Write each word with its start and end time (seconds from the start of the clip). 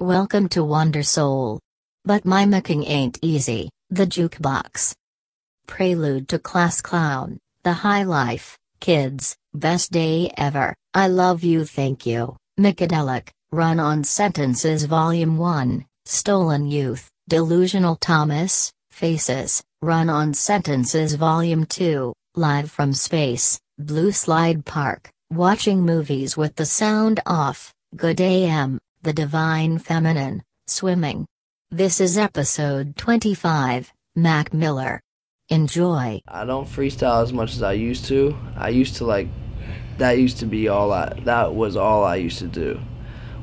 Welcome 0.00 0.48
to 0.56 0.64
Wonder 0.64 1.02
Soul. 1.02 1.60
But 2.06 2.24
My 2.24 2.46
Mackin' 2.46 2.84
ain't 2.84 3.18
easy, 3.20 3.68
the 3.90 4.06
jukebox. 4.06 4.94
Prelude 5.66 6.26
to 6.30 6.38
Class 6.38 6.80
Clown, 6.80 7.38
The 7.64 7.74
High 7.74 8.04
Life, 8.04 8.56
Kids, 8.80 9.36
Best 9.52 9.92
Day 9.92 10.32
Ever, 10.38 10.74
I 10.94 11.08
Love 11.08 11.44
You 11.44 11.66
Thank 11.66 12.06
You, 12.06 12.34
Macadelic, 12.58 13.28
Run 13.52 13.78
on 13.78 14.02
Sentences 14.02 14.86
Volume 14.86 15.36
1, 15.36 15.84
Stolen 16.06 16.66
Youth, 16.66 17.10
Delusional 17.28 17.96
Thomas, 17.96 18.72
Faces, 18.90 19.62
Run 19.82 20.08
on 20.08 20.32
Sentences 20.32 21.14
Volume 21.14 21.66
2, 21.66 22.14
Live 22.36 22.70
from 22.70 22.94
Space, 22.94 23.60
Blue 23.78 24.12
Slide 24.12 24.64
Park, 24.64 25.10
Watching 25.30 25.82
Movies 25.84 26.38
with 26.38 26.56
the 26.56 26.64
Sound 26.64 27.20
Off, 27.26 27.74
Good 27.94 28.22
AM, 28.22 28.78
The 29.02 29.14
Divine 29.14 29.78
Feminine, 29.78 30.42
Swimming. 30.66 31.24
This 31.70 32.02
is 32.02 32.18
episode 32.18 32.96
25, 32.96 33.94
Mac 34.14 34.52
Miller. 34.52 35.00
Enjoy. 35.48 36.20
I 36.28 36.44
don't 36.44 36.68
freestyle 36.68 37.22
as 37.22 37.32
much 37.32 37.54
as 37.54 37.62
I 37.62 37.72
used 37.72 38.04
to. 38.06 38.36
I 38.58 38.68
used 38.68 38.96
to 38.96 39.06
like 39.06 39.28
that 39.96 40.18
used 40.18 40.40
to 40.40 40.46
be 40.46 40.68
all 40.68 40.92
I 40.92 41.14
that 41.24 41.54
was 41.54 41.76
all 41.76 42.04
I 42.04 42.16
used 42.16 42.40
to 42.40 42.46
do. 42.46 42.78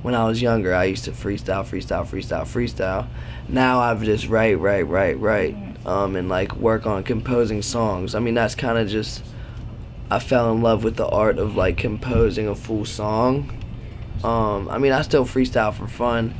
When 0.04 0.14
I 0.14 0.26
was 0.26 0.44
younger, 0.44 0.76
I 0.76 0.84
used 0.84 1.06
to 1.06 1.12
freestyle, 1.12 1.66
freestyle, 1.66 2.06
freestyle, 2.06 2.46
freestyle. 2.46 3.08
Now 3.50 3.80
I've 3.80 4.04
just 4.04 4.28
write, 4.28 4.60
write, 4.60 4.86
write, 4.86 5.20
write, 5.20 5.56
um, 5.88 6.16
and 6.16 6.30
like 6.30 6.56
work 6.58 6.86
on 6.86 7.04
composing 7.04 7.64
songs. 7.64 8.14
I 8.14 8.20
mean, 8.20 8.36
that's 8.36 8.54
kind 8.54 8.78
of 8.78 8.90
just 8.90 9.24
I 10.12 10.20
fell 10.20 10.52
in 10.52 10.62
love 10.62 10.84
with 10.84 10.98
the 10.98 11.08
art 11.08 11.40
of 11.40 11.56
like 11.56 11.78
composing 11.78 12.48
a 12.48 12.54
full 12.54 12.86
song. 12.86 13.57
Um, 14.24 14.70
I 14.70 14.78
mean, 14.78 14.92
I 14.92 15.02
still 15.02 15.26
freestyle 15.26 15.74
for 15.74 15.88
fun, 15.88 16.34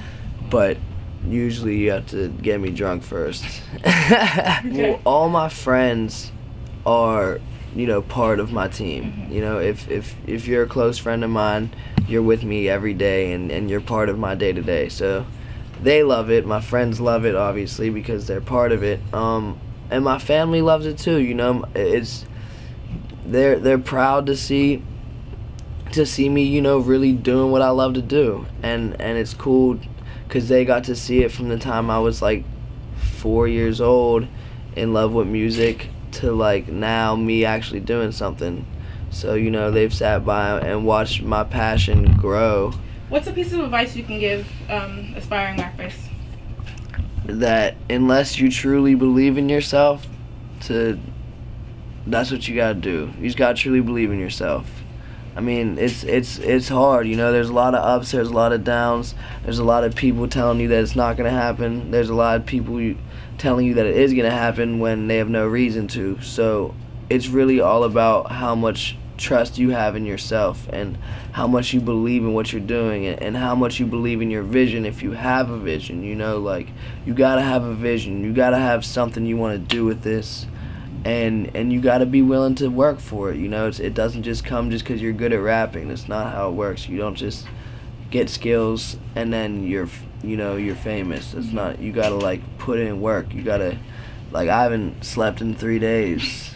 but 0.50 0.78
usually 1.26 1.78
you 1.78 1.92
have 1.92 2.08
to 2.08 2.30
get 2.30 2.60
me 2.60 2.70
drunk 2.72 3.04
first. 3.04 3.46
well, 3.86 5.00
all 5.06 5.30
my 5.30 5.50
friends 5.50 6.32
are, 6.86 7.40
you 7.76 7.88
know, 7.88 8.02
part 8.02 8.40
of 8.40 8.52
my 8.52 8.68
team. 8.68 9.28
You 9.30 9.42
know, 9.42 9.60
if 9.60 9.90
if 9.90 10.16
if 10.26 10.48
you're 10.48 10.64
a 10.64 10.68
close 10.68 10.98
friend 10.98 11.24
of 11.24 11.30
mine, 11.30 11.70
you're 12.08 12.24
with 12.24 12.44
me 12.44 12.70
every 12.70 12.94
day 12.94 13.34
and 13.34 13.52
and 13.52 13.70
you're 13.70 13.82
part 13.82 14.10
of 14.10 14.18
my 14.18 14.36
day 14.36 14.54
to 14.54 14.62
day. 14.62 14.90
So 14.90 15.26
they 15.82 16.04
love 16.04 16.32
it. 16.32 16.46
My 16.46 16.62
friends 16.62 17.00
love 17.00 17.26
it 17.26 17.36
obviously 17.36 17.90
because 17.90 18.28
they're 18.28 18.42
part 18.42 18.72
of 18.72 18.84
it. 18.84 19.00
Um 19.14 19.60
and 19.90 20.04
my 20.04 20.20
family 20.20 20.62
loves 20.62 20.86
it 20.86 20.98
too, 20.98 21.18
you 21.18 21.34
know. 21.34 21.66
It's 21.76 22.26
they're 23.26 23.60
they're 23.60 23.78
proud 23.78 24.28
to 24.28 24.36
see 24.36 24.82
to 25.94 26.06
see 26.06 26.30
me, 26.30 26.44
you 26.44 26.62
know, 26.62 26.80
really 26.80 27.14
doing 27.14 27.52
what 27.52 27.62
I 27.62 27.70
love 27.70 27.94
to 27.96 28.02
do. 28.02 28.46
And 28.64 29.00
and 29.02 29.18
it's 29.18 29.34
cool 29.34 29.80
cuz 30.30 30.48
they 30.50 30.66
got 30.66 30.84
to 30.86 30.96
see 30.96 31.24
it 31.24 31.32
from 31.32 31.50
the 31.50 31.58
time 31.58 31.90
I 31.90 32.00
was 32.00 32.22
like 32.22 32.44
4 32.98 33.48
years 33.48 33.82
old 33.82 34.28
in 34.76 34.94
love 34.94 35.14
with 35.14 35.28
music 35.28 35.90
to 36.14 36.32
like 36.32 36.68
now 36.68 37.16
me 37.16 37.46
actually 37.46 37.80
doing 37.80 38.12
something. 38.12 38.66
So, 39.10 39.36
you 39.36 39.50
know, 39.50 39.72
they've 39.72 39.94
sat 39.94 40.26
by 40.26 40.60
and 40.60 40.86
watched 40.86 41.24
my 41.24 41.44
passion 41.44 42.16
grow. 42.18 42.74
What's 43.10 43.28
a 43.28 43.32
piece 43.32 43.54
of 43.54 43.62
advice 43.62 43.96
you 43.96 44.04
can 44.04 44.20
give 44.20 44.48
um, 44.70 45.14
aspiring 45.16 45.58
rappers? 45.58 45.94
That 47.26 47.76
unless 47.90 48.38
you 48.38 48.52
truly 48.52 48.96
believe 48.96 49.38
in 49.38 49.50
yourself, 49.50 50.08
to 50.62 51.00
that's 52.06 52.32
what 52.32 52.48
you 52.48 52.56
gotta 52.56 52.76
do. 52.76 53.12
You 53.18 53.26
just 53.26 53.38
gotta 53.38 53.56
truly 53.56 53.82
believe 53.82 54.12
in 54.12 54.20
yourself. 54.20 54.70
I 55.38 55.40
mean, 55.40 55.78
it's 55.78 56.04
it's 56.04 56.40
it's 56.40 56.68
hard. 56.68 57.08
You 57.08 57.16
know, 57.16 57.32
there's 57.32 57.50
a 57.50 57.54
lot 57.54 57.76
of 57.76 57.84
ups, 57.84 58.12
there's 58.12 58.30
a 58.30 58.34
lot 58.34 58.54
of 58.54 58.64
downs. 58.64 59.14
There's 59.44 59.60
a 59.60 59.64
lot 59.64 59.84
of 59.84 59.94
people 59.94 60.28
telling 60.28 60.60
you 60.60 60.68
that 60.70 60.82
it's 60.82 60.96
not 60.96 61.16
gonna 61.16 61.30
happen. 61.30 61.92
There's 61.92 62.10
a 62.10 62.16
lot 62.16 62.38
of 62.38 62.48
people 62.48 62.82
you, 62.82 62.98
telling 63.38 63.68
you 63.68 63.76
that 63.76 63.86
it 63.86 63.96
is 63.96 64.16
gonna 64.16 64.32
happen 64.32 64.80
when 64.80 65.08
they 65.08 65.18
have 65.18 65.30
no 65.30 65.46
reason 65.46 65.88
to. 65.90 66.20
So 66.22 66.74
it's 67.08 67.28
really 67.28 67.62
all 67.62 67.84
about 67.84 68.32
how 68.32 68.56
much 68.56 68.98
trust 69.18 69.60
you 69.60 69.70
have 69.70 69.96
in 69.96 70.08
yourself 70.08 70.68
and 70.74 70.98
how 71.34 71.46
much 71.46 71.72
you 71.72 71.82
believe 71.82 72.24
in 72.24 72.34
what 72.34 72.52
you're 72.52 72.60
doing 72.60 73.06
and, 73.06 73.22
and 73.22 73.38
how 73.38 73.54
much 73.54 73.80
you 73.80 73.86
believe 73.86 74.24
in 74.24 74.32
your 74.32 74.44
vision 74.44 74.86
if 74.86 75.02
you 75.02 75.12
have 75.12 75.50
a 75.50 75.58
vision 75.58 76.04
you 76.04 76.14
know 76.14 76.38
like 76.38 76.68
you 77.04 77.16
gotta 77.16 77.42
have 77.42 77.64
a 77.64 77.74
vision 77.74 78.24
you 78.24 78.32
gotta 78.32 78.60
have 78.60 78.86
something 78.86 79.26
you 79.26 79.36
want 79.36 79.54
to 79.54 79.76
do 79.76 79.84
with 79.86 80.04
this 80.04 80.46
and 81.08 81.56
and 81.56 81.72
you 81.72 81.80
got 81.80 82.00
to 82.00 82.06
be 82.06 82.22
willing 82.22 82.54
to 82.56 82.68
work 82.68 83.00
for 83.00 83.32
it 83.32 83.38
you 83.38 83.48
know? 83.48 83.68
It's, 83.68 83.80
it 83.80 83.94
doesn't 83.94 84.24
just 84.24 84.44
come 84.44 84.70
just 84.70 84.84
because 84.84 85.02
you're 85.02 85.14
good 85.14 85.32
at 85.32 85.40
rapping. 85.40 85.88
That's 85.88 86.08
not 86.08 86.34
how 86.34 86.50
it 86.50 86.54
works. 86.54 86.90
You 86.90 86.98
don't 86.98 87.16
just 87.16 87.48
get 88.12 88.30
skills 88.30 88.98
and 89.16 89.32
then 89.32 89.64
you're 89.64 89.90
you 90.22 90.36
know 90.36 90.58
you're 90.58 90.76
famous. 90.76 91.34
It's 91.34 91.52
not 91.52 91.80
you 91.80 91.92
gotta 91.92 92.16
like 92.16 92.42
put 92.58 92.80
in 92.80 93.00
work. 93.02 93.34
You 93.34 93.42
gotta 93.42 93.78
like 94.32 94.50
i 94.50 94.64
haven't 94.64 95.06
slept 95.06 95.40
in 95.40 95.56
three 95.56 95.80
days 95.80 96.54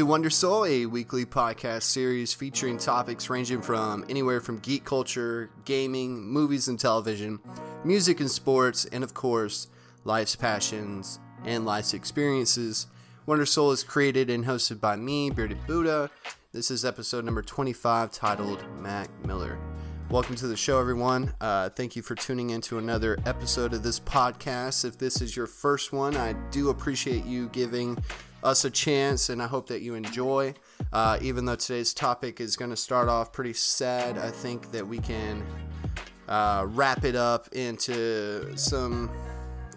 to 0.00 0.06
Wonder 0.06 0.30
Soul, 0.30 0.64
a 0.64 0.86
weekly 0.86 1.26
podcast 1.26 1.82
series 1.82 2.32
featuring 2.32 2.78
topics 2.78 3.28
ranging 3.28 3.60
from 3.60 4.02
anywhere 4.08 4.40
from 4.40 4.58
geek 4.60 4.82
culture, 4.82 5.50
gaming, 5.66 6.22
movies 6.22 6.68
and 6.68 6.80
television, 6.80 7.38
music 7.84 8.20
and 8.20 8.30
sports, 8.30 8.86
and 8.86 9.04
of 9.04 9.12
course, 9.12 9.68
life's 10.04 10.34
passions 10.34 11.20
and 11.44 11.66
life's 11.66 11.92
experiences. 11.92 12.86
Wonder 13.26 13.44
Soul 13.44 13.72
is 13.72 13.84
created 13.84 14.30
and 14.30 14.46
hosted 14.46 14.80
by 14.80 14.96
me, 14.96 15.28
Bearded 15.28 15.66
Buddha. 15.66 16.08
This 16.52 16.70
is 16.70 16.82
episode 16.82 17.26
number 17.26 17.42
25 17.42 18.10
titled 18.10 18.64
Mac 18.78 19.10
Miller. 19.26 19.58
Welcome 20.08 20.34
to 20.36 20.46
the 20.46 20.56
show, 20.56 20.80
everyone. 20.80 21.34
Uh, 21.42 21.68
thank 21.68 21.94
you 21.94 22.00
for 22.00 22.14
tuning 22.14 22.50
in 22.50 22.62
to 22.62 22.78
another 22.78 23.18
episode 23.26 23.74
of 23.74 23.82
this 23.82 24.00
podcast. 24.00 24.86
If 24.86 24.96
this 24.96 25.20
is 25.20 25.36
your 25.36 25.46
first 25.46 25.92
one, 25.92 26.16
I 26.16 26.32
do 26.50 26.70
appreciate 26.70 27.26
you 27.26 27.50
giving 27.50 27.98
us 28.42 28.64
a 28.64 28.70
chance, 28.70 29.28
and 29.28 29.42
I 29.42 29.46
hope 29.46 29.68
that 29.68 29.82
you 29.82 29.94
enjoy. 29.94 30.54
Uh, 30.92 31.18
even 31.20 31.44
though 31.44 31.56
today's 31.56 31.92
topic 31.94 32.40
is 32.40 32.56
going 32.56 32.70
to 32.70 32.76
start 32.76 33.08
off 33.08 33.32
pretty 33.32 33.52
sad, 33.52 34.18
I 34.18 34.30
think 34.30 34.72
that 34.72 34.86
we 34.86 34.98
can 34.98 35.44
uh, 36.28 36.64
wrap 36.68 37.04
it 37.04 37.16
up 37.16 37.48
into 37.52 38.56
some 38.56 39.10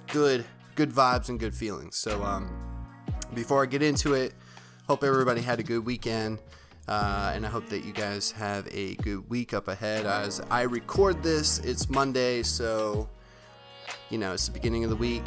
good, 0.08 0.46
good 0.76 0.92
vibes 0.92 1.30
and 1.30 1.40
good 1.40 1.54
feelings. 1.54 1.98
So, 1.98 2.24
um, 2.24 2.50
before 3.34 3.64
I 3.64 3.66
get 3.66 3.82
into 3.82 4.14
it, 4.14 4.34
hope 4.88 5.04
everybody 5.04 5.42
had 5.42 5.60
a 5.60 5.64
good 5.64 5.86
weekend. 5.86 6.40
Uh, 6.88 7.32
and 7.34 7.46
I 7.46 7.50
hope 7.50 7.70
that 7.70 7.86
you 7.86 7.94
guys 7.94 8.32
have 8.32 8.68
a 8.72 8.96
good 8.96 9.30
week 9.30 9.54
up 9.54 9.70
ahead. 9.70 10.06
As 10.06 10.42
I 10.50 10.64
record 10.64 11.24
this, 11.24 11.60
it's 11.60 11.90
Monday, 11.90 12.44
so 12.44 13.08
you 14.10 14.18
know 14.18 14.34
it's 14.34 14.48
the 14.48 14.52
beginning 14.52 14.84
of 14.84 14.90
the 14.90 14.96
week. 14.96 15.24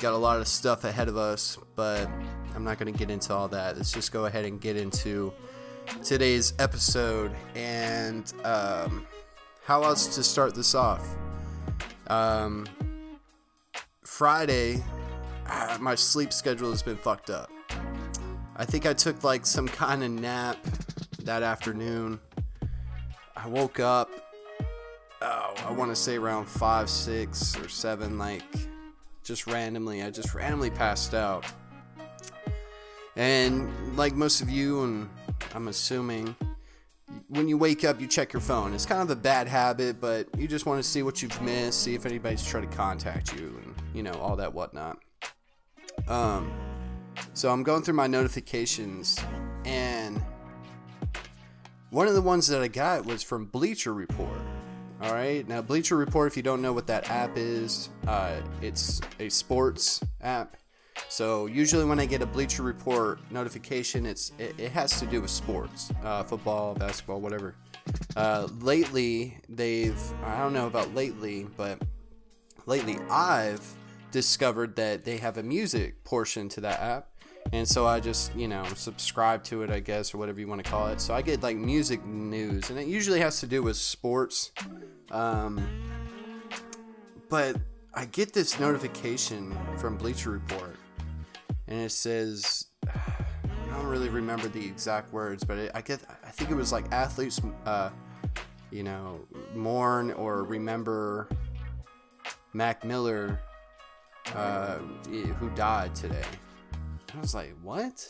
Got 0.00 0.14
a 0.14 0.16
lot 0.16 0.40
of 0.40 0.48
stuff 0.48 0.84
ahead 0.84 1.08
of 1.08 1.16
us, 1.18 1.58
but 1.74 2.08
I'm 2.56 2.64
not 2.64 2.78
going 2.78 2.90
to 2.90 2.98
get 2.98 3.10
into 3.10 3.34
all 3.34 3.48
that. 3.48 3.76
Let's 3.76 3.92
just 3.92 4.12
go 4.12 4.24
ahead 4.24 4.46
and 4.46 4.58
get 4.58 4.78
into 4.78 5.30
today's 6.02 6.54
episode 6.58 7.30
and 7.54 8.32
um, 8.44 9.06
how 9.62 9.82
else 9.82 10.14
to 10.16 10.24
start 10.24 10.54
this 10.54 10.74
off. 10.74 11.06
Um, 12.06 12.66
Friday, 14.02 14.82
ah, 15.46 15.76
my 15.80 15.94
sleep 15.94 16.32
schedule 16.32 16.70
has 16.70 16.82
been 16.82 16.96
fucked 16.96 17.28
up. 17.28 17.50
I 18.56 18.64
think 18.64 18.86
I 18.86 18.94
took 18.94 19.22
like 19.22 19.44
some 19.44 19.68
kind 19.68 20.02
of 20.02 20.10
nap 20.10 20.56
that 21.24 21.42
afternoon. 21.42 22.18
I 23.36 23.48
woke 23.48 23.80
up, 23.80 24.10
oh, 25.20 25.54
I 25.58 25.72
want 25.72 25.90
to 25.90 25.96
say 25.96 26.16
around 26.16 26.46
5, 26.46 26.88
6, 26.88 27.58
or 27.58 27.68
7, 27.68 28.16
like 28.16 28.42
just 29.22 29.46
randomly. 29.46 30.02
I 30.02 30.08
just 30.10 30.34
randomly 30.34 30.70
passed 30.70 31.12
out. 31.12 31.44
And 33.16 33.96
like 33.96 34.14
most 34.14 34.42
of 34.42 34.50
you, 34.50 34.84
and 34.84 35.08
I'm 35.54 35.68
assuming, 35.68 36.36
when 37.28 37.48
you 37.48 37.56
wake 37.56 37.84
up, 37.84 38.00
you 38.00 38.06
check 38.06 38.32
your 38.32 38.42
phone. 38.42 38.74
It's 38.74 38.86
kind 38.86 39.00
of 39.00 39.10
a 39.10 39.16
bad 39.16 39.48
habit, 39.48 40.00
but 40.00 40.28
you 40.38 40.46
just 40.46 40.66
want 40.66 40.82
to 40.82 40.88
see 40.88 41.02
what 41.02 41.22
you've 41.22 41.40
missed, 41.40 41.82
see 41.82 41.94
if 41.94 42.04
anybody's 42.04 42.44
tried 42.44 42.70
to 42.70 42.76
contact 42.76 43.34
you, 43.34 43.58
and 43.64 43.74
you 43.94 44.02
know 44.02 44.12
all 44.12 44.36
that 44.36 44.52
whatnot. 44.52 44.98
Um, 46.08 46.52
so 47.32 47.50
I'm 47.50 47.62
going 47.62 47.82
through 47.82 47.94
my 47.94 48.06
notifications, 48.06 49.18
and 49.64 50.20
one 51.90 52.08
of 52.08 52.14
the 52.14 52.22
ones 52.22 52.46
that 52.48 52.60
I 52.60 52.68
got 52.68 53.06
was 53.06 53.22
from 53.22 53.46
Bleacher 53.46 53.94
Report. 53.94 54.38
All 55.00 55.12
right, 55.12 55.46
now 55.46 55.62
Bleacher 55.62 55.96
Report, 55.96 56.30
if 56.30 56.36
you 56.36 56.42
don't 56.42 56.60
know 56.60 56.72
what 56.72 56.86
that 56.88 57.10
app 57.10 57.36
is, 57.36 57.90
uh, 58.06 58.40
it's 58.60 59.00
a 59.20 59.28
sports 59.28 60.00
app. 60.20 60.56
So 61.08 61.46
usually 61.46 61.84
when 61.84 62.00
I 62.00 62.06
get 62.06 62.22
a 62.22 62.26
Bleacher 62.26 62.62
Report 62.62 63.20
notification, 63.30 64.06
it's 64.06 64.32
it, 64.38 64.54
it 64.58 64.72
has 64.72 64.98
to 65.00 65.06
do 65.06 65.20
with 65.22 65.30
sports, 65.30 65.92
uh, 66.02 66.24
football, 66.24 66.74
basketball, 66.74 67.20
whatever. 67.20 67.54
Uh, 68.16 68.48
lately, 68.60 69.38
they've 69.48 70.00
I 70.24 70.38
don't 70.38 70.52
know 70.52 70.66
about 70.66 70.94
lately, 70.94 71.46
but 71.56 71.80
lately 72.66 72.98
I've 73.08 73.64
discovered 74.10 74.76
that 74.76 75.04
they 75.04 75.16
have 75.18 75.38
a 75.38 75.42
music 75.42 76.02
portion 76.04 76.48
to 76.50 76.60
that 76.62 76.80
app. 76.80 77.08
And 77.52 77.66
so 77.66 77.86
I 77.86 78.00
just, 78.00 78.34
you 78.34 78.48
know, 78.48 78.64
subscribe 78.74 79.44
to 79.44 79.62
it, 79.62 79.70
I 79.70 79.78
guess, 79.78 80.12
or 80.12 80.18
whatever 80.18 80.40
you 80.40 80.48
want 80.48 80.64
to 80.64 80.68
call 80.68 80.88
it. 80.88 81.00
So 81.00 81.14
I 81.14 81.22
get 81.22 81.42
like 81.42 81.56
music 81.56 82.04
news, 82.04 82.70
and 82.70 82.78
it 82.78 82.88
usually 82.88 83.20
has 83.20 83.40
to 83.40 83.46
do 83.46 83.62
with 83.62 83.76
sports. 83.76 84.50
Um, 85.12 85.64
but 87.28 87.56
I 87.94 88.06
get 88.06 88.32
this 88.32 88.58
notification 88.58 89.56
from 89.78 89.96
Bleacher 89.96 90.30
Report, 90.30 90.76
and 91.68 91.80
it 91.80 91.92
says, 91.92 92.66
I 92.86 93.78
don't 93.78 93.86
really 93.86 94.08
remember 94.08 94.48
the 94.48 94.64
exact 94.64 95.12
words, 95.12 95.44
but 95.44 95.58
it, 95.58 95.70
I 95.74 95.80
get, 95.80 96.00
I 96.24 96.30
think 96.30 96.50
it 96.50 96.54
was 96.54 96.72
like 96.72 96.90
athletes, 96.92 97.40
uh, 97.64 97.90
you 98.70 98.82
know, 98.82 99.20
mourn 99.54 100.12
or 100.12 100.44
remember 100.44 101.28
Mac 102.52 102.84
Miller, 102.84 103.40
uh, 104.34 104.78
who 105.08 105.50
died 105.50 105.94
today. 105.94 106.24
I 107.16 107.20
was 107.20 107.34
like, 107.34 107.54
what? 107.62 108.06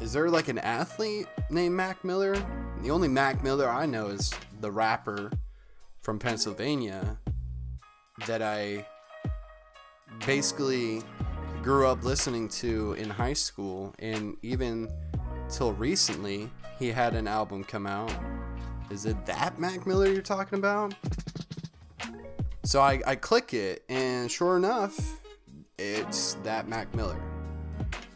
Is 0.00 0.12
there 0.12 0.28
like 0.30 0.48
an 0.48 0.58
athlete 0.58 1.26
named 1.50 1.74
Mac 1.74 2.04
Miller? 2.04 2.34
The 2.82 2.90
only 2.90 3.08
Mac 3.08 3.42
Miller 3.42 3.68
I 3.68 3.86
know 3.86 4.06
is 4.06 4.32
the 4.60 4.70
rapper 4.70 5.30
from 6.00 6.18
Pennsylvania 6.18 7.18
that 8.26 8.42
I 8.42 8.86
basically 10.24 11.02
grew 11.68 11.86
up 11.86 12.02
listening 12.02 12.48
to 12.48 12.94
in 12.94 13.10
high 13.10 13.34
school 13.34 13.94
and 13.98 14.34
even 14.40 14.88
till 15.50 15.74
recently 15.74 16.48
he 16.78 16.90
had 16.90 17.12
an 17.12 17.28
album 17.28 17.62
come 17.62 17.86
out. 17.86 18.10
Is 18.90 19.04
it 19.04 19.26
that 19.26 19.58
Mac 19.58 19.86
Miller 19.86 20.08
you're 20.08 20.22
talking 20.22 20.58
about? 20.58 20.94
So 22.64 22.80
I, 22.80 23.02
I 23.06 23.16
click 23.16 23.52
it 23.52 23.84
and 23.90 24.32
sure 24.32 24.56
enough, 24.56 25.20
it's 25.78 26.38
that 26.42 26.68
Mac 26.68 26.94
Miller. 26.94 27.20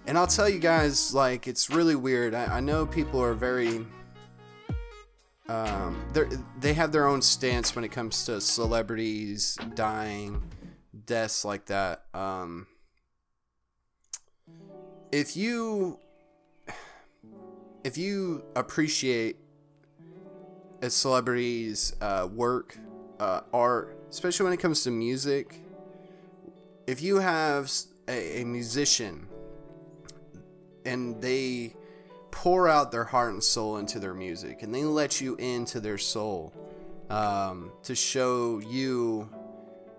And 0.06 0.16
I'll 0.16 0.26
tell 0.26 0.48
you 0.48 0.58
guys, 0.58 1.12
like, 1.12 1.46
it's 1.46 1.68
really 1.68 1.94
weird. 1.94 2.32
I, 2.32 2.56
I 2.56 2.60
know 2.60 2.86
people 2.86 3.22
are 3.22 3.34
very. 3.34 3.86
Um, 5.50 6.02
they 6.14 6.24
they 6.58 6.72
have 6.72 6.90
their 6.90 7.06
own 7.06 7.20
stance 7.20 7.76
when 7.76 7.84
it 7.84 7.92
comes 7.92 8.24
to 8.24 8.40
celebrities 8.40 9.58
dying, 9.74 10.42
deaths 11.04 11.44
like 11.44 11.66
that. 11.66 12.06
Um, 12.14 12.66
if 15.12 15.36
you 15.36 15.98
if 17.84 17.98
you 17.98 18.42
appreciate 18.56 19.36
a 20.80 20.90
celebrity's 20.90 21.94
uh, 22.00 22.28
work, 22.32 22.76
uh, 23.20 23.42
art, 23.52 23.96
especially 24.10 24.44
when 24.44 24.52
it 24.52 24.58
comes 24.58 24.82
to 24.84 24.90
music, 24.90 25.60
if 26.86 27.02
you 27.02 27.16
have 27.18 27.70
a, 28.08 28.40
a 28.40 28.44
musician 28.44 29.28
and 30.84 31.20
they 31.20 31.74
pour 32.30 32.68
out 32.68 32.90
their 32.90 33.04
heart 33.04 33.32
and 33.32 33.44
soul 33.44 33.76
into 33.76 34.00
their 34.00 34.14
music 34.14 34.62
and 34.62 34.74
they 34.74 34.84
let 34.84 35.20
you 35.20 35.36
into 35.36 35.78
their 35.78 35.98
soul 35.98 36.52
um, 37.10 37.70
to 37.82 37.94
show 37.94 38.58
you 38.58 39.28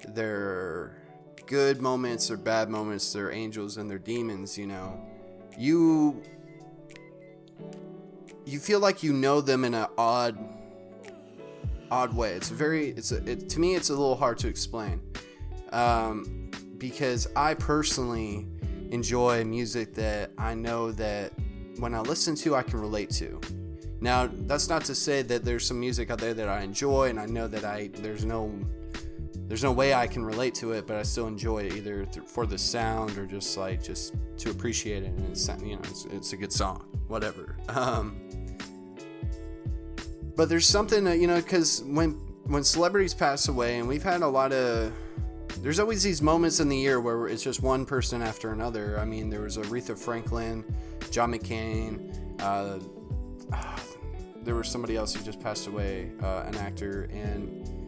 their 0.09 1.02
good 1.45 1.81
moments 1.81 2.31
or 2.31 2.37
bad 2.37 2.69
moments 2.69 3.11
their 3.13 3.31
angels 3.31 3.77
and 3.77 3.89
their 3.89 3.99
demons 3.99 4.57
you 4.57 4.65
know 4.65 4.99
you 5.57 6.21
you 8.45 8.59
feel 8.59 8.79
like 8.79 9.03
you 9.03 9.13
know 9.13 9.41
them 9.41 9.65
in 9.65 9.73
an 9.73 9.87
odd 9.97 10.37
odd 11.91 12.15
way 12.15 12.33
it's 12.33 12.49
very 12.49 12.89
it's 12.89 13.11
a, 13.11 13.17
it, 13.29 13.49
to 13.49 13.59
me 13.59 13.75
it's 13.75 13.89
a 13.89 13.93
little 13.93 14.15
hard 14.15 14.37
to 14.37 14.47
explain 14.47 15.01
um, 15.71 16.49
because 16.77 17.27
i 17.35 17.53
personally 17.53 18.47
enjoy 18.93 19.43
music 19.43 19.95
that 19.95 20.29
I 20.37 20.53
know 20.53 20.91
that 20.91 21.33
when 21.79 21.95
I 21.95 22.01
listen 22.01 22.35
to, 22.35 22.55
I 22.55 22.61
can 22.61 22.79
relate 22.79 23.09
to. 23.11 23.41
Now, 24.01 24.29
that's 24.31 24.69
not 24.69 24.85
to 24.85 24.93
say 24.93 25.23
that 25.23 25.43
there's 25.43 25.65
some 25.65 25.79
music 25.79 26.11
out 26.11 26.19
there 26.19 26.35
that 26.35 26.47
I 26.47 26.61
enjoy 26.61 27.09
and 27.09 27.19
I 27.19 27.25
know 27.25 27.47
that 27.47 27.65
I 27.65 27.89
there's 27.93 28.23
no 28.23 28.53
there's 29.47 29.63
no 29.63 29.71
way 29.71 29.93
I 29.93 30.07
can 30.07 30.23
relate 30.23 30.55
to 30.55 30.71
it, 30.71 30.87
but 30.87 30.95
I 30.95 31.03
still 31.03 31.27
enjoy 31.27 31.63
it 31.63 31.73
either 31.73 32.05
for 32.25 32.45
the 32.45 32.57
sound 32.57 33.17
or 33.17 33.25
just 33.25 33.57
like 33.57 33.83
just 33.83 34.15
to 34.37 34.49
appreciate 34.49 35.03
it 35.03 35.07
and 35.07 35.29
it's 35.29 35.47
you 35.61 35.75
know 35.75 35.81
it's, 35.83 36.05
it's 36.05 36.33
a 36.33 36.37
good 36.37 36.51
song, 36.51 36.85
whatever. 37.07 37.57
Um, 37.69 38.19
but 40.35 40.49
there's 40.49 40.65
something 40.65 41.03
that, 41.03 41.19
you 41.19 41.27
know 41.27 41.35
because 41.35 41.83
when 41.83 42.13
when 42.45 42.63
celebrities 42.63 43.13
pass 43.13 43.47
away 43.47 43.77
and 43.77 43.87
we've 43.87 44.03
had 44.03 44.21
a 44.21 44.27
lot 44.27 44.51
of 44.51 44.91
there's 45.61 45.79
always 45.79 46.03
these 46.03 46.21
moments 46.21 46.59
in 46.59 46.67
the 46.67 46.77
year 46.77 46.99
where 46.99 47.27
it's 47.27 47.43
just 47.43 47.61
one 47.61 47.85
person 47.85 48.21
after 48.21 48.51
another. 48.51 48.99
I 48.99 49.05
mean, 49.05 49.29
there 49.29 49.41
was 49.41 49.57
Aretha 49.57 49.97
Franklin, 49.97 50.65
John 51.09 51.31
McCain, 51.31 52.13
uh, 52.41 52.79
there 54.43 54.55
was 54.55 54.67
somebody 54.67 54.97
else 54.97 55.13
who 55.13 55.23
just 55.23 55.39
passed 55.39 55.67
away, 55.67 56.11
uh, 56.21 56.43
an 56.45 56.55
actor, 56.55 57.07
and 57.13 57.82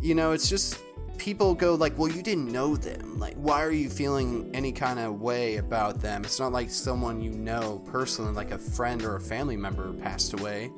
you 0.00 0.14
know, 0.14 0.32
it's 0.32 0.48
just 0.48 0.80
people 1.18 1.54
go 1.54 1.74
like, 1.74 1.96
"Well, 1.98 2.10
you 2.10 2.22
didn't 2.22 2.50
know 2.50 2.76
them. 2.76 3.18
Like, 3.18 3.34
why 3.34 3.62
are 3.62 3.70
you 3.70 3.88
feeling 3.88 4.50
any 4.54 4.72
kind 4.72 4.98
of 4.98 5.20
way 5.20 5.56
about 5.56 6.00
them?" 6.00 6.24
It's 6.24 6.40
not 6.40 6.52
like 6.52 6.70
someone 6.70 7.20
you 7.20 7.30
know 7.30 7.82
personally, 7.86 8.32
like 8.32 8.50
a 8.50 8.58
friend 8.58 9.02
or 9.02 9.16
a 9.16 9.20
family 9.20 9.56
member 9.56 9.92
passed 9.94 10.32
away. 10.34 10.70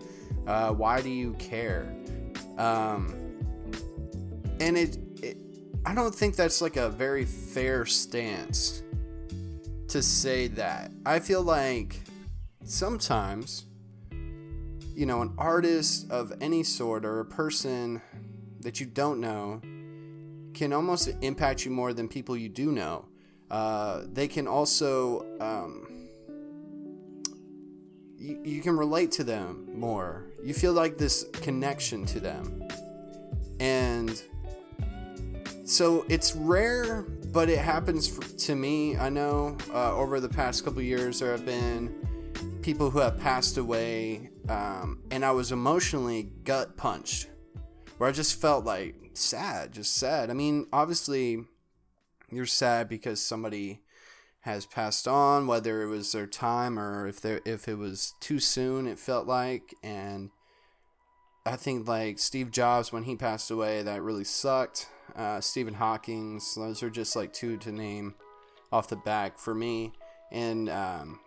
Uh, 0.46 0.72
why 0.72 1.00
do 1.00 1.10
you 1.10 1.34
care? 1.34 1.94
Um, 2.56 3.14
and 4.60 4.76
it 4.76 4.98
I 5.84 5.94
don't 5.94 6.14
think 6.14 6.36
that's 6.36 6.60
like 6.60 6.76
a 6.76 6.90
very 6.90 7.24
fair 7.24 7.86
stance 7.86 8.82
to 9.88 10.02
say 10.02 10.48
that. 10.48 10.90
I 11.06 11.18
feel 11.18 11.42
like 11.42 12.00
sometimes, 12.64 13.64
you 14.94 15.06
know, 15.06 15.22
an 15.22 15.32
artist 15.38 16.10
of 16.10 16.32
any 16.42 16.62
sort 16.62 17.06
or 17.06 17.20
a 17.20 17.24
person 17.24 18.02
that 18.60 18.80
you 18.80 18.86
don't 18.86 19.20
know 19.20 19.60
can 20.54 20.72
almost 20.72 21.08
impact 21.20 21.64
you 21.64 21.70
more 21.70 21.92
than 21.92 22.08
people 22.08 22.36
you 22.36 22.48
do 22.48 22.72
know. 22.72 23.04
Uh, 23.50 24.02
they 24.12 24.28
can 24.28 24.46
also, 24.46 25.24
um, 25.40 26.08
you, 28.18 28.40
you 28.44 28.60
can 28.60 28.76
relate 28.76 29.12
to 29.12 29.24
them 29.24 29.68
more. 29.74 30.26
You 30.42 30.54
feel 30.54 30.72
like 30.72 30.98
this 30.98 31.26
connection 31.32 32.04
to 32.06 32.20
them. 32.20 32.68
And 33.60 34.22
so 35.64 36.04
it's 36.08 36.34
rare, 36.34 37.02
but 37.32 37.48
it 37.48 37.58
happens 37.58 38.08
for, 38.08 38.22
to 38.22 38.54
me. 38.54 38.96
I 38.96 39.08
know 39.08 39.56
uh, 39.72 39.94
over 39.94 40.18
the 40.18 40.28
past 40.28 40.64
couple 40.64 40.82
years 40.82 41.20
there 41.20 41.30
have 41.30 41.46
been 41.46 41.94
people 42.62 42.90
who 42.90 42.98
have 42.98 43.18
passed 43.18 43.58
away, 43.58 44.30
um, 44.48 45.00
and 45.10 45.24
I 45.24 45.30
was 45.30 45.52
emotionally 45.52 46.30
gut 46.44 46.76
punched, 46.76 47.28
where 47.98 48.08
I 48.08 48.12
just 48.12 48.40
felt 48.40 48.64
like 48.64 48.94
sad, 49.14 49.72
just 49.72 49.94
sad. 49.94 50.30
I 50.30 50.32
mean, 50.32 50.66
obviously, 50.72 51.44
you're 52.30 52.46
sad 52.46 52.88
because 52.88 53.20
somebody 53.20 53.82
has 54.40 54.64
passed 54.64 55.06
on, 55.06 55.46
whether 55.46 55.82
it 55.82 55.88
was 55.88 56.12
their 56.12 56.26
time 56.26 56.78
or 56.78 57.06
if 57.06 57.20
there 57.20 57.40
if 57.44 57.68
it 57.68 57.76
was 57.76 58.14
too 58.20 58.40
soon. 58.40 58.86
It 58.86 58.98
felt 58.98 59.26
like, 59.26 59.74
and 59.82 60.30
I 61.44 61.56
think 61.56 61.86
like 61.86 62.18
Steve 62.18 62.50
Jobs 62.50 62.92
when 62.92 63.02
he 63.02 63.16
passed 63.16 63.50
away, 63.50 63.82
that 63.82 64.02
really 64.02 64.24
sucked 64.24 64.88
uh, 65.16 65.40
Stephen 65.40 65.74
Hawking's. 65.74 66.54
Those 66.54 66.82
are 66.82 66.90
just 66.90 67.16
like 67.16 67.32
two 67.32 67.56
to 67.58 67.72
name 67.72 68.14
off 68.72 68.88
the 68.88 68.96
back 68.96 69.38
for 69.38 69.54
me. 69.54 69.92
And 70.30 70.68
um, 70.68 71.20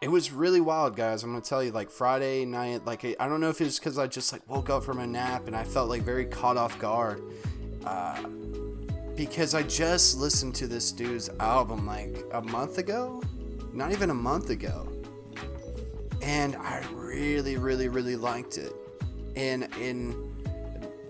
it 0.00 0.10
was 0.10 0.32
really 0.32 0.60
wild, 0.60 0.96
guys. 0.96 1.22
I'm 1.22 1.30
gonna 1.30 1.42
tell 1.42 1.62
you, 1.62 1.72
like 1.72 1.90
Friday 1.90 2.46
night, 2.46 2.86
like 2.86 3.04
I 3.04 3.28
don't 3.28 3.40
know 3.40 3.50
if 3.50 3.60
it's 3.60 3.78
because 3.78 3.98
I 3.98 4.06
just 4.06 4.32
like 4.32 4.48
woke 4.48 4.70
up 4.70 4.82
from 4.82 4.98
a 4.98 5.06
nap 5.06 5.46
and 5.46 5.54
I 5.54 5.62
felt 5.62 5.90
like 5.90 6.02
very 6.02 6.24
caught 6.24 6.56
off 6.56 6.78
guard. 6.78 7.22
Uh, 7.84 8.22
because 9.14 9.54
I 9.54 9.62
just 9.62 10.16
listened 10.16 10.54
to 10.56 10.66
this 10.66 10.92
dude's 10.92 11.28
album 11.40 11.86
like 11.86 12.16
a 12.32 12.40
month 12.40 12.78
ago, 12.78 13.22
not 13.74 13.92
even 13.92 14.08
a 14.08 14.14
month 14.14 14.48
ago, 14.48 14.90
and 16.22 16.56
I 16.56 16.82
really, 16.92 17.58
really, 17.58 17.88
really 17.88 18.16
liked 18.16 18.56
it. 18.56 18.72
And 19.36 19.68
in 19.78 20.30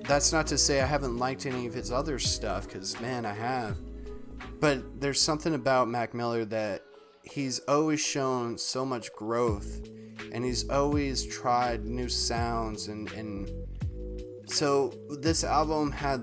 that's 0.02 0.32
not 0.32 0.49
to 0.49 0.59
say 0.59 0.80
I 0.80 0.87
haven't 0.87 1.16
liked 1.16 1.47
any 1.47 1.66
of 1.66 1.75
his 1.75 1.92
other 1.92 2.18
stuff, 2.18 2.66
because 2.66 3.00
man, 3.00 3.25
I 3.25 3.35
have. 3.35 3.76
But 4.59 5.00
there's 5.00 5.20
something 5.20 5.54
about 5.54 5.88
Mac 5.88 6.12
Miller 6.12 6.44
that 6.47 6.82
he's 7.22 7.58
always 7.60 8.00
shown 8.00 8.58
so 8.58 8.84
much 8.84 9.12
growth 9.12 9.86
and 10.32 10.44
he's 10.44 10.68
always 10.68 11.26
tried 11.26 11.84
new 11.84 12.08
sounds 12.08 12.88
and 12.88 13.10
and 13.12 13.50
so 14.46 14.92
this 15.20 15.44
album 15.44 15.92
had 15.92 16.20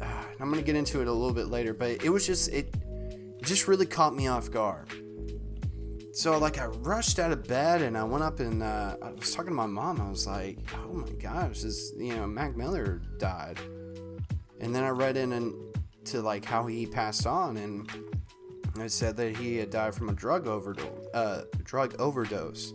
uh, 0.00 0.24
I'm 0.40 0.50
gonna 0.50 0.62
get 0.62 0.76
into 0.76 1.00
it 1.00 1.08
a 1.08 1.12
little 1.12 1.32
bit 1.32 1.48
later, 1.48 1.72
but 1.72 2.04
it 2.04 2.10
was 2.10 2.26
just 2.26 2.52
it, 2.52 2.74
just 3.42 3.68
really 3.68 3.86
caught 3.86 4.14
me 4.14 4.26
off 4.26 4.50
guard. 4.50 4.88
So 6.12 6.38
like 6.38 6.58
I 6.58 6.66
rushed 6.66 7.18
out 7.18 7.32
of 7.32 7.46
bed 7.46 7.82
and 7.82 7.96
I 7.96 8.04
went 8.04 8.22
up 8.22 8.40
and 8.40 8.62
uh, 8.62 8.96
I 9.02 9.10
was 9.12 9.32
talking 9.34 9.50
to 9.50 9.56
my 9.56 9.66
mom. 9.66 10.00
I 10.00 10.08
was 10.08 10.26
like, 10.26 10.58
"Oh 10.74 10.92
my 10.92 11.10
gosh, 11.12 11.60
this 11.60 11.92
you 11.96 12.14
know 12.14 12.26
Mac 12.26 12.56
Miller 12.56 13.00
died," 13.18 13.58
and 14.60 14.74
then 14.74 14.84
I 14.84 14.90
read 14.90 15.16
in 15.16 15.32
and 15.32 15.54
to 16.06 16.20
like 16.20 16.44
how 16.44 16.66
he 16.66 16.86
passed 16.86 17.26
on 17.26 17.56
and 17.56 17.90
it 18.82 18.92
said 18.92 19.16
that 19.16 19.36
he 19.36 19.56
had 19.56 19.70
died 19.70 19.94
from 19.94 20.08
a 20.08 20.12
drug 20.12 20.46
overdose. 20.46 21.06
Uh, 21.14 21.44
drug 21.62 21.94
overdose. 22.00 22.72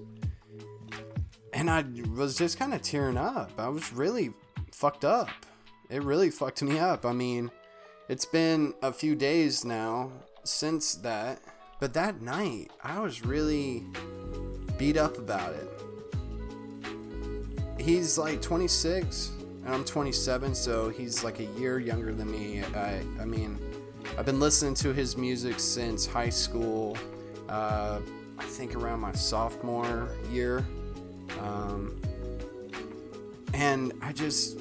And 1.53 1.69
I 1.69 1.83
was 2.15 2.37
just 2.37 2.57
kind 2.57 2.73
of 2.73 2.81
tearing 2.81 3.17
up. 3.17 3.51
I 3.57 3.67
was 3.69 3.91
really 3.91 4.33
fucked 4.71 5.03
up. 5.03 5.29
It 5.89 6.03
really 6.03 6.29
fucked 6.29 6.61
me 6.61 6.79
up. 6.79 7.05
I 7.05 7.11
mean, 7.11 7.51
it's 8.07 8.25
been 8.25 8.73
a 8.81 8.93
few 8.93 9.15
days 9.15 9.65
now 9.65 10.11
since 10.43 10.95
that, 10.95 11.41
but 11.79 11.93
that 11.93 12.21
night 12.21 12.71
I 12.83 12.99
was 12.99 13.25
really 13.25 13.83
beat 14.77 14.97
up 14.97 15.17
about 15.17 15.53
it. 15.53 15.69
He's 17.79 18.17
like 18.17 18.41
26 18.41 19.31
and 19.65 19.73
I'm 19.73 19.85
27, 19.85 20.55
so 20.55 20.89
he's 20.89 21.23
like 21.23 21.39
a 21.39 21.45
year 21.59 21.79
younger 21.79 22.13
than 22.13 22.31
me. 22.31 22.63
I, 22.75 23.01
I 23.19 23.25
mean, 23.25 23.59
I've 24.17 24.25
been 24.25 24.39
listening 24.39 24.73
to 24.75 24.93
his 24.93 25.15
music 25.15 25.59
since 25.59 26.05
high 26.05 26.29
school. 26.29 26.97
Uh, 27.47 27.99
I 28.37 28.43
think 28.43 28.75
around 28.75 28.99
my 28.99 29.13
sophomore 29.13 30.09
year, 30.31 30.65
um, 31.39 32.01
and 33.53 33.93
I 34.01 34.11
just 34.11 34.59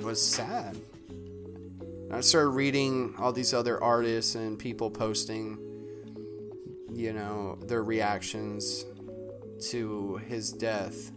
was 0.00 0.20
sad. 0.20 0.76
I 2.12 2.20
started 2.20 2.50
reading 2.50 3.14
all 3.18 3.32
these 3.32 3.54
other 3.54 3.82
artists 3.82 4.34
and 4.34 4.58
people 4.58 4.90
posting, 4.90 5.58
you 6.92 7.12
know, 7.12 7.58
their 7.66 7.84
reactions 7.84 8.84
to 9.68 10.16
his 10.26 10.52
death, 10.52 11.12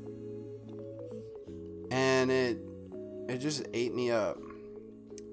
and 1.89 2.29
it 2.29 2.58
it 3.27 3.38
just 3.39 3.65
ate 3.74 3.96
me 3.96 4.12
up 4.12 4.38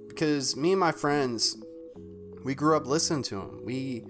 because 0.08 0.56
me 0.56 0.72
and 0.72 0.80
my 0.80 0.92
friends 0.92 1.56
we 2.44 2.54
grew 2.54 2.76
up 2.76 2.86
listening 2.86 3.22
to 3.24 3.40
him. 3.40 3.64
We 3.64 4.04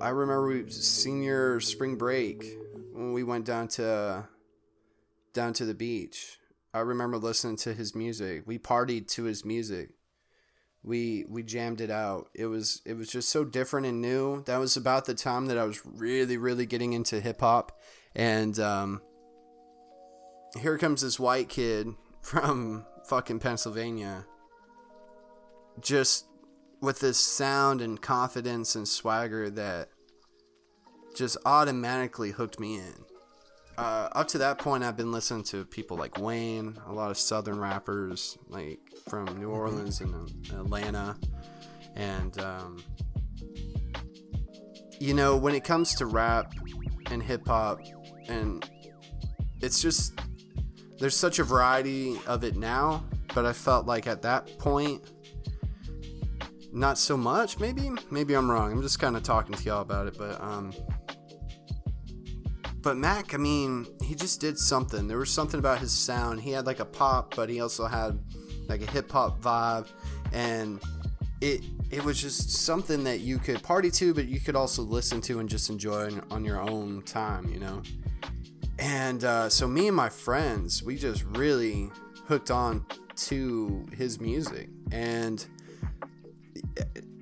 I 0.00 0.10
remember 0.10 0.46
we 0.46 0.70
senior 0.70 1.60
spring 1.60 1.96
break 1.96 2.44
when 2.92 3.12
we 3.12 3.22
went 3.22 3.44
down 3.44 3.68
to 3.68 4.28
down 5.32 5.52
to 5.54 5.64
the 5.64 5.74
beach. 5.74 6.38
I 6.72 6.80
remember 6.80 7.18
listening 7.18 7.56
to 7.58 7.74
his 7.74 7.94
music. 7.94 8.44
We 8.46 8.58
partied 8.58 9.08
to 9.08 9.24
his 9.24 9.44
music. 9.44 9.90
We 10.82 11.24
we 11.28 11.42
jammed 11.42 11.80
it 11.80 11.90
out. 11.90 12.28
It 12.34 12.46
was 12.46 12.82
it 12.86 12.94
was 12.94 13.10
just 13.10 13.28
so 13.28 13.44
different 13.44 13.86
and 13.86 14.00
new. 14.00 14.42
That 14.44 14.58
was 14.58 14.76
about 14.76 15.04
the 15.04 15.14
time 15.14 15.46
that 15.46 15.58
I 15.58 15.64
was 15.64 15.84
really 15.84 16.36
really 16.36 16.66
getting 16.66 16.92
into 16.92 17.20
hip 17.20 17.40
hop 17.40 17.78
and 18.14 18.58
um 18.58 19.02
here 20.58 20.78
comes 20.78 21.02
this 21.02 21.20
white 21.20 21.48
kid 21.48 21.88
from 22.22 22.84
fucking 23.04 23.38
Pennsylvania 23.38 24.26
just 25.80 26.26
with 26.80 27.00
this 27.00 27.18
sound 27.18 27.80
and 27.80 28.00
confidence 28.00 28.74
and 28.74 28.88
swagger 28.88 29.50
that 29.50 29.88
just 31.14 31.36
automatically 31.44 32.30
hooked 32.30 32.58
me 32.58 32.76
in. 32.76 32.94
Uh, 33.76 34.08
up 34.12 34.28
to 34.28 34.38
that 34.38 34.58
point, 34.58 34.84
I've 34.84 34.96
been 34.96 35.12
listening 35.12 35.44
to 35.44 35.64
people 35.64 35.96
like 35.96 36.18
Wayne, 36.18 36.76
a 36.86 36.92
lot 36.92 37.10
of 37.10 37.16
Southern 37.16 37.58
rappers 37.58 38.36
like 38.48 38.80
from 39.08 39.24
New 39.24 39.48
Mm-hmm. 39.48 39.50
Orleans 39.50 40.00
and 40.00 40.14
Atlanta, 40.52 41.16
and 41.96 42.38
um, 42.40 42.82
you 44.98 45.14
know 45.14 45.36
when 45.36 45.54
it 45.54 45.64
comes 45.64 45.94
to 45.94 46.06
rap 46.06 46.52
and 47.10 47.22
hip 47.22 47.46
hop, 47.46 47.80
and 48.28 48.68
it's 49.62 49.80
just 49.80 50.20
there's 50.98 51.16
such 51.16 51.38
a 51.38 51.44
variety 51.44 52.18
of 52.26 52.44
it 52.44 52.56
now, 52.56 53.02
but 53.34 53.46
I 53.46 53.54
felt 53.54 53.86
like 53.86 54.06
at 54.06 54.20
that 54.22 54.58
point 54.58 55.02
not 56.72 56.98
so 56.98 57.16
much. 57.16 57.58
Maybe 57.58 57.90
maybe 58.10 58.34
i'm 58.34 58.50
wrong. 58.50 58.72
I'm 58.72 58.82
just 58.82 58.98
kind 58.98 59.16
of 59.16 59.22
talking 59.22 59.54
to 59.54 59.64
y'all 59.64 59.82
about 59.82 60.06
it 60.06 60.16
but 60.16 60.40
um 60.40 60.72
but 62.82 62.96
mac 62.96 63.34
i 63.34 63.36
mean 63.36 63.86
he 64.02 64.14
just 64.14 64.40
did 64.40 64.58
something. 64.58 65.08
There 65.08 65.18
was 65.18 65.30
something 65.30 65.58
about 65.58 65.78
his 65.78 65.92
sound. 65.92 66.40
He 66.40 66.50
had 66.50 66.66
like 66.66 66.80
a 66.80 66.84
pop 66.84 67.34
but 67.36 67.48
he 67.48 67.60
also 67.60 67.86
had 67.86 68.18
like 68.68 68.82
a 68.82 68.90
hip-hop 68.90 69.40
vibe 69.40 69.88
and 70.32 70.80
it 71.40 71.62
it 71.90 72.04
was 72.04 72.20
just 72.20 72.50
something 72.50 73.02
that 73.04 73.20
you 73.20 73.38
could 73.38 73.62
party 73.62 73.90
to 73.90 74.14
but 74.14 74.26
you 74.26 74.38
could 74.40 74.54
also 74.54 74.82
listen 74.82 75.20
to 75.22 75.40
and 75.40 75.48
just 75.48 75.70
enjoy 75.70 76.04
on- 76.06 76.24
on 76.30 76.44
your 76.44 76.60
own 76.60 77.02
time 77.02 77.48
you 77.52 77.58
know? 77.58 77.82
And 78.78 79.24
uh, 79.24 79.48
so 79.50 79.66
me 79.68 79.88
and 79.88 79.96
my 79.96 80.08
friends 80.08 80.82
we 80.82 80.96
just 80.96 81.24
really 81.36 81.90
hooked 82.26 82.50
on 82.50 82.86
to 83.16 83.84
his 83.96 84.20
music. 84.20 84.68
And 84.92 85.44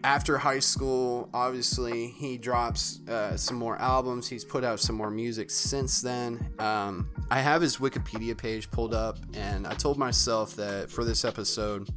after 0.05 0.39
high 0.39 0.61
school, 0.61 1.29
obviously, 1.35 2.09
he 2.09 2.39
drops 2.39 3.01
uh, 3.09 3.37
some 3.37 3.57
more 3.57 3.81
albums. 3.81 4.29
He's 4.29 4.45
put 4.45 4.65
out 4.65 4.81
some 4.81 4.97
more 4.97 5.11
music 5.11 5.51
since 5.51 6.01
then. 6.01 6.53
Um, 6.59 7.11
I 7.31 7.41
have 7.41 7.61
his 7.61 7.79
Wikipedia 7.79 8.37
page 8.37 8.71
pulled 8.71 8.95
up, 8.95 9.19
and 9.35 9.67
I 9.67 9.75
told 9.75 9.99
myself 9.99 10.55
that 10.57 10.91
for 10.91 11.05
this 11.05 11.25
episode, 11.25 11.89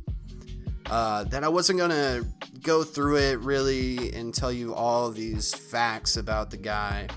uh, 0.89 1.23
that 1.25 1.43
I 1.43 1.47
wasn't 1.47 1.79
gonna 1.79 2.23
go 2.63 2.83
through 2.83 3.17
it 3.17 3.39
really 3.39 4.13
and 4.13 4.33
tell 4.33 4.51
you 4.51 4.73
all 4.73 5.09
these 5.11 5.53
facts 5.53 6.17
about 6.17 6.49
the 6.49 6.57
guy. 6.57 7.07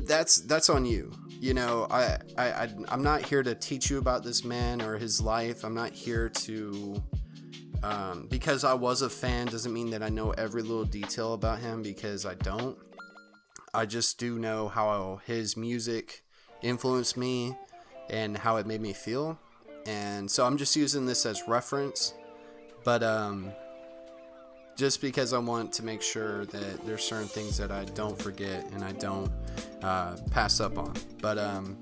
That's 0.00 0.40
that's 0.42 0.68
on 0.68 0.84
you. 0.84 1.10
You 1.40 1.54
know, 1.54 1.86
I, 1.90 2.18
I 2.36 2.68
I'm 2.88 3.02
not 3.02 3.22
here 3.22 3.42
to 3.42 3.54
teach 3.54 3.90
you 3.90 3.98
about 3.98 4.24
this 4.24 4.44
man 4.44 4.82
or 4.82 4.98
his 4.98 5.20
life. 5.20 5.64
I'm 5.64 5.74
not 5.74 5.92
here 5.92 6.28
to 6.28 7.02
um, 7.82 8.26
because 8.28 8.64
I 8.64 8.74
was 8.74 9.02
a 9.02 9.10
fan 9.10 9.46
doesn't 9.46 9.72
mean 9.72 9.90
that 9.90 10.02
I 10.02 10.08
know 10.08 10.30
every 10.32 10.62
little 10.62 10.84
detail 10.84 11.34
about 11.34 11.60
him 11.60 11.82
because 11.82 12.26
I 12.26 12.34
don't. 12.34 12.76
I 13.74 13.86
just 13.86 14.18
do 14.18 14.38
know 14.38 14.68
how 14.68 15.20
his 15.26 15.56
music 15.56 16.24
influenced 16.62 17.16
me 17.16 17.56
and 18.10 18.36
how 18.36 18.56
it 18.56 18.66
made 18.66 18.80
me 18.80 18.92
feel. 18.92 19.38
And 19.86 20.30
so 20.30 20.44
I'm 20.44 20.56
just 20.56 20.74
using 20.74 21.06
this 21.06 21.24
as 21.26 21.46
reference. 21.46 22.14
But 22.84 23.02
um, 23.02 23.52
just 24.76 25.00
because 25.00 25.32
I 25.32 25.38
want 25.38 25.72
to 25.74 25.84
make 25.84 26.02
sure 26.02 26.46
that 26.46 26.86
there's 26.86 27.04
certain 27.04 27.28
things 27.28 27.56
that 27.58 27.70
I 27.70 27.84
don't 27.84 28.20
forget 28.20 28.70
and 28.72 28.82
I 28.82 28.92
don't 28.92 29.30
uh, 29.82 30.16
pass 30.30 30.60
up 30.60 30.78
on. 30.78 30.94
But 31.20 31.38
um, 31.38 31.76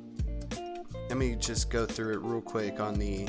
let 1.09 1.17
me 1.17 1.37
just 1.37 1.71
go 1.71 1.87
through 1.87 2.15
it 2.15 2.21
real 2.21 2.41
quick 2.41 2.81
on 2.81 2.95
the 2.95 3.29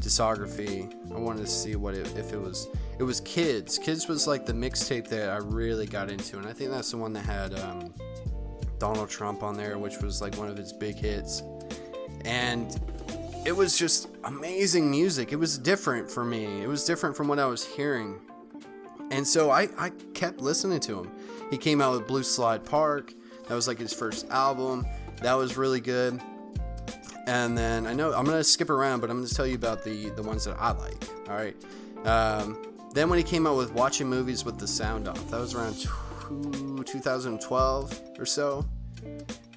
discography. 0.00 0.92
I 1.12 1.18
wanted 1.18 1.40
to 1.40 1.50
see 1.50 1.76
what 1.76 1.94
it, 1.94 2.06
if 2.16 2.32
it 2.32 2.40
was. 2.40 2.68
It 2.98 3.02
was 3.02 3.20
Kids. 3.20 3.78
Kids 3.78 4.08
was 4.08 4.26
like 4.26 4.46
the 4.46 4.52
mixtape 4.52 5.08
that 5.08 5.30
I 5.30 5.36
really 5.36 5.86
got 5.86 6.10
into, 6.10 6.38
and 6.38 6.46
I 6.46 6.52
think 6.52 6.70
that's 6.70 6.90
the 6.90 6.96
one 6.96 7.12
that 7.12 7.24
had 7.24 7.58
um, 7.58 7.92
Donald 8.78 9.08
Trump 9.08 9.42
on 9.42 9.56
there, 9.56 9.78
which 9.78 9.98
was 9.98 10.20
like 10.20 10.36
one 10.36 10.48
of 10.48 10.56
his 10.56 10.72
big 10.72 10.96
hits. 10.96 11.42
And 12.24 12.78
it 13.44 13.52
was 13.52 13.78
just 13.78 14.08
amazing 14.24 14.90
music. 14.90 15.32
It 15.32 15.36
was 15.36 15.58
different 15.58 16.10
for 16.10 16.24
me. 16.24 16.62
It 16.62 16.68
was 16.68 16.84
different 16.84 17.16
from 17.16 17.28
what 17.28 17.38
I 17.38 17.46
was 17.46 17.64
hearing. 17.64 18.20
And 19.10 19.26
so 19.26 19.50
I, 19.50 19.68
I 19.78 19.90
kept 20.12 20.40
listening 20.40 20.80
to 20.80 21.00
him. 21.00 21.10
He 21.50 21.56
came 21.56 21.80
out 21.80 21.92
with 21.92 22.06
Blue 22.06 22.22
Slide 22.22 22.64
Park. 22.64 23.14
That 23.48 23.54
was 23.54 23.66
like 23.66 23.78
his 23.78 23.92
first 23.92 24.28
album. 24.28 24.86
That 25.22 25.34
was 25.34 25.56
really 25.56 25.80
good. 25.80 26.20
And 27.28 27.58
then 27.58 27.86
I 27.86 27.92
know 27.92 28.14
I'm 28.14 28.24
gonna 28.24 28.42
skip 28.42 28.70
around, 28.70 29.00
but 29.00 29.10
I'm 29.10 29.18
gonna 29.18 29.28
tell 29.28 29.46
you 29.46 29.54
about 29.54 29.84
the 29.84 30.08
the 30.10 30.22
ones 30.22 30.46
that 30.46 30.56
I 30.58 30.70
like. 30.70 31.04
All 31.28 31.36
right. 31.36 31.54
Um, 32.06 32.56
then 32.94 33.10
when 33.10 33.18
he 33.18 33.22
came 33.22 33.46
out 33.46 33.58
with 33.58 33.70
watching 33.72 34.08
movies 34.08 34.46
with 34.46 34.58
the 34.58 34.66
sound 34.66 35.06
off, 35.06 35.30
that 35.30 35.38
was 35.38 35.54
around 35.54 35.74
two, 35.78 36.82
2012 36.84 38.00
or 38.18 38.24
so. 38.24 38.64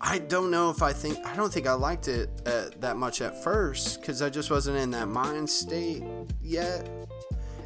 I 0.02 0.20
don't 0.20 0.52
know 0.52 0.70
if 0.70 0.82
I 0.82 0.92
think 0.92 1.26
I 1.26 1.34
don't 1.38 1.52
think 1.52 1.66
I 1.66 1.72
liked 1.72 2.10
it 2.10 2.30
uh, 2.46 2.72
that 2.82 2.98
much 2.98 3.22
at 3.22 3.42
first 3.42 4.02
because 4.02 4.22
I 4.22 4.30
just 4.30 4.52
wasn't 4.52 4.78
in 4.78 4.92
that 4.92 5.08
mind 5.08 5.50
state 5.50 6.04
yet. 6.42 6.90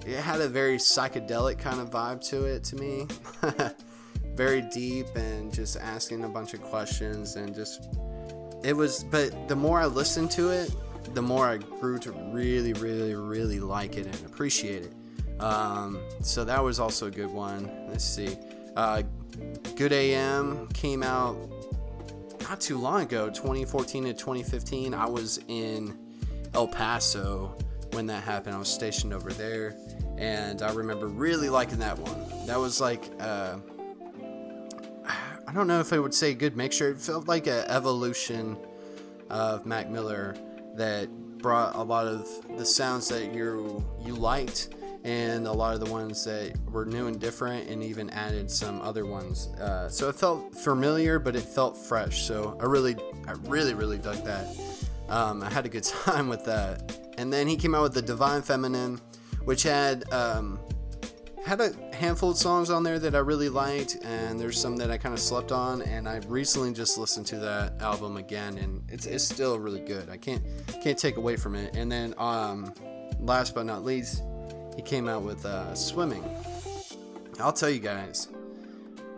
It 0.05 0.19
had 0.19 0.39
a 0.39 0.47
very 0.47 0.77
psychedelic 0.77 1.57
kind 1.57 1.79
of 1.79 1.89
vibe 1.89 2.23
to 2.29 2.45
it 2.45 2.63
to 2.65 2.75
me. 2.75 3.07
very 4.35 4.61
deep 4.61 5.07
and 5.15 5.51
just 5.51 5.77
asking 5.77 6.25
a 6.25 6.29
bunch 6.29 6.53
of 6.53 6.61
questions 6.61 7.37
and 7.37 7.55
just 7.55 7.87
it 8.65 8.75
was 8.75 9.03
but 9.03 9.47
the 9.47 9.55
more 9.55 9.79
I 9.79 9.85
listened 9.85 10.31
to 10.31 10.49
it, 10.49 10.75
the 11.13 11.21
more 11.21 11.47
I 11.47 11.57
grew 11.57 11.99
to 11.99 12.11
really, 12.11 12.73
really, 12.73 13.15
really 13.15 13.59
like 13.59 13.97
it 13.97 14.05
and 14.05 14.25
appreciate 14.25 14.83
it. 14.83 15.41
Um, 15.41 15.99
so 16.21 16.43
that 16.45 16.63
was 16.63 16.79
also 16.79 17.07
a 17.07 17.11
good 17.11 17.31
one. 17.31 17.69
Let's 17.89 18.03
see. 18.03 18.37
Uh, 18.75 19.03
Good 19.75 19.91
AM 19.91 20.67
came 20.69 21.03
out 21.03 21.35
not 22.41 22.61
too 22.61 22.77
long 22.77 23.01
ago, 23.01 23.29
2014 23.29 24.05
to 24.05 24.13
2015, 24.13 24.93
I 24.93 25.05
was 25.05 25.39
in 25.47 25.97
El 26.53 26.67
Paso 26.67 27.57
when 27.91 28.05
that 28.07 28.23
happened. 28.23 28.55
I 28.55 28.59
was 28.59 28.69
stationed 28.69 29.13
over 29.13 29.31
there, 29.33 29.75
and 30.17 30.61
I 30.61 30.71
remember 30.73 31.07
really 31.07 31.49
liking 31.49 31.79
that 31.79 31.97
one. 31.97 32.45
That 32.45 32.59
was 32.59 32.79
like, 32.79 33.03
uh, 33.19 33.57
don't 35.55 35.67
know 35.67 35.79
if 35.79 35.93
I 35.93 35.99
would 35.99 36.13
say 36.13 36.33
good 36.33 36.57
mixture. 36.57 36.89
It 36.89 36.99
felt 36.99 37.29
like 37.29 37.47
an 37.47 37.63
evolution 37.67 38.57
of 39.29 39.65
Mac 39.65 39.89
Miller 39.89 40.35
that 40.75 41.07
brought 41.37 41.75
a 41.75 41.81
lot 41.81 42.07
of 42.07 42.27
the 42.57 42.65
sounds 42.65 43.07
that 43.07 43.33
you 43.33 43.83
you 44.03 44.15
liked 44.15 44.75
and 45.05 45.47
a 45.47 45.51
lot 45.51 45.73
of 45.73 45.79
the 45.79 45.89
ones 45.89 46.25
that 46.25 46.53
were 46.69 46.83
new 46.83 47.07
and 47.07 47.21
different 47.21 47.69
and 47.69 47.81
even 47.83 48.09
added 48.09 48.51
some 48.51 48.81
other 48.81 49.05
ones. 49.05 49.47
Uh, 49.59 49.87
so 49.87 50.09
it 50.09 50.15
felt 50.15 50.53
familiar 50.55 51.19
but 51.19 51.37
it 51.37 51.43
felt 51.43 51.77
fresh. 51.77 52.23
So 52.23 52.57
i 52.59 52.65
really 52.65 52.97
i 53.25 53.31
really 53.43 53.73
really 53.73 53.97
dug 53.97 54.25
that. 54.25 54.47
Um, 55.07 55.41
i 55.41 55.49
had 55.49 55.65
a 55.65 55.69
good 55.69 55.83
time 56.05 56.27
with 56.27 56.43
that. 56.45 56.99
And 57.17 57.31
then 57.31 57.47
he 57.47 57.55
came 57.55 57.73
out 57.73 57.83
with 57.83 57.93
the 57.93 58.01
divine 58.01 58.41
feminine 58.41 58.99
which 59.45 59.63
had 59.63 60.11
um, 60.11 60.59
had 61.45 61.61
a 61.61 61.71
handful 61.95 62.31
of 62.31 62.37
songs 62.37 62.71
on 62.71 62.81
there 62.81 62.97
that 62.97 63.13
I 63.13 63.19
really 63.19 63.49
liked, 63.49 63.97
and 64.03 64.39
there's 64.39 64.59
some 64.59 64.75
that 64.77 64.89
I 64.89 64.97
kind 64.97 65.13
of 65.13 65.19
slept 65.19 65.51
on. 65.51 65.83
And 65.83 66.09
I 66.09 66.17
recently 66.27 66.73
just 66.73 66.97
listened 66.97 67.27
to 67.27 67.37
that 67.37 67.79
album 67.81 68.17
again, 68.17 68.57
and 68.57 68.81
it's, 68.89 69.05
it's 69.05 69.23
still 69.23 69.59
really 69.59 69.79
good. 69.79 70.09
I 70.09 70.17
can't 70.17 70.43
can't 70.81 70.97
take 70.97 71.17
away 71.17 71.35
from 71.35 71.55
it. 71.55 71.75
And 71.75 71.91
then, 71.91 72.15
um, 72.17 72.73
last 73.19 73.53
but 73.53 73.65
not 73.65 73.85
least, 73.85 74.23
he 74.75 74.81
came 74.81 75.07
out 75.07 75.21
with 75.21 75.45
uh, 75.45 75.75
"Swimming." 75.75 76.23
I'll 77.39 77.53
tell 77.53 77.69
you 77.69 77.79
guys, 77.79 78.27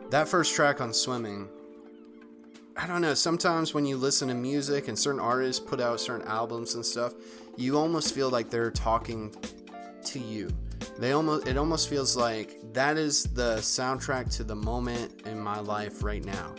that 0.10 0.28
first 0.28 0.54
track 0.54 0.82
on 0.82 0.94
"Swimming." 0.94 1.48
I 2.76 2.86
don't 2.86 3.02
know. 3.02 3.14
Sometimes 3.14 3.74
when 3.74 3.86
you 3.86 3.98
listen 3.98 4.28
to 4.28 4.36
music 4.36 4.88
and 4.88 5.00
certain 5.00 5.20
artists 5.20 5.66
put 5.66 5.82
out 5.82 6.00
certain 6.00 6.28
albums 6.28 6.76
and 6.76 6.86
stuff, 6.86 7.14
you 7.56 7.76
almost 7.76 8.14
feel 8.14 8.30
like 8.30 8.52
they're 8.52 8.70
talking 8.70 9.34
to 10.04 10.20
you 10.20 10.52
they 11.00 11.12
almost 11.12 11.48
it 11.48 11.58
almost 11.58 11.90
feels 11.90 12.16
like 12.16 12.58
that 12.74 12.98
is 12.98 13.24
the 13.24 13.58
soundtrack 13.58 14.36
to 14.38 14.44
the 14.44 14.56
moment 14.56 15.24
in 15.26 15.40
my 15.40 15.60
life 15.60 16.04
right 16.04 16.24
now. 16.24 16.54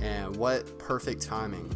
And 0.00 0.34
what 0.36 0.78
perfect 0.78 1.22
timing 1.22 1.74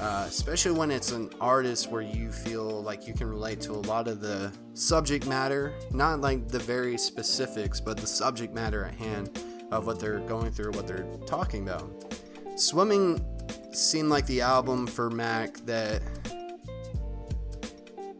uh, 0.00 0.24
especially 0.28 0.70
when 0.70 0.90
it's 0.90 1.10
an 1.10 1.28
artist 1.40 1.90
where 1.90 2.02
you 2.02 2.30
feel 2.30 2.82
like 2.82 3.06
you 3.08 3.12
can 3.12 3.28
relate 3.28 3.60
to 3.60 3.72
a 3.72 3.82
lot 3.82 4.06
of 4.06 4.20
the 4.20 4.52
subject 4.74 5.26
matter 5.26 5.74
not 5.90 6.20
like 6.20 6.46
the 6.48 6.58
very 6.58 6.96
specifics 6.96 7.80
but 7.80 7.96
the 7.96 8.06
subject 8.06 8.54
matter 8.54 8.84
at 8.84 8.94
hand 8.94 9.42
of 9.72 9.86
what 9.86 9.98
they're 9.98 10.20
going 10.20 10.50
through 10.50 10.70
what 10.72 10.86
they're 10.86 11.06
talking 11.26 11.62
about. 11.68 12.14
Swimming 12.56 13.24
seemed 13.72 14.08
like 14.08 14.24
the 14.26 14.40
album 14.40 14.86
for 14.86 15.10
mac 15.10 15.56
that 15.66 16.00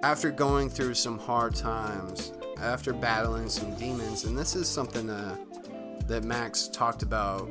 after 0.02 0.30
going 0.30 0.68
through 0.68 0.94
some 0.94 1.18
hard 1.18 1.54
times 1.54 2.32
after 2.60 2.92
battling 2.92 3.48
some 3.48 3.74
demons, 3.76 4.24
and 4.24 4.36
this 4.36 4.56
is 4.56 4.68
something 4.68 5.08
uh, 5.10 5.36
that 6.06 6.24
Max 6.24 6.68
talked 6.68 7.02
about 7.02 7.48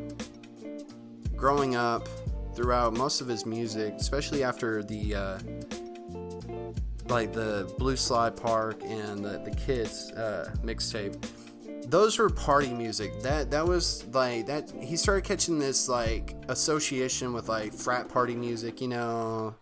growing 1.35 1.75
up 1.75 2.07
throughout 2.55 2.93
most 2.93 3.21
of 3.21 3.27
his 3.27 3.45
music, 3.45 3.93
especially 3.97 4.43
after 4.43 4.83
the 4.83 5.15
uh, 5.15 5.39
like 7.07 7.31
the 7.31 7.71
Blue 7.77 7.95
Slide 7.95 8.35
Park 8.35 8.81
and 8.83 9.23
the, 9.23 9.39
the 9.45 9.51
Kids 9.51 10.11
uh, 10.11 10.53
mixtape. 10.63 11.23
Those 11.85 12.19
were 12.19 12.29
party 12.29 12.73
music. 12.73 13.21
That 13.21 13.51
that 13.51 13.65
was 13.65 14.05
like 14.07 14.47
that. 14.47 14.71
He 14.81 14.97
started 14.97 15.23
catching 15.23 15.59
this 15.59 15.87
like 15.87 16.35
association 16.49 17.31
with 17.31 17.47
like 17.47 17.73
frat 17.73 18.09
party 18.09 18.35
music. 18.35 18.81
You 18.81 18.89
know, 18.89 19.55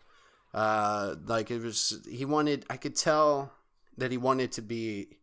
uh, 0.53 1.15
like 1.27 1.51
it 1.51 1.61
was. 1.61 2.01
He 2.09 2.25
wanted. 2.25 2.65
I 2.69 2.77
could 2.77 2.95
tell 2.95 3.51
that 3.97 4.11
he 4.11 4.17
wanted 4.17 4.53
to 4.53 4.61
be 4.61 5.17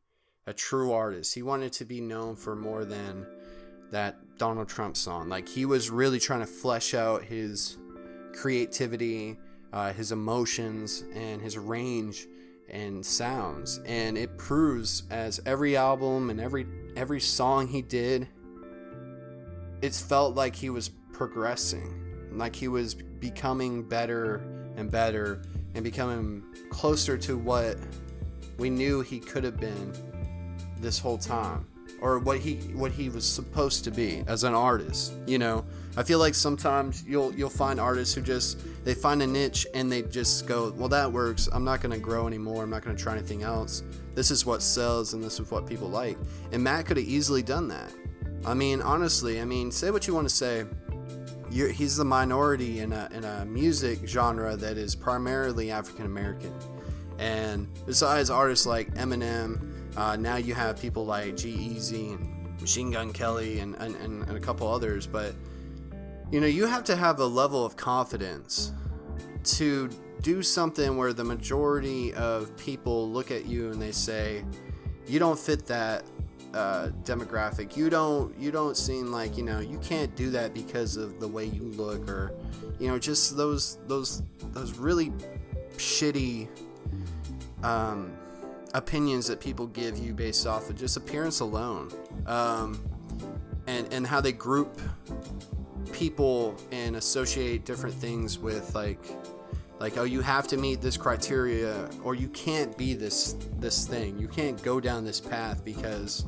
a 0.47 0.53
true 0.53 0.93
artist. 0.93 1.35
He 1.35 1.43
wanted 1.43 1.73
to 1.75 1.85
be 1.85 2.01
known 2.01 2.37
for 2.37 2.57
more 2.57 2.85
than 2.85 3.27
that 3.91 4.17
Donald 4.39 4.69
Trump 4.69 4.97
song. 4.97 5.29
Like 5.29 5.49
he 5.49 5.65
was 5.65 5.91
really 5.91 6.19
trying 6.19 6.41
to 6.41 6.47
flesh 6.47 6.95
out 6.95 7.23
his 7.23 7.79
creativity, 8.35 9.39
uh, 9.73 9.93
his 9.93 10.13
emotions, 10.13 11.05
and 11.15 11.41
his 11.41 11.57
range 11.57 12.27
and 12.69 13.05
sounds. 13.05 13.81
And 13.87 14.19
it 14.19 14.37
proves 14.39 15.05
as 15.11 15.41
every 15.47 15.77
album 15.77 16.31
and 16.31 16.41
every 16.41 16.67
every 16.97 17.21
song 17.21 17.69
he 17.69 17.83
did, 17.83 18.27
it 19.81 19.95
felt 19.95 20.35
like 20.35 20.57
he 20.57 20.71
was 20.71 20.89
progressing, 21.13 22.29
like 22.33 22.57
he 22.57 22.69
was 22.69 22.95
becoming 22.95 23.83
better 23.83 24.43
and 24.77 24.91
better 24.91 25.43
and 25.75 25.85
becoming 25.85 26.43
closer 26.71 27.17
to 27.17 27.39
what 27.39 27.77
we 28.59 28.71
knew 28.71 29.01
he 29.01 29.21
could 29.21 29.45
have 29.45 29.59
been 29.59 29.93
this 30.83 30.99
whole 30.99 31.19
time 31.19 31.67
or 32.01 32.19
what 32.19 32.39
he 32.39 32.57
what 32.75 32.93
he 32.93 33.09
was 33.09 33.25
supposed 33.25 33.85
to 33.85 33.91
be 33.91 34.23
as 34.27 34.45
an 34.45 34.55
artist 34.55 35.15
you 35.27 35.39
know? 35.39 35.65
I 35.97 36.03
feel 36.03 36.19
like 36.19 36.35
sometimes 36.35 37.05
you'll 37.07 37.35
you'll 37.35 37.51
find 37.51 37.79
artists 37.79 38.15
who 38.15 38.23
just 38.23 38.59
they 38.85 38.95
find 38.95 39.23
a 39.23 39.27
niche 39.27 39.67
and 39.75 39.93
they 39.93 40.03
just 40.03 40.47
go 40.47 40.73
well 40.77 40.89
that 40.89 41.13
works. 41.13 41.49
I'm 41.53 41.65
not 41.65 41.83
going 41.83 41.93
to 41.93 41.99
grow 41.99 42.27
anymore. 42.27 42.63
I'm 42.63 42.71
not 42.71 42.83
going 42.83 42.97
to 42.97 43.03
try 43.03 43.13
anything 43.13 43.43
else. 43.43 43.83
This 44.15 44.31
is 44.31 44.47
what 44.47 44.63
sells 44.63 45.13
and 45.13 45.23
this 45.23 45.39
is 45.39 45.51
what 45.51 45.67
people 45.67 45.89
like. 45.89 46.17
And 46.53 46.65
mac 46.65 46.87
could 46.87 46.97
have 46.97 47.07
easily 47.07 47.43
done 47.43 47.69
that. 47.69 47.93
I 48.47 48.55
mean 48.55 48.81
honestly 48.81 49.41
i 49.41 49.45
mean 49.45 49.71
say 49.71 49.91
what 49.91 50.07
you 50.07 50.15
want 50.15 50.29
to 50.29 50.35
say. 50.35 50.65
You're, 51.51 51.69
he's 51.69 51.99
the 51.99 52.05
minority 52.07 52.81
in 52.81 52.95
a, 52.95 53.11
in 53.13 53.25
a 53.25 53.45
music 53.45 53.99
genre 54.07 54.57
that 54.57 54.79
is 54.79 54.95
primarily 54.95 55.71
african 55.71 56.07
american 56.07 56.55
and 57.19 57.69
besides 57.85 58.31
artists 58.31 58.65
like 58.65 58.91
eminem 58.95 59.72
uh, 59.97 60.17
now 60.17 60.37
you 60.37 60.55
have 60.55 60.81
people 60.81 61.05
like 61.05 61.37
G-Eazy 61.37 62.15
and 62.15 62.61
Machine 62.61 62.91
Gun 62.91 63.13
Kelly 63.13 63.61
and, 63.61 63.75
and, 63.77 63.95
and, 63.97 64.23
and 64.23 64.37
a 64.37 64.41
couple 64.41 64.69
others, 64.69 65.07
but 65.07 65.35
you 66.31 66.41
know, 66.41 66.47
you 66.47 66.67
have 66.67 66.85
to 66.85 66.97
have 66.97 67.21
a 67.21 67.27
level 67.27 67.65
of 67.65 67.77
confidence 67.77 68.73
to 69.45 69.91
do 70.23 70.43
something 70.43 70.97
where 70.97 71.13
the 71.13 71.25
majority 71.25 72.15
of 72.15 72.57
people 72.57 73.11
look 73.11 73.31
at 73.31 73.45
you 73.45 73.71
and 73.71 73.83
they 73.83 73.93
say, 73.93 74.45
you 75.07 75.19
don't 75.19 75.39
fit 75.39 75.67
that 75.67 76.05
uh, 76.55 76.89
demographic. 77.03 77.77
You 77.77 77.91
don't 77.91 78.37
you 78.39 78.51
don't 78.51 78.77
seem 78.77 79.11
like 79.11 79.37
you 79.37 79.43
know 79.43 79.61
you 79.61 79.79
can't 79.79 80.15
do 80.15 80.31
that 80.31 80.55
because 80.55 80.97
of 80.97 81.19
the 81.19 81.29
way 81.29 81.47
you 81.47 81.63
look 81.63 82.09
or 82.09 82.35
you 82.79 82.89
know 82.89 82.99
just 82.99 83.37
those 83.37 83.79
those 83.87 84.23
those 84.53 84.79
really 84.79 85.13
shitty 85.77 86.49
um, 87.63 88.13
opinions 88.75 89.27
that 89.27 89.41
people 89.41 89.67
give 89.69 89.99
you 89.99 90.13
based 90.15 90.47
off 90.47 90.71
of 90.71 90.77
just 90.77 90.97
appearance 90.97 91.41
alone, 91.41 91.91
um, 92.27 92.83
and 93.67 93.93
and 93.93 94.07
how 94.07 94.21
they 94.21 94.33
group 94.33 94.81
people 95.93 96.57
and 96.71 96.97
associate 96.97 97.65
different 97.65 97.95
things 97.95 98.39
with 98.39 98.75
like 98.75 99.01
like 99.79 99.99
oh 99.99 100.05
you 100.05 100.21
have 100.21 100.47
to 100.49 100.57
meet 100.57 100.81
this 100.81 100.97
criteria 100.97 101.89
or 102.03 102.15
you 102.15 102.29
can't 102.29 102.77
be 102.79 102.95
this 102.95 103.37
this 103.59 103.87
thing. 103.87 104.19
You 104.19 104.29
can't 104.29 104.61
go 104.63 104.81
down 104.81 105.05
this 105.05 105.21
path 105.21 105.65
because 105.65 106.25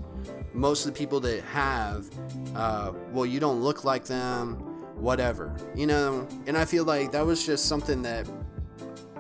most 0.52 0.86
of 0.86 0.92
the 0.92 0.98
people 0.98 1.20
that 1.20 1.42
have 1.44 2.06
uh, 2.54 2.92
well 3.12 3.26
you 3.26 3.40
don't 3.40 3.60
look 3.60 3.84
like 3.84 4.04
them 4.04 4.54
whatever 4.96 5.54
you 5.74 5.86
know? 5.86 6.26
And 6.46 6.56
i 6.56 6.64
feel 6.64 6.84
like 6.84 7.10
that 7.12 7.26
was 7.26 7.44
just 7.44 7.66
something 7.66 8.02
that 8.02 8.28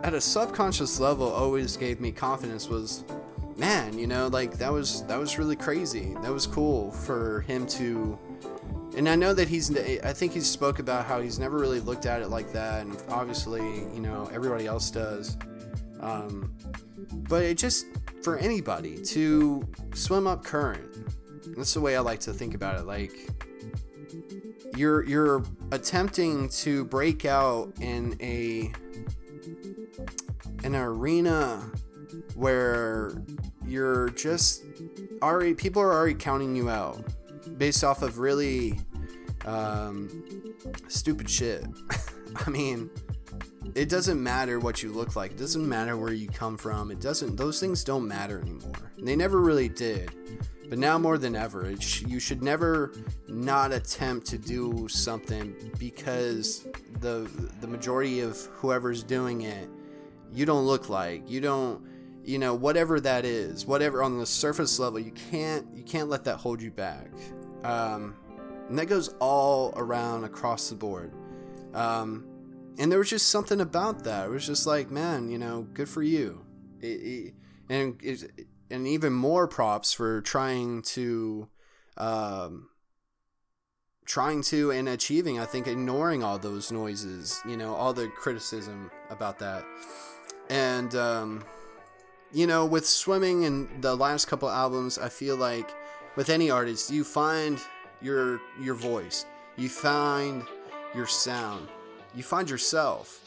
at 0.04 0.12
a 0.12 0.20
subconscious 0.20 1.00
level 1.00 1.32
always 1.32 1.78
gave 1.78 1.98
me 1.98 2.12
confidence 2.12 2.68
was 2.68 3.04
man 3.56 3.98
you 3.98 4.06
know 4.06 4.28
like 4.28 4.58
that 4.58 4.70
was 4.70 5.02
that 5.06 5.18
was 5.18 5.38
really 5.38 5.56
crazy. 5.56 6.14
That 6.22 6.30
was 6.30 6.46
cool 6.46 6.90
for 6.90 7.40
him 7.42 7.66
to 7.68 8.18
and 8.96 9.08
i 9.08 9.16
know 9.16 9.32
that 9.32 9.48
he's 9.48 9.76
i 10.04 10.12
think 10.12 10.32
he 10.32 10.40
spoke 10.40 10.78
about 10.78 11.06
how 11.06 11.20
he's 11.20 11.38
never 11.38 11.58
really 11.58 11.80
looked 11.80 12.04
at 12.04 12.20
it 12.20 12.28
like 12.28 12.52
that 12.52 12.82
and 12.82 13.02
obviously 13.08 13.62
you 13.62 14.00
know 14.00 14.30
everybody 14.32 14.66
else 14.66 14.90
does. 14.90 15.36
Um, 16.00 16.54
but 17.28 17.42
it 17.42 17.56
just 17.56 17.86
for 18.22 18.36
anybody 18.36 19.02
to 19.04 19.66
swim 19.94 20.26
up 20.26 20.44
current 20.44 20.86
that's 21.56 21.72
the 21.72 21.80
way 21.80 21.96
i 21.96 22.00
like 22.00 22.20
to 22.20 22.32
think 22.32 22.54
about 22.54 22.78
it 22.78 22.84
like 22.84 23.12
you're 24.76 25.02
you're 25.04 25.44
attempting 25.70 26.48
to 26.50 26.84
break 26.86 27.24
out 27.24 27.72
in 27.80 28.16
a 28.20 28.70
an 30.62 30.74
arena 30.74 31.70
where 32.34 33.12
you're 33.66 34.10
just 34.10 34.64
already 35.22 35.54
people 35.54 35.82
are 35.82 35.92
already 35.92 36.14
counting 36.14 36.54
you 36.54 36.70
out 36.70 37.02
based 37.58 37.84
off 37.84 38.02
of 38.02 38.18
really 38.18 38.78
um, 39.44 40.54
stupid 40.88 41.28
shit. 41.28 41.64
I 42.46 42.50
mean, 42.50 42.90
it 43.74 43.88
doesn't 43.88 44.22
matter 44.22 44.58
what 44.58 44.82
you 44.82 44.92
look 44.92 45.16
like. 45.16 45.32
It 45.32 45.38
doesn't 45.38 45.68
matter 45.68 45.96
where 45.96 46.12
you 46.12 46.28
come 46.28 46.56
from. 46.56 46.90
It 46.90 47.00
doesn't. 47.00 47.36
Those 47.36 47.60
things 47.60 47.84
don't 47.84 48.06
matter 48.06 48.40
anymore. 48.40 48.92
They 48.98 49.16
never 49.16 49.40
really 49.40 49.68
did. 49.68 50.10
But 50.68 50.78
now 50.78 50.98
more 50.98 51.18
than 51.18 51.36
ever, 51.36 51.74
sh- 51.78 52.02
you 52.02 52.18
should 52.18 52.42
never 52.42 52.92
not 53.28 53.72
attempt 53.72 54.26
to 54.28 54.38
do 54.38 54.88
something 54.88 55.54
because 55.78 56.66
the 57.04 57.28
the 57.60 57.66
majority 57.66 58.20
of 58.20 58.36
whoever's 58.54 59.02
doing 59.02 59.42
it 59.42 59.68
you 60.32 60.46
don't 60.46 60.64
look 60.64 60.88
like 60.88 61.30
you 61.30 61.40
don't 61.40 61.84
you 62.24 62.38
know 62.38 62.54
whatever 62.54 62.98
that 62.98 63.26
is 63.26 63.66
whatever 63.66 64.02
on 64.02 64.18
the 64.18 64.24
surface 64.24 64.78
level 64.78 64.98
you 64.98 65.12
can't 65.12 65.66
you 65.74 65.84
can't 65.84 66.08
let 66.08 66.24
that 66.24 66.36
hold 66.36 66.60
you 66.60 66.70
back. 66.70 67.10
Um, 67.62 68.16
and 68.68 68.78
that 68.78 68.86
goes 68.86 69.08
all 69.20 69.72
around 69.76 70.24
across 70.24 70.68
the 70.70 70.74
board. 70.74 71.12
Um, 71.74 72.26
and 72.78 72.90
there 72.90 72.98
was 72.98 73.10
just 73.10 73.28
something 73.28 73.60
about 73.60 74.04
that. 74.04 74.26
It 74.26 74.30
was 74.30 74.46
just 74.46 74.66
like 74.66 74.90
man 74.90 75.28
you 75.28 75.38
know 75.38 75.66
good 75.74 75.88
for 75.88 76.02
you. 76.02 76.44
It, 76.80 76.86
it, 76.86 77.34
and 77.68 78.00
it, 78.02 78.46
and 78.70 78.86
even 78.86 79.12
more 79.12 79.46
props 79.46 79.92
for 79.92 80.22
trying 80.22 80.82
to 80.82 81.48
um, 81.98 82.70
trying 84.04 84.42
to 84.42 84.70
and 84.70 84.88
achieving 84.88 85.38
i 85.38 85.44
think 85.44 85.66
ignoring 85.66 86.22
all 86.22 86.38
those 86.38 86.70
noises 86.70 87.40
you 87.48 87.56
know 87.56 87.74
all 87.74 87.92
the 87.92 88.08
criticism 88.08 88.90
about 89.10 89.38
that. 89.38 89.64
And 90.50 90.94
um, 90.94 91.44
you 92.32 92.46
know 92.46 92.66
with 92.66 92.86
swimming 92.86 93.44
and 93.44 93.82
the 93.82 93.94
last 93.94 94.26
couple 94.26 94.50
albums 94.50 94.98
i 94.98 95.08
feel 95.08 95.36
like 95.36 95.70
with 96.16 96.28
any 96.28 96.50
artist 96.50 96.90
you 96.90 97.04
find 97.04 97.60
your 98.02 98.40
your 98.60 98.74
voice 98.74 99.24
you 99.56 99.68
find 99.68 100.42
your 100.94 101.06
sound 101.06 101.68
you 102.14 102.22
find 102.22 102.50
yourself 102.50 103.23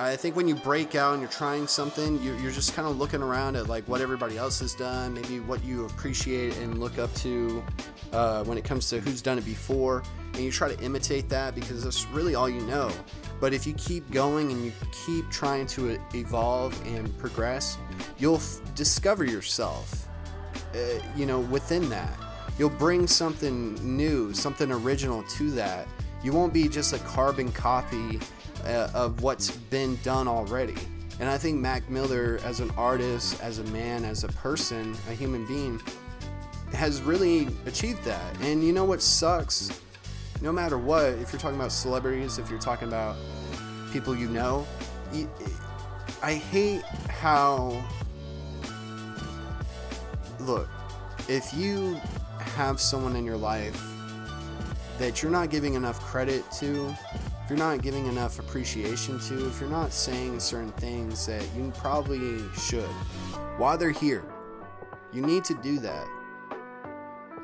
I 0.00 0.14
think 0.14 0.36
when 0.36 0.46
you 0.46 0.54
break 0.54 0.94
out 0.94 1.14
and 1.14 1.20
you're 1.20 1.30
trying 1.30 1.66
something, 1.66 2.22
you're, 2.22 2.36
you're 2.38 2.52
just 2.52 2.72
kind 2.72 2.86
of 2.86 2.96
looking 2.96 3.20
around 3.20 3.56
at 3.56 3.68
like 3.68 3.82
what 3.88 4.00
everybody 4.00 4.38
else 4.38 4.60
has 4.60 4.72
done, 4.72 5.12
maybe 5.12 5.40
what 5.40 5.64
you 5.64 5.86
appreciate 5.86 6.56
and 6.58 6.78
look 6.78 6.98
up 6.98 7.12
to 7.16 7.64
uh, 8.12 8.44
when 8.44 8.56
it 8.56 8.62
comes 8.62 8.88
to 8.90 9.00
who's 9.00 9.20
done 9.20 9.38
it 9.38 9.44
before, 9.44 10.04
and 10.34 10.44
you 10.44 10.52
try 10.52 10.72
to 10.72 10.80
imitate 10.84 11.28
that 11.30 11.56
because 11.56 11.82
that's 11.82 12.06
really 12.06 12.36
all 12.36 12.48
you 12.48 12.60
know. 12.60 12.92
But 13.40 13.52
if 13.52 13.66
you 13.66 13.74
keep 13.74 14.08
going 14.12 14.52
and 14.52 14.64
you 14.64 14.72
keep 15.04 15.28
trying 15.30 15.66
to 15.68 15.98
evolve 16.14 16.80
and 16.86 17.16
progress, 17.18 17.76
you'll 18.18 18.36
f- 18.36 18.60
discover 18.76 19.24
yourself, 19.24 20.06
uh, 20.76 20.78
you 21.16 21.26
know, 21.26 21.40
within 21.40 21.88
that. 21.88 22.16
You'll 22.56 22.70
bring 22.70 23.08
something 23.08 23.74
new, 23.84 24.32
something 24.32 24.70
original 24.70 25.24
to 25.24 25.50
that. 25.52 25.88
You 26.22 26.32
won't 26.32 26.52
be 26.52 26.68
just 26.68 26.92
a 26.92 26.98
carbon 27.00 27.50
copy 27.50 28.20
uh, 28.64 28.90
of 28.94 29.22
what's 29.22 29.50
been 29.50 29.98
done 30.02 30.28
already. 30.28 30.74
And 31.20 31.28
I 31.28 31.36
think 31.36 31.58
Mac 31.58 31.88
Miller, 31.90 32.38
as 32.44 32.60
an 32.60 32.70
artist, 32.76 33.42
as 33.42 33.58
a 33.58 33.64
man, 33.64 34.04
as 34.04 34.24
a 34.24 34.28
person, 34.28 34.96
a 35.08 35.12
human 35.12 35.46
being, 35.46 35.80
has 36.72 37.02
really 37.02 37.48
achieved 37.66 38.04
that. 38.04 38.40
And 38.40 38.64
you 38.64 38.72
know 38.72 38.84
what 38.84 39.02
sucks? 39.02 39.80
No 40.40 40.52
matter 40.52 40.78
what, 40.78 41.06
if 41.14 41.32
you're 41.32 41.40
talking 41.40 41.58
about 41.58 41.72
celebrities, 41.72 42.38
if 42.38 42.48
you're 42.48 42.60
talking 42.60 42.86
about 42.86 43.16
people 43.92 44.14
you 44.14 44.28
know, 44.28 44.66
I 46.22 46.34
hate 46.34 46.82
how. 47.08 47.84
Look, 50.40 50.68
if 51.28 51.52
you 51.52 52.00
have 52.38 52.80
someone 52.80 53.16
in 53.16 53.24
your 53.24 53.36
life 53.36 53.80
that 54.98 55.22
you're 55.22 55.32
not 55.32 55.50
giving 55.50 55.74
enough 55.74 56.00
credit 56.00 56.44
to, 56.52 56.94
if 57.48 57.56
you're 57.56 57.66
not 57.66 57.80
giving 57.80 58.04
enough 58.04 58.38
appreciation 58.38 59.18
to, 59.18 59.46
if 59.46 59.58
you're 59.58 59.70
not 59.70 59.90
saying 59.90 60.38
certain 60.38 60.70
things 60.72 61.24
that 61.24 61.42
you 61.56 61.72
probably 61.78 62.42
should 62.52 62.84
while 63.56 63.78
they're 63.78 63.90
here, 63.90 64.22
you 65.14 65.22
need 65.22 65.44
to 65.44 65.54
do 65.62 65.78
that. 65.78 66.06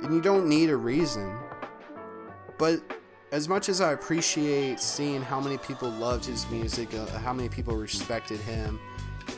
And 0.03 0.15
you 0.15 0.21
don't 0.21 0.47
need 0.47 0.69
a 0.69 0.77
reason. 0.77 1.35
But 2.59 2.83
as 3.33 3.49
much 3.49 3.71
as 3.71 3.81
I 3.81 3.93
appreciate 3.93 4.79
seeing 4.79 5.23
how 5.23 5.41
many 5.41 5.57
people 5.57 5.89
loved 5.89 6.27
his 6.27 6.47
music, 6.51 6.93
uh, 6.93 7.07
how 7.21 7.33
many 7.33 7.49
people 7.49 7.75
respected 7.75 8.41
him, 8.41 8.79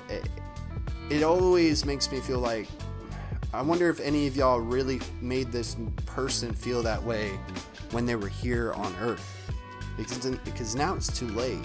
it, 0.08 0.28
it 1.10 1.22
always 1.22 1.84
makes 1.84 2.10
me 2.10 2.18
feel 2.18 2.40
like 2.40 2.66
I 3.54 3.62
wonder 3.62 3.88
if 3.88 4.00
any 4.00 4.26
of 4.26 4.36
y'all 4.36 4.58
really 4.58 5.00
made 5.20 5.52
this 5.52 5.76
person 6.06 6.52
feel 6.52 6.82
that 6.82 7.00
way 7.00 7.38
when 7.92 8.04
they 8.04 8.16
were 8.16 8.26
here 8.26 8.72
on 8.72 8.92
Earth 8.96 9.46
because 9.96 10.26
because 10.44 10.74
now 10.74 10.94
it's 10.94 11.16
too 11.16 11.28
late. 11.28 11.64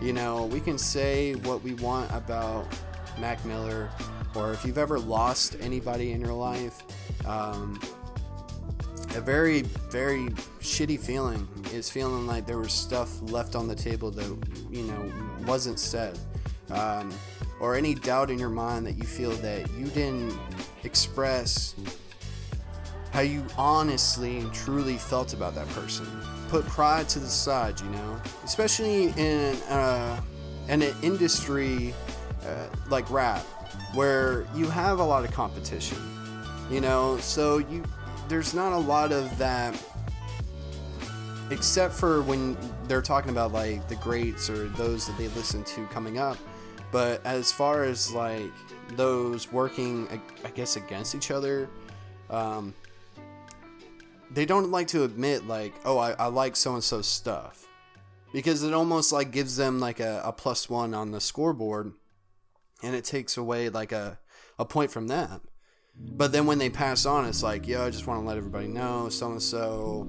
You 0.00 0.12
know, 0.12 0.46
we 0.46 0.60
can 0.60 0.76
say 0.76 1.34
what 1.36 1.62
we 1.62 1.74
want 1.74 2.10
about 2.12 2.66
Mac 3.18 3.44
Miller, 3.44 3.90
or 4.34 4.52
if 4.52 4.64
you've 4.64 4.78
ever 4.78 4.98
lost 4.98 5.56
anybody 5.60 6.12
in 6.12 6.20
your 6.20 6.34
life, 6.34 6.82
um, 7.26 7.80
a 9.14 9.20
very 9.20 9.62
very 9.90 10.26
shitty 10.60 11.00
feeling 11.00 11.48
is 11.72 11.88
feeling 11.88 12.26
like 12.26 12.46
there 12.46 12.58
was 12.58 12.72
stuff 12.72 13.22
left 13.22 13.54
on 13.54 13.66
the 13.68 13.74
table 13.74 14.10
that 14.10 14.26
you 14.70 14.82
know 14.82 15.12
wasn't 15.46 15.78
said. 15.78 16.18
Um, 16.70 17.12
or 17.60 17.74
any 17.74 17.94
doubt 17.94 18.30
in 18.30 18.38
your 18.38 18.50
mind 18.50 18.86
that 18.86 18.96
you 18.96 19.04
feel 19.04 19.30
that 19.30 19.70
you 19.78 19.86
didn't 19.86 20.38
express 20.84 21.74
how 23.12 23.20
you 23.20 23.42
honestly 23.56 24.38
and 24.38 24.52
truly 24.52 24.96
felt 24.98 25.32
about 25.32 25.54
that 25.54 25.68
person 25.70 26.06
put 26.48 26.66
pride 26.66 27.08
to 27.10 27.18
the 27.18 27.26
side, 27.26 27.80
you 27.80 27.88
know, 27.90 28.20
especially 28.44 29.08
in 29.16 29.56
uh, 29.68 30.20
in 30.68 30.82
an 30.82 30.94
industry 31.02 31.94
uh, 32.44 32.66
like 32.88 33.08
rap, 33.10 33.42
where 33.94 34.46
you 34.54 34.66
have 34.66 34.98
a 34.98 35.04
lot 35.04 35.24
of 35.24 35.32
competition, 35.32 35.98
you 36.70 36.80
know, 36.80 37.18
so 37.18 37.58
you 37.58 37.84
there's 38.28 38.54
not 38.54 38.72
a 38.72 38.78
lot 38.78 39.12
of 39.12 39.36
that, 39.38 39.80
except 41.50 41.94
for 41.94 42.22
when 42.22 42.56
they're 42.88 43.02
talking 43.02 43.30
about 43.30 43.52
like 43.52 43.88
the 43.88 43.96
greats 43.96 44.50
or 44.50 44.68
those 44.70 45.06
that 45.06 45.16
they 45.16 45.28
listen 45.28 45.62
to 45.64 45.86
coming 45.86 46.18
up. 46.18 46.36
But 46.92 47.24
as 47.26 47.52
far 47.52 47.84
as 47.84 48.12
like 48.12 48.50
those 48.96 49.50
working, 49.52 50.08
I 50.44 50.50
guess, 50.50 50.76
against 50.76 51.14
each 51.14 51.30
other, 51.30 51.68
um, 52.30 52.74
they 54.36 54.44
don't 54.44 54.70
like 54.70 54.88
to 54.88 55.02
admit 55.02 55.46
like, 55.46 55.72
oh, 55.86 55.96
I, 55.96 56.10
I 56.12 56.26
like 56.26 56.56
so 56.56 56.74
and 56.74 56.84
so 56.84 57.00
stuff, 57.00 57.66
because 58.34 58.62
it 58.62 58.74
almost 58.74 59.10
like 59.10 59.30
gives 59.30 59.56
them 59.56 59.80
like 59.80 59.98
a, 59.98 60.20
a 60.22 60.30
plus 60.30 60.68
one 60.68 60.92
on 60.92 61.10
the 61.10 61.22
scoreboard, 61.22 61.94
and 62.82 62.94
it 62.94 63.02
takes 63.02 63.38
away 63.38 63.70
like 63.70 63.92
a 63.92 64.18
a 64.58 64.66
point 64.66 64.90
from 64.90 65.08
that. 65.08 65.40
But 65.98 66.32
then 66.32 66.44
when 66.44 66.58
they 66.58 66.68
pass 66.68 67.06
on, 67.06 67.24
it's 67.24 67.42
like, 67.42 67.66
yo, 67.66 67.86
I 67.86 67.88
just 67.88 68.06
want 68.06 68.20
to 68.20 68.26
let 68.26 68.36
everybody 68.36 68.68
know 68.68 69.08
so 69.08 69.30
and 69.30 69.42
so 69.42 70.06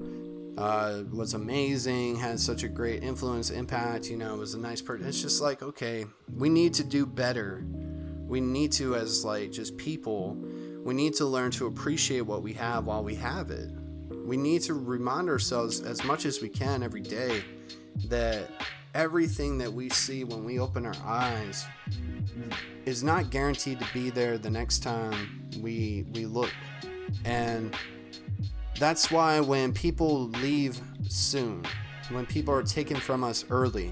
was 1.09 1.33
amazing, 1.33 2.17
had 2.17 2.37
such 2.37 2.63
a 2.63 2.67
great 2.67 3.03
influence, 3.03 3.49
impact, 3.49 4.09
you 4.09 4.17
know, 4.17 4.35
was 4.35 4.55
a 4.55 4.59
nice 4.59 4.81
person. 4.81 5.07
It's 5.07 5.21
just 5.21 5.41
like, 5.41 5.63
okay, 5.63 6.05
we 6.35 6.49
need 6.49 6.73
to 6.73 6.83
do 6.83 7.05
better. 7.05 7.65
We 8.25 8.41
need 8.41 8.73
to, 8.73 8.95
as 8.95 9.23
like 9.23 9.53
just 9.53 9.77
people, 9.77 10.35
we 10.83 10.93
need 10.93 11.13
to 11.15 11.25
learn 11.25 11.51
to 11.51 11.67
appreciate 11.67 12.21
what 12.21 12.43
we 12.43 12.51
have 12.53 12.83
while 12.83 13.05
we 13.05 13.15
have 13.15 13.51
it 13.51 13.69
we 14.27 14.35
need 14.35 14.61
to 14.63 14.73
remind 14.73 15.29
ourselves 15.29 15.79
as 15.81 16.03
much 16.03 16.25
as 16.25 16.41
we 16.41 16.49
can 16.49 16.83
every 16.83 17.01
day 17.01 17.43
that 18.05 18.49
everything 18.93 19.57
that 19.57 19.71
we 19.71 19.89
see 19.89 20.25
when 20.25 20.43
we 20.43 20.59
open 20.59 20.85
our 20.85 20.95
eyes 21.05 21.65
is 22.85 23.03
not 23.03 23.29
guaranteed 23.29 23.79
to 23.79 23.87
be 23.93 24.09
there 24.09 24.37
the 24.37 24.49
next 24.49 24.79
time 24.79 25.49
we 25.61 26.05
we 26.13 26.25
look. 26.25 26.51
And 27.23 27.73
that's 28.77 29.09
why 29.09 29.39
when 29.39 29.73
people 29.73 30.27
leave 30.29 30.79
soon 31.07 31.63
when 32.09 32.25
people 32.25 32.53
are 32.53 32.63
taken 32.63 32.97
from 32.97 33.23
us 33.23 33.45
early 33.49 33.91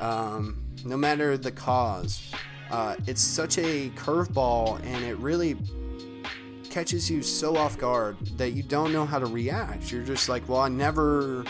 um, 0.00 0.62
no 0.84 0.96
matter 0.96 1.36
the 1.36 1.52
cause 1.52 2.32
uh, 2.70 2.96
it's 3.06 3.20
such 3.20 3.58
a 3.58 3.90
curveball 3.90 4.80
and 4.84 5.04
it 5.04 5.16
really 5.18 5.56
catches 6.74 7.08
you 7.08 7.22
so 7.22 7.56
off 7.56 7.78
guard 7.78 8.16
that 8.36 8.50
you 8.50 8.62
don't 8.64 8.92
know 8.92 9.06
how 9.06 9.20
to 9.20 9.26
react. 9.26 9.92
You're 9.92 10.02
just 10.02 10.28
like, 10.28 10.48
well, 10.48 10.58
I 10.58 10.68
never 10.68 11.44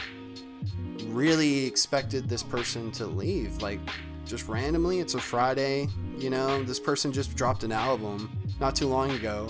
really 1.06 1.64
expected 1.64 2.28
this 2.28 2.42
person 2.42 2.92
to 2.92 3.06
leave. 3.06 3.62
Like, 3.62 3.80
just 4.26 4.46
randomly, 4.48 5.00
it's 5.00 5.14
a 5.14 5.18
Friday, 5.18 5.88
you 6.18 6.28
know, 6.28 6.62
this 6.62 6.78
person 6.78 7.10
just 7.10 7.34
dropped 7.36 7.64
an 7.64 7.72
album 7.72 8.38
not 8.60 8.76
too 8.76 8.86
long 8.86 9.12
ago, 9.12 9.48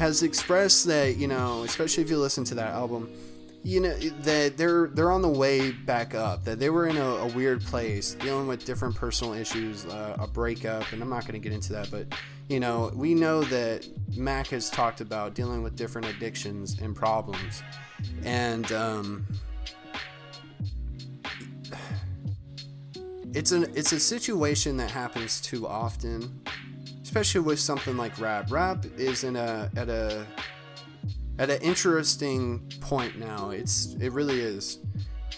has 0.00 0.24
expressed 0.24 0.86
that, 0.86 1.16
you 1.16 1.28
know, 1.28 1.62
especially 1.62 2.02
if 2.02 2.10
you 2.10 2.18
listen 2.18 2.42
to 2.42 2.56
that 2.56 2.72
album, 2.72 3.08
you 3.64 3.80
know 3.80 3.94
that 4.22 4.56
they're 4.56 4.88
they're 4.88 5.12
on 5.12 5.22
the 5.22 5.28
way 5.28 5.70
back 5.70 6.14
up 6.14 6.44
that 6.44 6.58
they 6.58 6.68
were 6.68 6.88
in 6.88 6.96
a, 6.96 7.04
a 7.04 7.26
weird 7.28 7.62
place 7.62 8.14
dealing 8.14 8.46
with 8.46 8.64
different 8.64 8.94
personal 8.94 9.32
issues 9.34 9.84
uh, 9.86 10.16
a 10.18 10.26
breakup 10.26 10.90
and 10.92 11.00
i'm 11.00 11.08
not 11.08 11.22
going 11.22 11.34
to 11.34 11.38
get 11.38 11.52
into 11.52 11.72
that 11.72 11.88
but 11.90 12.06
you 12.48 12.58
know 12.58 12.90
we 12.94 13.14
know 13.14 13.42
that 13.44 13.86
mac 14.16 14.48
has 14.48 14.68
talked 14.68 15.00
about 15.00 15.34
dealing 15.34 15.62
with 15.62 15.76
different 15.76 16.06
addictions 16.08 16.80
and 16.80 16.96
problems 16.96 17.62
and 18.24 18.72
um, 18.72 19.24
it's 23.32 23.52
an 23.52 23.70
it's 23.76 23.92
a 23.92 24.00
situation 24.00 24.76
that 24.76 24.90
happens 24.90 25.40
too 25.40 25.68
often 25.68 26.42
especially 27.12 27.42
with 27.42 27.60
something 27.60 27.98
like 27.98 28.18
rap. 28.18 28.50
Rap 28.50 28.86
is 28.96 29.22
in 29.22 29.36
a 29.36 29.70
at 29.76 29.90
a 29.90 30.26
at 31.42 31.50
an 31.50 31.60
interesting 31.60 32.60
point 32.80 33.18
now. 33.18 33.50
It's 33.50 33.96
it 34.00 34.12
really 34.12 34.40
is. 34.40 34.78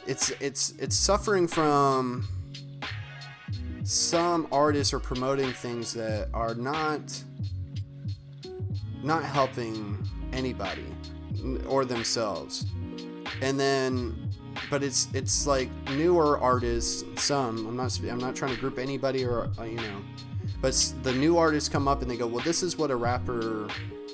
It's 0.07 0.29
it's 0.39 0.75
it's 0.79 0.95
suffering 0.95 1.49
from 1.49 2.29
some 3.85 4.47
artists 4.53 4.93
are 4.93 5.01
promoting 5.01 5.51
things 5.55 5.95
that 5.95 6.29
are 6.35 6.55
not 6.55 7.01
not 9.03 9.25
helping 9.25 9.97
anybody 10.35 10.85
or 11.67 11.85
themselves 11.87 12.67
and 13.43 13.61
then 13.61 14.31
but 14.71 14.83
it's 14.83 15.09
it's 15.13 15.47
like 15.47 15.69
newer 15.91 16.39
artists 16.39 17.05
some 17.23 17.67
i'm 17.67 17.77
not 17.77 17.99
i'm 18.11 18.19
not 18.19 18.35
trying 18.35 18.55
to 18.55 18.61
group 18.61 18.79
anybody 18.79 19.25
or 19.25 19.51
uh, 19.59 19.65
you 19.65 19.77
know 19.77 20.01
but 20.63 20.73
the 21.03 21.13
new 21.13 21.37
artists 21.37 21.69
come 21.69 21.87
up 21.87 22.01
and 22.01 22.11
they 22.11 22.17
go 22.17 22.27
well 22.27 22.43
this 22.45 22.63
is 22.63 22.79
what 22.79 22.91
a 22.91 22.97
rapper 22.97 23.69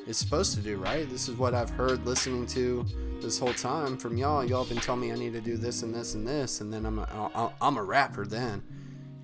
is 0.06 0.16
supposed 0.16 0.54
to 0.54 0.60
do 0.60 0.76
right? 0.78 1.08
This 1.08 1.28
is 1.28 1.36
what 1.36 1.54
i've 1.54 1.70
heard 1.70 2.04
listening 2.06 2.46
to 2.48 2.84
this 3.20 3.38
whole 3.38 3.52
time 3.52 3.96
from 3.96 4.16
y'all. 4.16 4.44
Y'all 4.44 4.64
been 4.64 4.78
telling 4.78 5.00
me 5.00 5.12
i 5.12 5.14
need 5.14 5.32
to 5.32 5.40
do 5.40 5.56
this 5.56 5.82
and 5.82 5.94
this 5.94 6.14
and 6.14 6.26
this 6.26 6.60
and 6.60 6.72
then 6.72 6.86
i'm 6.86 6.98
a, 6.98 7.52
i'm 7.60 7.76
a 7.76 7.82
rapper 7.82 8.26
then. 8.26 8.62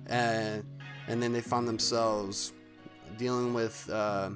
And 0.07 0.63
and 1.07 1.21
then 1.21 1.33
they 1.33 1.41
find 1.41 1.67
themselves 1.67 2.53
dealing 3.17 3.53
with 3.53 3.89
uh, 3.89 4.29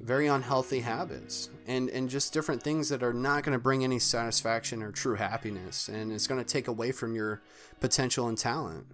very 0.00 0.26
unhealthy 0.26 0.80
habits 0.80 1.48
and 1.66 1.88
and 1.90 2.08
just 2.08 2.32
different 2.32 2.62
things 2.62 2.88
that 2.90 3.02
are 3.02 3.14
not 3.14 3.42
going 3.42 3.54
to 3.54 3.58
bring 3.58 3.84
any 3.84 3.98
satisfaction 3.98 4.82
or 4.82 4.92
true 4.92 5.14
happiness. 5.14 5.88
And 5.88 6.12
it's 6.12 6.26
going 6.26 6.42
to 6.42 6.46
take 6.46 6.68
away 6.68 6.92
from 6.92 7.14
your 7.14 7.42
potential 7.80 8.28
and 8.28 8.36
talent. 8.36 8.86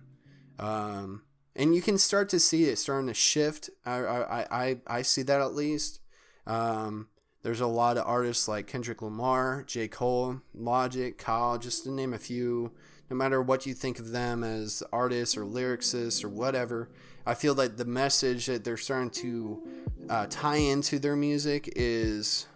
Um, 0.59 1.23
and 1.57 1.75
you 1.75 1.83
can 1.83 1.99
start 1.99 2.29
to 2.29 2.41
see 2.41 2.65
it 2.65 2.77
starting 2.77 3.09
to 3.09 3.15
shift 3.15 3.71
i 3.85 3.97
i 3.97 4.47
i, 4.51 4.77
I 4.87 5.03
see 5.03 5.23
that 5.23 5.41
at 5.41 5.55
least 5.55 6.01
um, 6.47 7.09
there's 7.43 7.61
a 7.61 7.67
lot 7.67 7.97
of 7.97 8.07
artists 8.07 8.49
like 8.49 8.67
Kendrick 8.67 9.01
Lamar, 9.01 9.65
J. 9.67 9.89
Cole, 9.89 10.41
Logic, 10.55 11.17
Kyle, 11.17 11.59
just 11.59 11.85
to 11.85 11.91
name 11.91 12.13
a 12.13 12.19
few. 12.19 12.73
No 13.09 13.17
matter 13.17 13.41
what 13.41 13.67
you 13.67 13.75
think 13.75 13.99
of 13.99 14.11
them 14.11 14.45
as 14.45 14.83
artists 14.93 15.37
or 15.37 15.45
lyricists 15.45 16.23
or 16.23 16.29
whatever, 16.29 16.91
I 17.27 17.35
feel 17.35 17.55
like 17.55 17.77
the 17.77 17.85
message 17.85 18.47
that 18.47 18.63
they're 18.63 18.77
starting 18.77 19.11
to 19.11 19.69
uh, 20.09 20.27
tie 20.29 20.57
into 20.57 20.99
their 20.99 21.17
music 21.17 21.73
is 21.77 22.47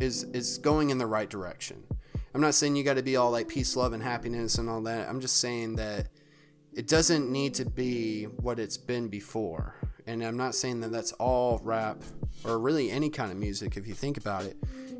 is 0.00 0.24
is 0.24 0.58
going 0.58 0.90
in 0.90 0.98
the 0.98 1.06
right 1.06 1.28
direction. 1.28 1.84
I'm 2.34 2.40
not 2.40 2.54
saying 2.54 2.76
you 2.76 2.84
got 2.84 2.94
to 2.94 3.02
be 3.02 3.16
all 3.16 3.30
like 3.30 3.48
peace, 3.48 3.76
love, 3.76 3.92
and 3.92 4.02
happiness 4.02 4.58
and 4.58 4.68
all 4.68 4.80
that. 4.82 5.08
I'm 5.08 5.20
just 5.20 5.38
saying 5.38 5.76
that 5.76 6.08
it 6.78 6.86
doesn't 6.86 7.28
need 7.28 7.54
to 7.54 7.64
be 7.64 8.26
what 8.40 8.60
it's 8.60 8.76
been 8.76 9.08
before. 9.08 9.74
And 10.06 10.22
I'm 10.22 10.36
not 10.36 10.54
saying 10.54 10.78
that 10.82 10.92
that's 10.92 11.10
all 11.14 11.60
rap 11.64 12.00
or 12.44 12.60
really 12.60 12.88
any 12.88 13.10
kind 13.10 13.32
of 13.32 13.36
music 13.36 13.76
if 13.76 13.88
you 13.88 13.94
think 13.94 14.16
about 14.16 14.44
it. 14.44 14.56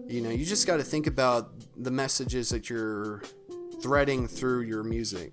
You 0.09 0.21
know, 0.21 0.31
you 0.31 0.45
just 0.45 0.67
got 0.67 0.79
to 0.79 0.83
think 0.83 1.07
about 1.07 1.53
the 1.77 1.93
messages 1.93 2.49
that 2.49 2.69
you're 2.69 3.23
threading 3.81 4.27
through 4.27 4.63
your 4.63 4.83
music 4.83 5.33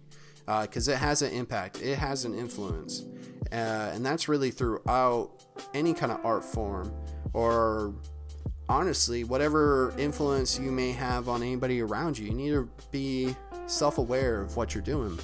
because 0.62 0.88
it 0.88 0.98
has 0.98 1.24
an 1.24 1.32
impact, 1.32 1.82
it 1.82 1.98
has 1.98 2.26
an 2.26 2.36
influence. 2.36 3.06
Uh, 3.52 3.90
and 3.96 4.06
that's 4.06 4.30
really 4.30 4.52
throughout 4.52 5.32
any 5.74 5.96
kind 5.96 6.12
of 6.12 6.24
art 6.24 6.46
form 6.46 6.94
or 7.34 7.96
honestly, 8.70 9.24
whatever 9.24 9.96
influence 9.98 10.60
you 10.60 10.72
may 10.72 10.92
have 10.92 11.28
on 11.28 11.42
anybody 11.42 11.82
around 11.82 12.20
you, 12.20 12.28
you 12.28 12.36
need 12.36 12.52
to 12.52 12.70
be 12.92 13.36
self 13.66 13.98
aware 13.98 14.44
of 14.44 14.56
what 14.56 14.76
you're 14.76 14.84
doing. 14.84 15.18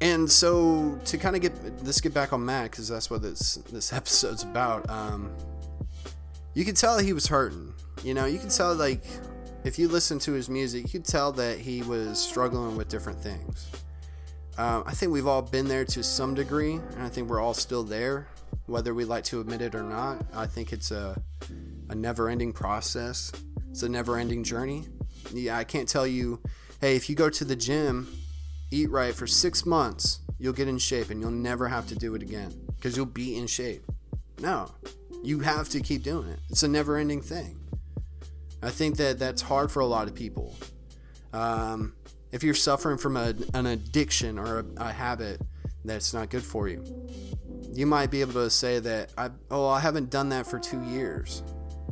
And 0.00 0.30
so 0.30 0.98
to 1.06 1.18
kind 1.18 1.36
of 1.36 1.42
get 1.42 1.52
let's 1.84 2.00
get 2.00 2.12
back 2.12 2.32
on 2.32 2.44
Mac 2.44 2.70
because 2.70 2.88
that's 2.88 3.10
what 3.10 3.22
this 3.22 3.56
this 3.70 3.92
episode's 3.92 4.42
about. 4.42 4.88
Um, 4.90 5.34
you 6.54 6.64
could 6.64 6.76
tell 6.76 6.98
he 6.98 7.12
was 7.12 7.26
hurting. 7.26 7.72
You 8.02 8.14
know, 8.14 8.26
you 8.26 8.38
could 8.38 8.50
tell 8.50 8.74
like 8.74 9.04
if 9.64 9.78
you 9.78 9.88
listen 9.88 10.18
to 10.20 10.32
his 10.32 10.50
music, 10.50 10.84
you 10.84 11.00
could 11.00 11.06
tell 11.06 11.32
that 11.32 11.58
he 11.58 11.82
was 11.82 12.18
struggling 12.18 12.76
with 12.76 12.88
different 12.88 13.18
things. 13.18 13.70
Um, 14.58 14.84
I 14.86 14.92
think 14.92 15.10
we've 15.10 15.26
all 15.26 15.42
been 15.42 15.66
there 15.66 15.84
to 15.86 16.02
some 16.02 16.34
degree, 16.34 16.74
and 16.74 17.02
I 17.02 17.08
think 17.08 17.28
we're 17.28 17.40
all 17.40 17.54
still 17.54 17.82
there, 17.82 18.28
whether 18.66 18.94
we 18.94 19.04
like 19.04 19.24
to 19.24 19.40
admit 19.40 19.62
it 19.62 19.74
or 19.74 19.82
not. 19.82 20.24
I 20.34 20.46
think 20.46 20.72
it's 20.72 20.90
a 20.90 21.20
a 21.88 21.94
never-ending 21.94 22.52
process. 22.52 23.32
It's 23.70 23.82
a 23.82 23.88
never-ending 23.88 24.44
journey. 24.44 24.84
Yeah, 25.32 25.58
I 25.58 25.64
can't 25.64 25.88
tell 25.88 26.06
you, 26.06 26.40
hey, 26.80 26.94
if 26.94 27.08
you 27.08 27.16
go 27.16 27.28
to 27.30 27.44
the 27.44 27.56
gym 27.56 28.06
eat 28.70 28.90
right 28.90 29.14
for 29.14 29.26
six 29.26 29.64
months, 29.64 30.20
you'll 30.38 30.52
get 30.52 30.68
in 30.68 30.78
shape 30.78 31.10
and 31.10 31.20
you'll 31.20 31.30
never 31.30 31.68
have 31.68 31.86
to 31.88 31.94
do 31.94 32.14
it 32.14 32.22
again 32.22 32.52
because 32.76 32.96
you'll 32.96 33.06
be 33.06 33.36
in 33.36 33.46
shape. 33.46 33.84
No, 34.40 34.70
you 35.22 35.40
have 35.40 35.68
to 35.70 35.80
keep 35.80 36.02
doing 36.02 36.28
it. 36.28 36.38
It's 36.50 36.62
a 36.62 36.68
never 36.68 36.96
ending 36.96 37.20
thing. 37.20 37.60
I 38.62 38.70
think 38.70 38.96
that 38.96 39.18
that's 39.18 39.42
hard 39.42 39.70
for 39.70 39.80
a 39.80 39.86
lot 39.86 40.08
of 40.08 40.14
people. 40.14 40.56
Um, 41.32 41.94
if 42.32 42.42
you're 42.42 42.54
suffering 42.54 42.98
from 42.98 43.16
a, 43.16 43.34
an 43.54 43.66
addiction 43.66 44.38
or 44.38 44.60
a, 44.60 44.64
a 44.78 44.92
habit 44.92 45.40
that's 45.84 46.14
not 46.14 46.30
good 46.30 46.42
for 46.42 46.68
you, 46.68 46.82
you 47.72 47.86
might 47.86 48.10
be 48.10 48.20
able 48.20 48.34
to 48.34 48.50
say 48.50 48.78
that, 48.80 49.12
I, 49.18 49.30
oh, 49.50 49.66
I 49.66 49.80
haven't 49.80 50.10
done 50.10 50.30
that 50.30 50.46
for 50.46 50.58
two 50.58 50.82
years. 50.84 51.42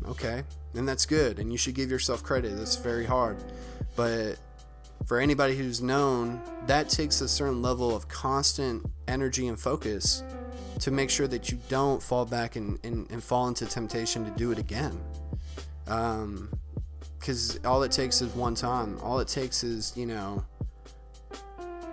Okay, 0.07 0.43
and 0.75 0.89
that's 0.89 1.07
good, 1.07 1.39
and 1.39 1.53
you 1.53 1.59
should 1.59 1.75
give 1.75 1.91
yourself 1.91 2.23
credit. 2.23 2.57
That's 2.57 2.77
very 2.77 3.05
hard. 3.05 3.37
But 3.95 4.37
for 5.07 5.21
anybody 5.21 5.57
who's 5.57 5.83
known, 5.83 6.41
that 6.67 6.89
takes 6.89 7.21
a 7.21 7.29
certain 7.29 7.63
level 7.63 7.95
of 7.95 8.09
constant 8.09 8.85
energy 9.09 9.49
and 9.49 9.59
focus 9.59 10.23
to 10.81 10.91
make 10.91 11.11
sure 11.11 11.29
that 11.29 11.51
you 11.51 11.59
don't 11.69 12.03
fall 12.03 12.25
back 12.25 12.57
and, 12.57 12.79
and, 12.85 13.11
and 13.11 13.23
fall 13.23 13.49
into 13.49 13.67
temptation 13.67 14.25
to 14.25 14.31
do 14.33 14.51
it 14.51 14.59
again. 14.59 14.99
Um, 15.87 16.49
because 17.19 17.61
all 17.65 17.85
it 17.85 17.93
takes 17.93 18.21
is 18.21 18.35
one 18.35 18.57
time. 18.57 18.99
All 19.01 19.21
it 19.21 19.29
takes 19.29 19.63
is, 19.63 19.93
you 19.97 20.07
know, 20.07 20.45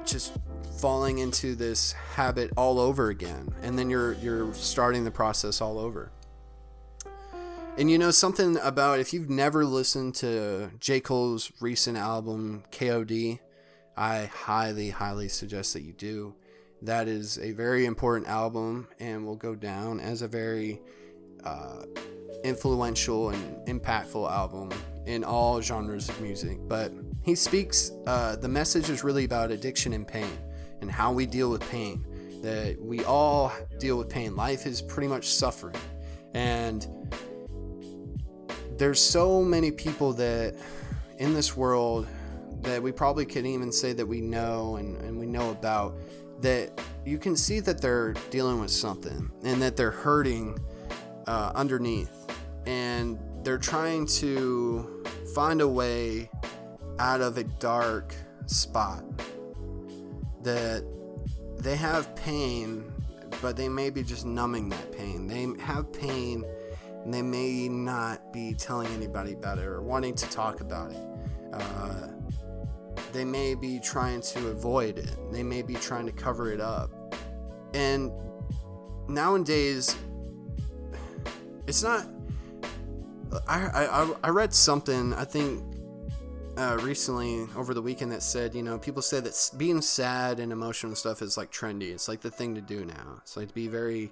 just 0.04 0.34
falling 0.80 1.20
into 1.20 1.54
this 1.54 1.92
habit 1.92 2.52
all 2.58 2.80
over 2.80 3.10
again. 3.10 3.54
And 3.62 3.78
then 3.78 3.92
you're, 3.92 4.14
you're 4.14 4.52
starting 4.56 5.04
the 5.04 5.12
process 5.12 5.62
all 5.62 5.78
over. 5.78 6.12
And 7.80 7.90
you 7.90 7.98
know 7.98 8.12
something 8.12 8.58
about 8.58 9.00
if 9.00 9.14
you've 9.14 9.30
never 9.30 9.64
listened 9.64 10.14
to 10.16 10.70
J. 10.82 11.00
Cole's 11.00 11.50
recent 11.62 11.98
album 11.98 12.66
KOD, 12.74 13.40
I 13.96 14.26
highly, 14.26 14.90
highly 14.90 15.30
suggest 15.30 15.72
that 15.76 15.84
you 15.84 15.94
do. 15.94 16.36
That 16.82 17.08
is 17.08 17.40
a 17.40 17.54
very 17.54 17.86
important 17.86 18.28
album 18.28 18.90
and 19.00 19.26
will 19.26 19.38
go 19.38 19.56
down 19.56 20.02
as 20.02 20.24
a 20.24 20.28
very 20.28 20.82
uh, 21.46 21.84
influential 22.44 23.30
and 23.30 23.66
impactful 23.66 24.30
album 24.30 24.72
in 25.06 25.24
all 25.24 25.62
genres 25.62 26.10
of 26.10 26.20
music. 26.20 26.58
But 26.68 26.92
he 27.24 27.34
speaks, 27.34 27.94
uh, 28.08 28.36
the 28.36 28.50
message 28.50 28.90
is 28.90 29.06
really 29.06 29.24
about 29.24 29.52
addiction 29.52 29.94
and 29.94 30.06
pain 30.06 30.38
and 30.82 30.92
how 30.92 31.14
we 31.14 31.26
deal 31.26 31.50
with 31.50 31.62
pain. 31.72 32.06
That 32.42 32.78
we 32.78 33.06
all 33.06 33.54
deal 33.78 33.98
with 33.98 34.10
pain. 34.10 34.36
Life 34.36 34.66
is 34.66 34.82
pretty 34.82 35.08
much 35.08 35.30
suffering. 35.30 35.78
And 36.34 36.86
there's 38.80 39.02
so 39.02 39.44
many 39.44 39.72
people 39.72 40.14
that 40.14 40.56
in 41.18 41.34
this 41.34 41.56
world 41.56 42.08
that 42.62 42.82
we 42.82 42.92
probably 42.94 43.26
could 43.26 43.46
even 43.46 43.72
say 43.72 43.92
that 43.94 44.06
we 44.06 44.22
know 44.22 44.78
and, 44.78 45.00
and 45.02 45.20
we 45.20 45.26
know 45.26 45.52
about 45.52 45.96
that 46.42 46.72
you 47.06 47.18
can 47.18 47.36
see 47.36 47.60
that 47.60 47.82
they're 47.82 48.14
dealing 48.32 48.62
with 48.62 48.72
something 48.72 49.30
and 49.44 49.62
that 49.62 49.76
they're 49.76 49.92
hurting 49.92 50.58
uh, 51.28 51.52
underneath. 51.56 52.26
And 52.66 53.20
they're 53.44 53.58
trying 53.58 54.06
to 54.08 55.04
find 55.36 55.60
a 55.60 55.68
way 55.68 56.30
out 57.00 57.20
of 57.20 57.38
a 57.38 57.44
dark 57.44 58.16
spot 58.46 59.04
that 60.42 60.86
they 61.58 61.76
have 61.76 62.16
pain 62.16 62.90
but 63.42 63.56
they 63.56 63.70
may 63.70 63.90
be 63.90 64.04
just 64.04 64.26
numbing 64.26 64.70
that 64.70 64.92
pain. 64.92 65.28
They 65.28 65.48
have 65.64 65.92
pain 65.94 66.44
and 67.04 67.14
they 67.14 67.22
may 67.22 67.70
not 67.70 68.34
be 68.34 68.54
telling 68.54 68.88
anybody 68.94 69.34
about 69.34 69.58
it 69.58 69.66
or 69.66 69.82
wanting 69.82 70.16
to 70.16 70.30
talk 70.30 70.62
about 70.62 70.92
it. 70.92 71.08
Uh, 71.54 72.08
they 73.12 73.26
may 73.26 73.56
be 73.56 73.80
trying 73.80 74.22
to 74.22 74.50
avoid 74.50 74.98
it. 74.98 75.18
They 75.32 75.44
may 75.44 75.62
be 75.62 75.76
trying 75.76 76.06
to 76.06 76.12
cover 76.12 76.52
it 76.52 76.62
up. 76.62 76.92
And 77.74 78.12
nowadays, 79.08 79.96
it's 81.68 81.84
not. 81.84 82.06
I, 83.48 83.68
I, 83.68 84.14
I 84.24 84.30
read 84.30 84.54
something, 84.54 85.14
I 85.14 85.24
think 85.24 85.64
uh, 86.58 86.78
recently 86.82 87.48
over 87.56 87.74
the 87.74 87.82
weekend 87.82 88.12
that 88.12 88.24
said, 88.24 88.54
you 88.54 88.64
know, 88.64 88.78
people 88.78 89.02
say 89.02 89.20
that 89.20 89.52
being 89.56 89.82
sad 89.82 90.40
and 90.40 90.52
emotional 90.52 90.96
stuff 90.96 91.22
is 91.22 91.38
like 91.38 91.52
trendy. 91.52 91.92
It's 91.92 92.08
like 92.08 92.22
the 92.22 92.32
thing 92.32 92.56
to 92.56 92.62
do 92.62 92.86
now. 92.86 93.20
It's 93.22 93.38
like 93.38 93.48
to 93.50 93.54
be 93.54 93.68
very 93.68 94.12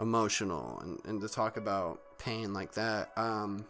emotional 0.00 0.80
and, 0.82 0.98
and 1.04 1.20
to 1.20 1.28
talk 1.28 1.56
about 1.56 2.00
pain 2.18 2.52
like 2.52 2.72
that. 2.72 3.10
Um, 3.16 3.64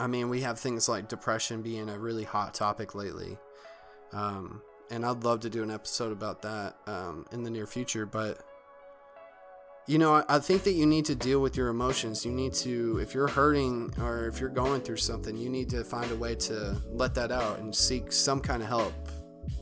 I 0.00 0.06
mean, 0.06 0.28
we 0.28 0.42
have 0.42 0.58
things 0.58 0.88
like 0.88 1.08
depression 1.08 1.62
being 1.62 1.88
a 1.88 1.98
really 1.98 2.24
hot 2.24 2.54
topic 2.54 2.94
lately. 2.94 3.36
Um, 4.12 4.62
and 4.90 5.04
I'd 5.04 5.24
love 5.24 5.40
to 5.40 5.50
do 5.50 5.62
an 5.62 5.70
episode 5.70 6.12
about 6.12 6.42
that 6.42 6.76
um, 6.86 7.26
in 7.32 7.42
the 7.42 7.50
near 7.50 7.66
future. 7.66 8.06
But, 8.06 8.40
you 9.86 9.98
know, 9.98 10.14
I, 10.14 10.24
I 10.28 10.38
think 10.38 10.62
that 10.62 10.72
you 10.72 10.86
need 10.86 11.04
to 11.06 11.14
deal 11.14 11.40
with 11.40 11.56
your 11.56 11.68
emotions. 11.68 12.24
You 12.24 12.32
need 12.32 12.54
to, 12.54 12.98
if 12.98 13.12
you're 13.12 13.28
hurting 13.28 13.92
or 14.00 14.28
if 14.28 14.40
you're 14.40 14.48
going 14.50 14.82
through 14.82 14.98
something, 14.98 15.36
you 15.36 15.50
need 15.50 15.68
to 15.70 15.82
find 15.84 16.10
a 16.12 16.16
way 16.16 16.36
to 16.36 16.76
let 16.92 17.14
that 17.16 17.32
out 17.32 17.58
and 17.58 17.74
seek 17.74 18.12
some 18.12 18.40
kind 18.40 18.62
of 18.62 18.68
help 18.68 18.94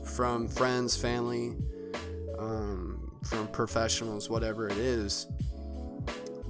from 0.05 0.47
friends, 0.47 0.95
family, 0.95 1.55
um, 2.37 2.86
from 3.27 3.47
professionals, 3.49 4.29
whatever 4.29 4.67
it 4.67 4.77
is. 4.77 5.27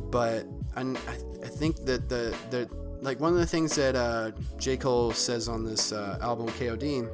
But 0.09 0.45
I, 0.75 0.81
I 0.81 1.47
think 1.47 1.85
that 1.85 2.07
the, 2.07 2.35
the 2.49 2.69
like 3.01 3.19
one 3.19 3.33
of 3.33 3.39
the 3.39 3.45
things 3.45 3.75
that 3.75 3.95
uh, 3.95 4.31
J. 4.57 4.77
Cole 4.77 5.11
says 5.11 5.47
on 5.47 5.63
this 5.63 5.91
uh, 5.91 6.17
album 6.21 6.47
KOD, 6.49 7.09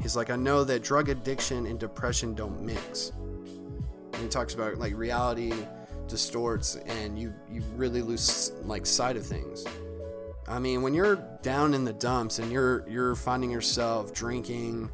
he's 0.00 0.16
like, 0.16 0.30
I 0.30 0.36
know 0.36 0.64
that 0.64 0.82
drug 0.82 1.08
addiction 1.08 1.66
and 1.66 1.78
depression 1.78 2.34
don't 2.34 2.60
mix. 2.62 3.10
And 3.10 4.22
he 4.22 4.28
talks 4.28 4.54
about 4.54 4.76
like 4.78 4.94
reality 4.96 5.52
distorts 6.08 6.76
and 6.86 7.18
you 7.18 7.32
you 7.50 7.62
really 7.74 8.02
lose 8.02 8.52
like 8.64 8.86
sight 8.86 9.16
of 9.16 9.24
things. 9.24 9.64
I 10.48 10.58
mean, 10.58 10.82
when 10.82 10.92
you're 10.92 11.16
down 11.42 11.72
in 11.72 11.84
the 11.84 11.92
dumps 11.92 12.38
and 12.38 12.50
you're 12.52 12.86
you're 12.88 13.14
finding 13.14 13.50
yourself 13.50 14.12
drinking 14.12 14.90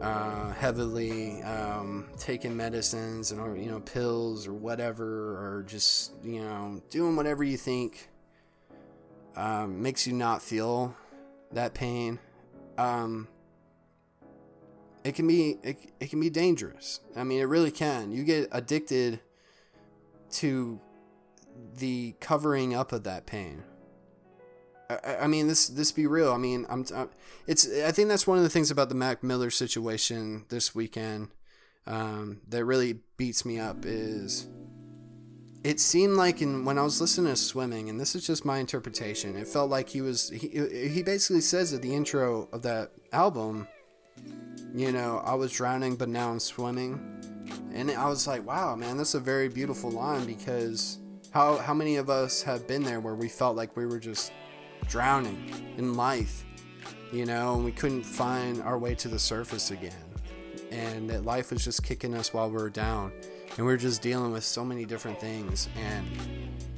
uh, 0.00 0.52
heavily, 0.52 1.42
um, 1.42 2.08
taking 2.18 2.56
medicines 2.56 3.32
and 3.32 3.40
or 3.40 3.56
you 3.56 3.70
know 3.70 3.80
pills 3.80 4.46
or 4.46 4.52
whatever, 4.52 5.06
or 5.06 5.64
just 5.66 6.12
you 6.22 6.42
know 6.42 6.80
doing 6.90 7.16
whatever 7.16 7.42
you 7.44 7.56
think 7.56 8.08
um, 9.36 9.82
makes 9.82 10.06
you 10.06 10.12
not 10.12 10.42
feel 10.42 10.94
that 11.52 11.74
pain. 11.74 12.18
Um, 12.76 13.28
it 15.04 15.14
can 15.14 15.26
be 15.26 15.58
it, 15.62 15.78
it 16.00 16.10
can 16.10 16.20
be 16.20 16.30
dangerous. 16.30 17.00
I 17.16 17.24
mean, 17.24 17.40
it 17.40 17.44
really 17.44 17.70
can. 17.70 18.12
You 18.12 18.24
get 18.24 18.48
addicted 18.52 19.20
to 20.32 20.80
the 21.76 22.14
covering 22.20 22.74
up 22.74 22.92
of 22.92 23.04
that 23.04 23.26
pain. 23.26 23.62
I, 24.90 25.16
I 25.22 25.26
mean, 25.26 25.48
this 25.48 25.68
this 25.68 25.92
be 25.92 26.06
real. 26.06 26.32
I 26.32 26.38
mean, 26.38 26.66
I'm, 26.68 26.84
I'm, 26.94 27.10
it's 27.46 27.68
I 27.80 27.92
think 27.92 28.08
that's 28.08 28.26
one 28.26 28.38
of 28.38 28.44
the 28.44 28.50
things 28.50 28.70
about 28.70 28.88
the 28.88 28.94
Mac 28.94 29.22
Miller 29.22 29.50
situation 29.50 30.44
this 30.48 30.74
weekend 30.74 31.28
um, 31.86 32.40
that 32.48 32.64
really 32.64 33.00
beats 33.16 33.44
me 33.44 33.58
up 33.58 33.84
is 33.84 34.48
it 35.64 35.80
seemed 35.80 36.16
like 36.16 36.40
in 36.40 36.64
when 36.64 36.78
I 36.78 36.82
was 36.82 37.00
listening 37.00 37.32
to 37.32 37.36
swimming, 37.36 37.88
and 37.88 38.00
this 38.00 38.14
is 38.14 38.26
just 38.26 38.44
my 38.44 38.58
interpretation. 38.58 39.36
It 39.36 39.48
felt 39.48 39.70
like 39.70 39.88
he 39.88 40.00
was 40.00 40.30
he 40.30 40.48
he 40.88 41.02
basically 41.02 41.42
says 41.42 41.72
at 41.74 41.82
the 41.82 41.94
intro 41.94 42.48
of 42.52 42.62
that 42.62 42.92
album, 43.12 43.68
you 44.74 44.92
know, 44.92 45.22
I 45.24 45.34
was 45.34 45.52
drowning, 45.52 45.96
but 45.96 46.08
now 46.08 46.30
I'm 46.30 46.40
swimming 46.40 47.18
and 47.72 47.90
I 47.90 48.08
was 48.08 48.26
like, 48.26 48.46
wow, 48.46 48.74
man, 48.74 48.96
that's 48.96 49.14
a 49.14 49.20
very 49.20 49.48
beautiful 49.48 49.90
line 49.90 50.26
because 50.26 50.98
how 51.30 51.58
how 51.58 51.74
many 51.74 51.96
of 51.96 52.10
us 52.10 52.42
have 52.42 52.66
been 52.66 52.82
there 52.82 53.00
where 53.00 53.14
we 53.14 53.28
felt 53.28 53.56
like 53.56 53.76
we 53.76 53.86
were 53.86 53.98
just 53.98 54.32
drowning 54.88 55.52
in 55.76 55.94
life, 55.94 56.44
you 57.12 57.26
know, 57.26 57.54
and 57.54 57.64
we 57.64 57.72
couldn't 57.72 58.02
find 58.02 58.62
our 58.62 58.78
way 58.78 58.94
to 58.96 59.08
the 59.08 59.18
surface 59.18 59.70
again, 59.70 59.92
and 60.70 61.08
that 61.10 61.24
life 61.24 61.50
was 61.50 61.64
just 61.64 61.82
kicking 61.82 62.14
us 62.14 62.32
while 62.32 62.48
we 62.48 62.56
were 62.56 62.70
down, 62.70 63.12
and 63.56 63.58
we 63.58 63.64
were 63.64 63.76
just 63.76 64.02
dealing 64.02 64.32
with 64.32 64.44
so 64.44 64.64
many 64.64 64.84
different 64.84 65.20
things, 65.20 65.68
and 65.76 66.06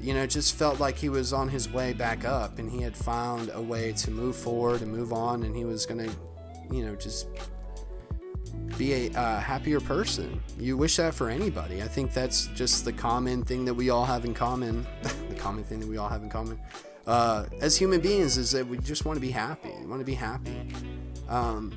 you 0.00 0.14
know, 0.14 0.22
it 0.22 0.30
just 0.30 0.56
felt 0.56 0.80
like 0.80 0.96
he 0.96 1.10
was 1.10 1.32
on 1.32 1.48
his 1.48 1.70
way 1.70 1.92
back 1.92 2.24
up, 2.24 2.58
and 2.58 2.70
he 2.70 2.80
had 2.80 2.96
found 2.96 3.50
a 3.54 3.60
way 3.60 3.92
to 3.92 4.10
move 4.10 4.34
forward 4.34 4.80
and 4.82 4.90
move 4.90 5.12
on, 5.12 5.42
and 5.42 5.54
he 5.54 5.64
was 5.64 5.86
gonna, 5.86 6.08
you 6.70 6.84
know, 6.84 6.94
just 6.96 7.28
be 8.78 9.08
a 9.14 9.40
happier 9.40 9.78
person. 9.78 10.40
You 10.58 10.76
wish 10.76 10.96
that 10.96 11.12
for 11.12 11.28
anybody. 11.28 11.82
I 11.82 11.88
think 11.88 12.14
that's 12.14 12.46
just 12.48 12.86
the 12.86 12.92
common 12.92 13.42
thing 13.42 13.66
that 13.66 13.74
we 13.74 13.90
all 13.90 14.06
have 14.06 14.24
in 14.24 14.32
common. 14.32 14.86
the 15.28 15.34
common 15.34 15.64
thing 15.64 15.80
that 15.80 15.88
we 15.88 15.98
all 15.98 16.08
have 16.08 16.22
in 16.22 16.30
common 16.30 16.58
uh, 17.10 17.44
as 17.60 17.76
human 17.76 18.00
beings 18.00 18.38
is 18.38 18.52
that 18.52 18.64
we 18.64 18.78
just 18.78 19.04
want 19.04 19.16
to 19.16 19.20
be 19.20 19.32
happy. 19.32 19.72
We 19.80 19.86
want 19.86 20.00
to 20.00 20.06
be 20.06 20.14
happy. 20.14 20.68
Um, 21.28 21.76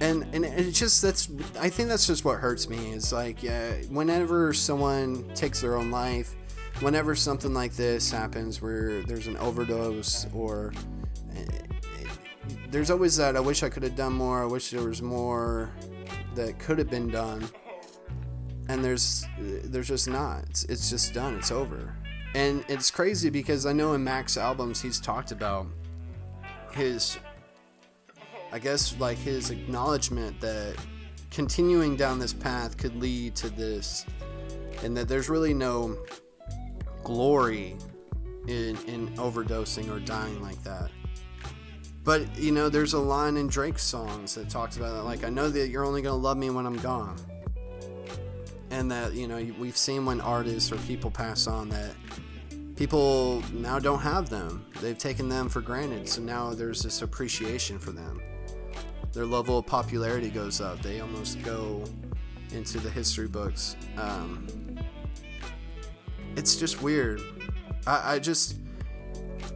and 0.00 0.22
and 0.34 0.44
it's 0.44 0.78
just 0.78 1.00
that's 1.00 1.30
I 1.58 1.70
think 1.70 1.88
that's 1.88 2.06
just 2.06 2.24
what 2.24 2.38
hurts 2.40 2.68
me 2.68 2.92
is 2.92 3.10
like 3.10 3.38
uh, 3.42 3.72
whenever 3.88 4.52
someone 4.52 5.28
takes 5.34 5.62
their 5.62 5.76
own 5.76 5.90
life, 5.90 6.34
whenever 6.80 7.14
something 7.14 7.54
like 7.54 7.72
this 7.72 8.10
happens 8.10 8.60
where 8.60 9.02
there's 9.02 9.26
an 9.26 9.38
overdose 9.38 10.26
or 10.34 10.72
there's 12.70 12.90
always 12.90 13.16
that 13.16 13.34
I 13.34 13.40
wish 13.40 13.62
I 13.62 13.70
could 13.70 13.82
have 13.82 13.96
done 13.96 14.12
more. 14.12 14.42
I 14.42 14.46
wish 14.46 14.70
there 14.70 14.86
was 14.86 15.00
more 15.00 15.70
that 16.34 16.58
could 16.58 16.78
have 16.78 16.90
been 16.90 17.08
done. 17.08 17.48
And 18.68 18.84
there's 18.84 19.24
there's 19.38 19.88
just 19.88 20.06
not. 20.06 20.44
It's, 20.50 20.64
it's 20.64 20.90
just 20.90 21.14
done. 21.14 21.34
It's 21.36 21.50
over. 21.50 21.96
And 22.34 22.64
it's 22.68 22.90
crazy 22.90 23.30
because 23.30 23.66
I 23.66 23.72
know 23.72 23.94
in 23.94 24.04
Mac's 24.04 24.36
albums 24.36 24.80
he's 24.80 25.00
talked 25.00 25.32
about 25.32 25.66
his 26.72 27.18
I 28.52 28.58
guess 28.58 28.98
like 28.98 29.18
his 29.18 29.50
acknowledgement 29.50 30.40
that 30.40 30.76
continuing 31.30 31.96
down 31.96 32.18
this 32.18 32.32
path 32.32 32.76
could 32.76 32.96
lead 32.96 33.34
to 33.36 33.50
this 33.50 34.06
and 34.82 34.96
that 34.96 35.08
there's 35.08 35.28
really 35.28 35.54
no 35.54 35.96
glory 37.04 37.76
in 38.46 38.76
in 38.86 39.08
overdosing 39.16 39.90
or 39.90 40.00
dying 40.00 40.40
like 40.40 40.62
that 40.64 40.90
but 42.04 42.38
you 42.38 42.52
know, 42.52 42.68
there's 42.68 42.94
a 42.94 42.98
line 42.98 43.36
in 43.36 43.46
Drake's 43.48 43.84
songs 43.84 44.34
that 44.34 44.48
talks 44.48 44.76
about 44.76 44.94
that. 44.94 45.02
Like, 45.04 45.24
I 45.24 45.28
know 45.28 45.48
that 45.48 45.68
you're 45.68 45.84
only 45.84 46.02
gonna 46.02 46.16
love 46.16 46.36
me 46.36 46.50
when 46.50 46.66
I'm 46.66 46.78
gone, 46.78 47.16
and 48.70 48.90
that 48.90 49.14
you 49.14 49.26
know 49.26 49.36
we've 49.58 49.76
seen 49.76 50.04
when 50.04 50.20
artists 50.20 50.70
or 50.72 50.76
people 50.78 51.10
pass 51.10 51.46
on 51.46 51.68
that 51.70 51.94
people 52.80 53.42
now 53.52 53.78
don't 53.78 54.00
have 54.00 54.30
them. 54.30 54.64
They've 54.80 54.96
taken 54.96 55.28
them 55.28 55.50
for 55.50 55.60
granted, 55.60 56.08
so 56.08 56.22
now 56.22 56.54
there's 56.54 56.82
this 56.82 57.02
appreciation 57.02 57.78
for 57.78 57.90
them. 57.90 58.22
Their 59.12 59.26
level 59.26 59.58
of 59.58 59.66
popularity 59.66 60.30
goes 60.30 60.62
up. 60.62 60.80
They 60.80 61.00
almost 61.00 61.42
go 61.42 61.84
into 62.54 62.78
the 62.78 62.88
history 62.88 63.28
books. 63.28 63.76
Um, 63.98 64.78
it's 66.36 66.56
just 66.56 66.80
weird. 66.80 67.20
I, 67.86 68.14
I 68.14 68.18
just 68.18 68.56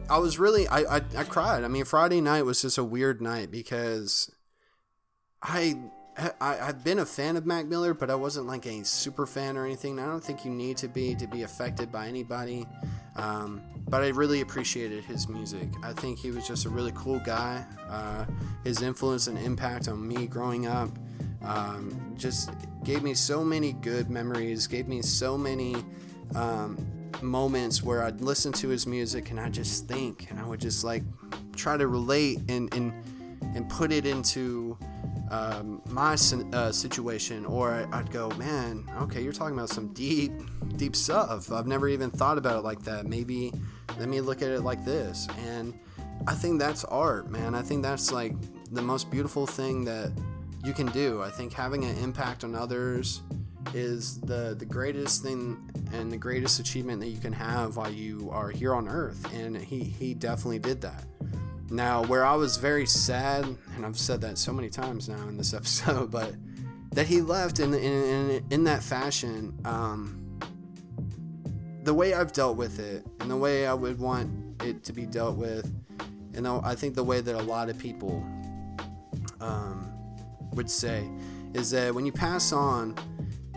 I 0.07 0.19
was 0.19 0.37
really 0.37 0.67
I, 0.67 0.97
I 0.97 1.01
I 1.17 1.23
cried. 1.23 1.63
I 1.63 1.67
mean, 1.67 1.85
Friday 1.85 2.21
night 2.21 2.43
was 2.43 2.61
just 2.61 2.77
a 2.77 2.83
weird 2.83 3.23
night 3.23 3.49
because 3.49 4.31
I 5.41 5.79
I, 6.17 6.31
I've 6.39 6.83
been 6.83 6.99
a 6.99 7.05
fan 7.05 7.35
of 7.35 7.45
Mac 7.45 7.65
Miller, 7.65 7.93
but 7.93 8.09
I 8.09 8.15
wasn't 8.15 8.47
like 8.47 8.65
a 8.65 8.85
super 8.85 9.25
fan 9.25 9.57
or 9.57 9.65
anything. 9.65 9.99
I 9.99 10.05
don't 10.05 10.23
think 10.23 10.45
you 10.45 10.51
need 10.51 10.77
to 10.77 10.87
be 10.87 11.13
to 11.15 11.27
be 11.27 11.43
affected 11.43 11.91
by 11.91 12.07
anybody. 12.07 12.65
Um, 13.15 13.61
but 13.87 14.01
I 14.03 14.09
really 14.09 14.41
appreciated 14.41 15.03
his 15.03 15.27
music. 15.27 15.67
I 15.83 15.93
think 15.93 16.17
he 16.17 16.31
was 16.31 16.47
just 16.47 16.65
a 16.65 16.69
really 16.69 16.91
cool 16.95 17.19
guy. 17.19 17.63
Uh, 17.89 18.25
his 18.63 18.81
influence 18.81 19.27
and 19.27 19.37
impact 19.37 19.87
on 19.87 20.05
me 20.05 20.27
growing 20.27 20.67
up 20.67 20.89
um, 21.43 22.13
just 22.17 22.49
gave 22.83 23.03
me 23.03 23.13
so 23.13 23.43
many 23.43 23.73
good 23.73 24.09
memories, 24.09 24.67
gave 24.67 24.87
me 24.87 25.01
so 25.01 25.37
many 25.37 25.75
um, 26.33 26.77
moments 27.21 27.83
where 27.83 28.03
I'd 28.03 28.21
listen 28.21 28.51
to 28.53 28.69
his 28.69 28.87
music 28.87 29.31
and 29.31 29.39
I 29.39 29.49
just 29.49 29.87
think 29.87 30.27
and 30.29 30.39
I 30.39 30.45
would 30.45 30.59
just 30.59 30.83
like 30.83 31.03
try 31.55 31.77
to 31.77 31.87
relate 31.87 32.39
and 32.49 32.73
and 32.73 32.93
and 33.55 33.69
put 33.69 33.91
it 33.91 34.05
into 34.05 34.77
um, 35.31 35.81
my 35.87 36.13
uh, 36.53 36.71
situation 36.71 37.45
or 37.45 37.87
I'd 37.91 38.11
go 38.11 38.29
man 38.31 38.87
okay 39.01 39.23
you're 39.23 39.33
talking 39.33 39.55
about 39.55 39.69
some 39.69 39.87
deep 39.93 40.31
deep 40.77 40.95
stuff. 40.95 41.51
I've 41.51 41.67
never 41.67 41.87
even 41.87 42.11
thought 42.11 42.37
about 42.37 42.57
it 42.57 42.63
like 42.63 42.83
that. 42.83 43.05
Maybe 43.05 43.51
let 43.97 44.09
me 44.09 44.21
look 44.21 44.41
at 44.41 44.49
it 44.49 44.61
like 44.61 44.83
this. 44.85 45.27
And 45.45 45.77
I 46.27 46.33
think 46.33 46.59
that's 46.59 46.83
art 46.85 47.29
man. 47.29 47.55
I 47.55 47.61
think 47.61 47.83
that's 47.83 48.11
like 48.11 48.33
the 48.71 48.81
most 48.81 49.09
beautiful 49.09 49.47
thing 49.47 49.85
that 49.85 50.11
you 50.63 50.73
can 50.73 50.87
do. 50.87 51.21
I 51.21 51.29
think 51.29 51.53
having 51.53 51.85
an 51.85 51.97
impact 51.97 52.43
on 52.43 52.55
others 52.55 53.21
is 53.73 54.19
the 54.21 54.55
the 54.57 54.65
greatest 54.65 55.23
thing 55.23 55.57
and 55.93 56.11
the 56.11 56.17
greatest 56.17 56.59
achievement 56.59 56.99
that 57.01 57.09
you 57.09 57.19
can 57.19 57.33
have 57.33 57.77
while 57.77 57.91
you 57.91 58.29
are 58.31 58.49
here 58.49 58.73
on 58.73 58.87
earth. 58.87 59.25
And 59.33 59.57
he 59.57 59.83
he 59.83 60.13
definitely 60.13 60.59
did 60.59 60.81
that 60.81 61.05
now 61.69 62.03
where 62.03 62.25
i 62.25 62.35
was 62.35 62.57
very 62.57 62.85
sad 62.85 63.45
and 63.75 63.85
i've 63.85 63.97
said 63.97 64.21
that 64.21 64.37
so 64.37 64.53
many 64.53 64.69
times 64.69 65.09
now 65.09 65.27
in 65.27 65.37
this 65.37 65.53
episode 65.59 66.11
but 66.11 66.33
that 66.91 67.05
he 67.05 67.21
left 67.21 67.59
in 67.59 67.73
in, 67.73 68.45
in, 68.49 68.63
that 68.63 68.81
fashion 68.81 69.53
um, 69.65 70.39
the 71.83 71.93
way 71.93 72.13
i've 72.13 72.31
dealt 72.31 72.55
with 72.55 72.79
it 72.79 73.05
and 73.19 73.29
the 73.29 73.35
way 73.35 73.67
i 73.67 73.73
would 73.73 73.99
want 73.99 74.31
it 74.63 74.83
to 74.83 74.93
be 74.93 75.05
dealt 75.05 75.35
with 75.35 75.73
and 76.33 76.47
i 76.47 76.73
think 76.73 76.95
the 76.95 77.03
way 77.03 77.21
that 77.21 77.35
a 77.35 77.43
lot 77.43 77.69
of 77.69 77.77
people 77.77 78.25
um, 79.41 79.91
would 80.53 80.69
say 80.69 81.09
is 81.53 81.71
that 81.71 81.93
when 81.93 82.05
you 82.05 82.11
pass 82.11 82.51
on 82.51 82.95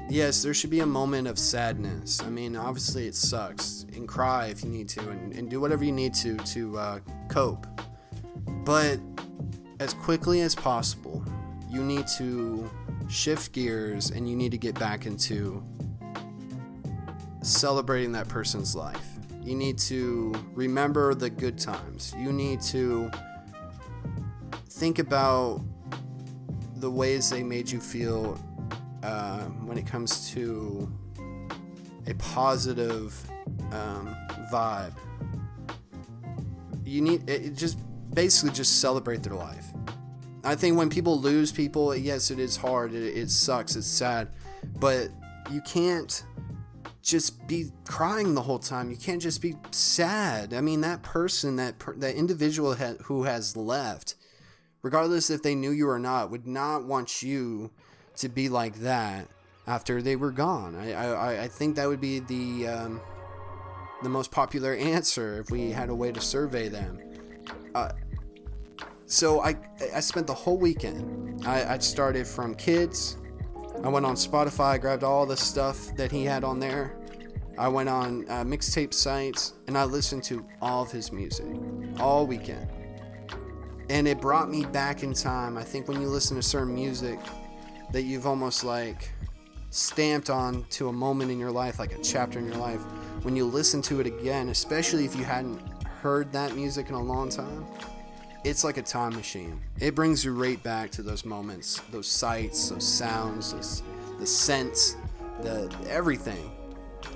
yes, 0.09 0.42
there 0.42 0.54
should 0.54 0.70
be 0.70 0.80
a 0.80 0.86
moment 0.86 1.28
of 1.28 1.38
sadness. 1.38 2.20
I 2.22 2.28
mean, 2.28 2.56
obviously 2.56 3.06
it 3.06 3.14
sucks, 3.14 3.84
and 3.94 4.09
cry 4.09 4.46
if 4.46 4.64
you 4.64 4.70
need 4.70 4.88
to, 4.90 5.00
and, 5.09 5.34
and 5.34 5.50
do 5.50 5.61
whatever 5.61 5.84
you 5.84 5.92
need 5.92 6.14
to 6.14 6.36
to 6.36 6.78
uh, 6.78 6.98
cope. 7.28 7.66
But 8.64 9.01
as 9.80 9.94
quickly 9.94 10.40
as 10.40 10.55
possible, 10.55 11.24
you 11.70 11.82
need 11.82 12.07
to 12.18 12.68
shift 13.09 13.53
gears 13.53 14.11
and 14.11 14.28
you 14.28 14.36
need 14.36 14.51
to 14.51 14.59
get 14.59 14.78
back 14.78 15.07
into 15.07 15.62
celebrating 17.42 18.12
that 18.12 18.28
person's 18.28 18.74
life. 18.74 19.07
You 19.42 19.55
need 19.55 19.78
to 19.78 20.34
remember 20.55 21.14
the 21.14 21.30
good 21.30 21.59
times. 21.59 22.14
You 22.18 22.32
need 22.32 22.61
to 22.62 23.11
think 24.68 24.99
about 24.99 25.62
the 26.76 26.90
ways 26.90 27.30
they 27.30 27.42
made 27.42 27.70
you 27.70 27.80
feel 27.80 28.38
uh, 29.03 29.44
when 29.64 29.78
it 29.78 29.86
comes 29.86 30.30
to 30.32 30.92
a 32.07 32.14
positive 32.14 33.14
um, 33.72 34.14
vibe. 34.53 34.92
You 36.84 37.03
need 37.03 37.28
it, 37.28 37.46
it 37.46 37.57
just 37.57 37.78
basically 38.18 38.50
just 38.50 38.80
celebrate 38.80 39.22
their 39.22 39.36
life. 39.36 39.66
I 40.42 40.56
think 40.56 40.76
when 40.76 40.90
people 40.90 41.20
lose 41.20 41.52
people, 41.52 41.94
yes, 41.94 42.32
it 42.32 42.40
is 42.40 42.56
hard. 42.56 42.92
It, 42.92 43.16
it 43.16 43.30
sucks. 43.30 43.76
It's 43.76 43.86
sad, 43.86 44.26
but 44.80 45.10
you 45.52 45.60
can't 45.60 46.24
just 47.00 47.46
be 47.46 47.66
crying 47.84 48.34
the 48.34 48.42
whole 48.42 48.58
time. 48.58 48.90
You 48.90 48.96
can't 48.96 49.22
just 49.22 49.40
be 49.40 49.54
sad. 49.70 50.52
I 50.52 50.60
mean, 50.60 50.80
that 50.80 51.04
person, 51.04 51.54
that 51.56 51.78
per, 51.78 51.94
that 51.94 52.16
individual 52.16 52.74
ha- 52.74 52.96
who 53.04 53.22
has 53.22 53.56
left, 53.56 54.16
regardless 54.82 55.30
if 55.30 55.44
they 55.44 55.54
knew 55.54 55.70
you 55.70 55.88
or 55.88 56.00
not, 56.00 56.32
would 56.32 56.44
not 56.44 56.84
want 56.86 57.22
you 57.22 57.70
to 58.16 58.28
be 58.28 58.48
like 58.48 58.80
that 58.80 59.28
after 59.68 60.02
they 60.02 60.16
were 60.16 60.32
gone. 60.32 60.74
I 60.74 60.92
I, 60.92 61.42
I 61.44 61.46
think 61.46 61.76
that 61.76 61.86
would 61.86 62.00
be 62.00 62.18
the 62.18 62.66
um, 62.66 63.00
the 64.02 64.08
most 64.08 64.32
popular 64.32 64.74
answer 64.96 65.38
if 65.38 65.52
we 65.52 65.70
had 65.70 65.88
a 65.88 65.94
way 65.94 66.10
to 66.10 66.20
survey 66.20 66.66
them. 66.66 67.00
Uh, 67.76 67.92
so 69.09 69.40
I 69.40 69.56
I 69.94 70.00
spent 70.00 70.26
the 70.26 70.34
whole 70.34 70.59
weekend. 70.59 71.44
I, 71.46 71.74
I 71.74 71.78
started 71.78 72.26
from 72.26 72.54
kids. 72.54 73.16
I 73.82 73.88
went 73.88 74.04
on 74.04 74.14
Spotify, 74.14 74.80
grabbed 74.80 75.02
all 75.02 75.24
the 75.24 75.36
stuff 75.36 75.96
that 75.96 76.12
he 76.12 76.24
had 76.24 76.44
on 76.44 76.61
there. 76.61 76.96
I 77.56 77.68
went 77.68 77.88
on 77.88 78.24
uh, 78.28 78.44
mixtape 78.44 78.92
sites 78.92 79.54
and 79.66 79.76
I 79.76 79.84
listened 79.84 80.22
to 80.24 80.46
all 80.61 80.82
of 80.82 80.92
his 80.92 81.11
music 81.11 81.46
all 81.98 82.26
weekend. 82.26 82.68
And 83.88 84.06
it 84.06 84.20
brought 84.20 84.50
me 84.50 84.64
back 84.66 85.02
in 85.02 85.14
time. 85.14 85.56
I 85.56 85.64
think 85.64 85.88
when 85.88 86.00
you 86.00 86.09
listen 86.09 86.36
to 86.36 86.42
certain 86.42 86.74
music 86.74 87.18
that 87.92 88.02
you've 88.02 88.26
almost 88.26 88.62
like 88.62 89.11
stamped 89.70 90.28
on 90.28 90.64
to 90.70 90.88
a 90.88 90.92
moment 90.92 91.30
in 91.30 91.38
your 91.38 91.50
life, 91.50 91.78
like 91.78 91.92
a 91.92 92.02
chapter 92.02 92.38
in 92.38 92.46
your 92.46 92.56
life, 92.56 92.80
when 93.22 93.34
you 93.34 93.44
listen 93.46 93.80
to 93.82 94.00
it 94.00 94.06
again, 94.06 94.50
especially 94.50 95.04
if 95.04 95.16
you 95.16 95.24
hadn't 95.24 95.61
heard 96.02 96.30
that 96.32 96.54
music 96.54 96.90
in 96.90 96.94
a 96.94 97.02
long 97.02 97.28
time, 97.28 97.66
it's 98.45 98.64
like 98.64 98.76
a 98.76 98.82
time 98.82 99.14
machine. 99.14 99.61
It 99.80 99.95
brings 99.95 100.24
you 100.24 100.32
right 100.32 100.62
back 100.62 100.91
to 100.93 101.03
those 101.03 101.24
moments, 101.24 101.80
those 101.91 102.07
sights, 102.07 102.70
those 102.70 102.86
sounds, 102.86 103.53
those, 103.53 103.82
the 104.18 104.26
scents, 104.26 104.97
the 105.43 105.74
everything. 105.89 106.51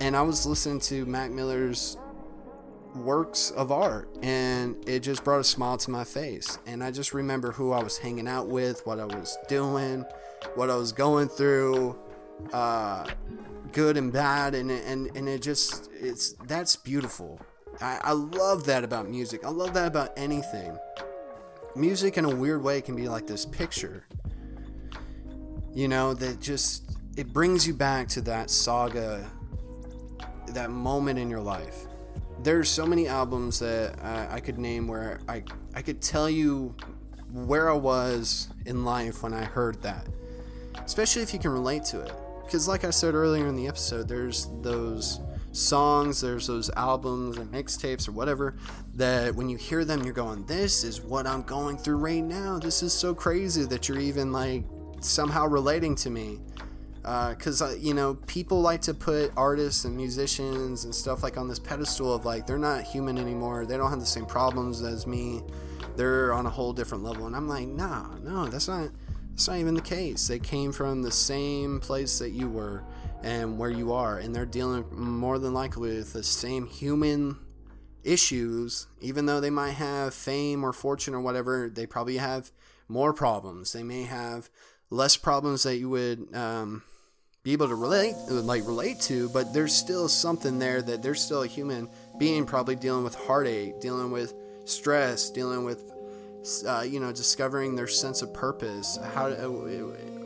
And 0.00 0.16
I 0.16 0.22
was 0.22 0.46
listening 0.46 0.80
to 0.80 1.06
Mac 1.06 1.30
Miller's 1.30 1.96
works 2.94 3.50
of 3.52 3.72
art 3.72 4.08
and 4.22 4.76
it 4.86 5.00
just 5.00 5.24
brought 5.24 5.40
a 5.40 5.44
smile 5.44 5.78
to 5.78 5.90
my 5.90 6.04
face. 6.04 6.58
And 6.66 6.82
I 6.82 6.90
just 6.90 7.14
remember 7.14 7.52
who 7.52 7.72
I 7.72 7.82
was 7.82 7.98
hanging 7.98 8.28
out 8.28 8.48
with, 8.48 8.84
what 8.86 8.98
I 8.98 9.04
was 9.04 9.38
doing, 9.48 10.04
what 10.56 10.70
I 10.70 10.76
was 10.76 10.92
going 10.92 11.28
through, 11.28 11.98
uh, 12.52 13.06
good 13.72 13.96
and 13.96 14.12
bad. 14.12 14.54
And, 14.54 14.70
and, 14.70 15.14
and 15.16 15.28
it 15.28 15.40
just, 15.40 15.88
it's, 15.98 16.32
that's 16.46 16.76
beautiful. 16.76 17.40
I, 17.80 18.00
I 18.02 18.12
love 18.12 18.66
that 18.66 18.84
about 18.84 19.08
music. 19.08 19.44
I 19.44 19.48
love 19.48 19.72
that 19.74 19.86
about 19.86 20.12
anything 20.16 20.76
music 21.76 22.18
in 22.18 22.24
a 22.24 22.34
weird 22.34 22.62
way 22.62 22.80
can 22.80 22.94
be 22.94 23.08
like 23.08 23.26
this 23.26 23.46
picture 23.46 24.04
you 25.74 25.88
know 25.88 26.12
that 26.14 26.40
just 26.40 26.98
it 27.16 27.32
brings 27.32 27.66
you 27.66 27.74
back 27.74 28.08
to 28.08 28.20
that 28.20 28.50
saga 28.50 29.30
that 30.48 30.70
moment 30.70 31.18
in 31.18 31.30
your 31.30 31.40
life. 31.40 31.86
There's 32.42 32.68
so 32.68 32.86
many 32.86 33.06
albums 33.06 33.58
that 33.60 33.98
uh, 34.02 34.26
i 34.30 34.40
could 34.40 34.58
name 34.58 34.88
where 34.88 35.20
i 35.28 35.42
i 35.74 35.82
could 35.82 36.02
tell 36.02 36.28
you 36.28 36.74
where 37.32 37.70
i 37.70 37.74
was 37.74 38.48
in 38.66 38.84
life 38.84 39.22
when 39.22 39.32
i 39.32 39.44
heard 39.44 39.80
that 39.82 40.06
especially 40.84 41.22
if 41.22 41.32
you 41.32 41.38
can 41.38 41.50
relate 41.50 41.84
to 41.84 42.00
it. 42.00 42.12
Because 42.44 42.66
like 42.66 42.84
i 42.84 42.90
said 42.90 43.14
earlier 43.14 43.46
in 43.46 43.56
the 43.56 43.68
episode 43.68 44.08
there's 44.08 44.48
those 44.60 45.20
songs, 45.52 46.20
there's 46.20 46.46
those 46.46 46.70
albums 46.70 47.36
and 47.36 47.52
mixtapes 47.52 48.08
or 48.08 48.12
whatever 48.12 48.56
that 48.94 49.34
when 49.34 49.48
you 49.48 49.56
hear 49.56 49.84
them, 49.84 50.02
you're 50.02 50.12
going, 50.12 50.44
This 50.46 50.84
is 50.84 51.00
what 51.00 51.26
I'm 51.26 51.42
going 51.42 51.78
through 51.78 51.96
right 51.96 52.24
now. 52.24 52.58
This 52.58 52.82
is 52.82 52.92
so 52.92 53.14
crazy 53.14 53.64
that 53.66 53.88
you're 53.88 54.00
even 54.00 54.32
like 54.32 54.64
somehow 55.00 55.46
relating 55.46 55.94
to 55.96 56.10
me. 56.10 56.38
Because, 57.02 57.60
uh, 57.60 57.66
uh, 57.66 57.74
you 57.74 57.94
know, 57.94 58.14
people 58.26 58.60
like 58.60 58.80
to 58.82 58.94
put 58.94 59.32
artists 59.36 59.84
and 59.84 59.96
musicians 59.96 60.84
and 60.84 60.94
stuff 60.94 61.24
like 61.24 61.36
on 61.36 61.48
this 61.48 61.58
pedestal 61.58 62.14
of 62.14 62.24
like, 62.24 62.46
they're 62.46 62.58
not 62.58 62.84
human 62.84 63.18
anymore. 63.18 63.66
They 63.66 63.76
don't 63.76 63.90
have 63.90 63.98
the 63.98 64.06
same 64.06 64.24
problems 64.24 64.82
as 64.82 65.04
me. 65.04 65.42
They're 65.96 66.32
on 66.32 66.46
a 66.46 66.50
whole 66.50 66.72
different 66.72 67.02
level. 67.02 67.26
And 67.26 67.34
I'm 67.34 67.48
like, 67.48 67.66
nah, 67.66 68.16
no, 68.18 68.46
that's 68.46 68.68
not. 68.68 68.90
That's 69.32 69.48
not 69.48 69.56
even 69.56 69.74
the 69.74 69.80
case. 69.80 70.28
They 70.28 70.38
came 70.38 70.72
from 70.72 71.00
the 71.00 71.10
same 71.10 71.80
place 71.80 72.18
that 72.18 72.30
you 72.30 72.50
were 72.50 72.84
and 73.22 73.58
where 73.58 73.70
you 73.70 73.92
are, 73.92 74.18
and 74.18 74.34
they're 74.34 74.46
dealing 74.46 74.84
more 74.90 75.38
than 75.38 75.54
likely 75.54 75.96
with 75.96 76.12
the 76.12 76.22
same 76.22 76.66
human 76.66 77.36
issues, 78.04 78.86
even 79.00 79.26
though 79.26 79.40
they 79.40 79.50
might 79.50 79.72
have 79.72 80.12
fame 80.12 80.64
or 80.64 80.72
fortune 80.72 81.14
or 81.14 81.20
whatever, 81.20 81.70
they 81.72 81.86
probably 81.86 82.16
have 82.16 82.50
more 82.88 83.12
problems. 83.12 83.72
They 83.72 83.82
may 83.82 84.02
have 84.02 84.50
less 84.90 85.16
problems 85.16 85.62
that 85.62 85.76
you 85.76 85.88
would 85.88 86.34
um, 86.34 86.82
be 87.42 87.52
able 87.52 87.68
to 87.68 87.74
relate, 87.74 88.14
like 88.28 88.66
relate 88.66 89.00
to, 89.02 89.28
but 89.30 89.52
there's 89.54 89.74
still 89.74 90.08
something 90.08 90.58
there 90.58 90.82
that 90.82 91.02
they're 91.02 91.14
still 91.14 91.42
a 91.42 91.46
human 91.46 91.88
being, 92.18 92.44
probably 92.44 92.76
dealing 92.76 93.04
with 93.04 93.14
heartache, 93.14 93.80
dealing 93.80 94.10
with 94.10 94.34
stress, 94.64 95.30
dealing 95.30 95.64
with, 95.64 95.92
uh, 96.66 96.82
you 96.82 97.00
know, 97.00 97.12
discovering 97.12 97.74
their 97.74 97.88
sense 97.88 98.22
of 98.22 98.34
purpose. 98.34 98.98
How 99.14 99.26
uh, 99.26 99.48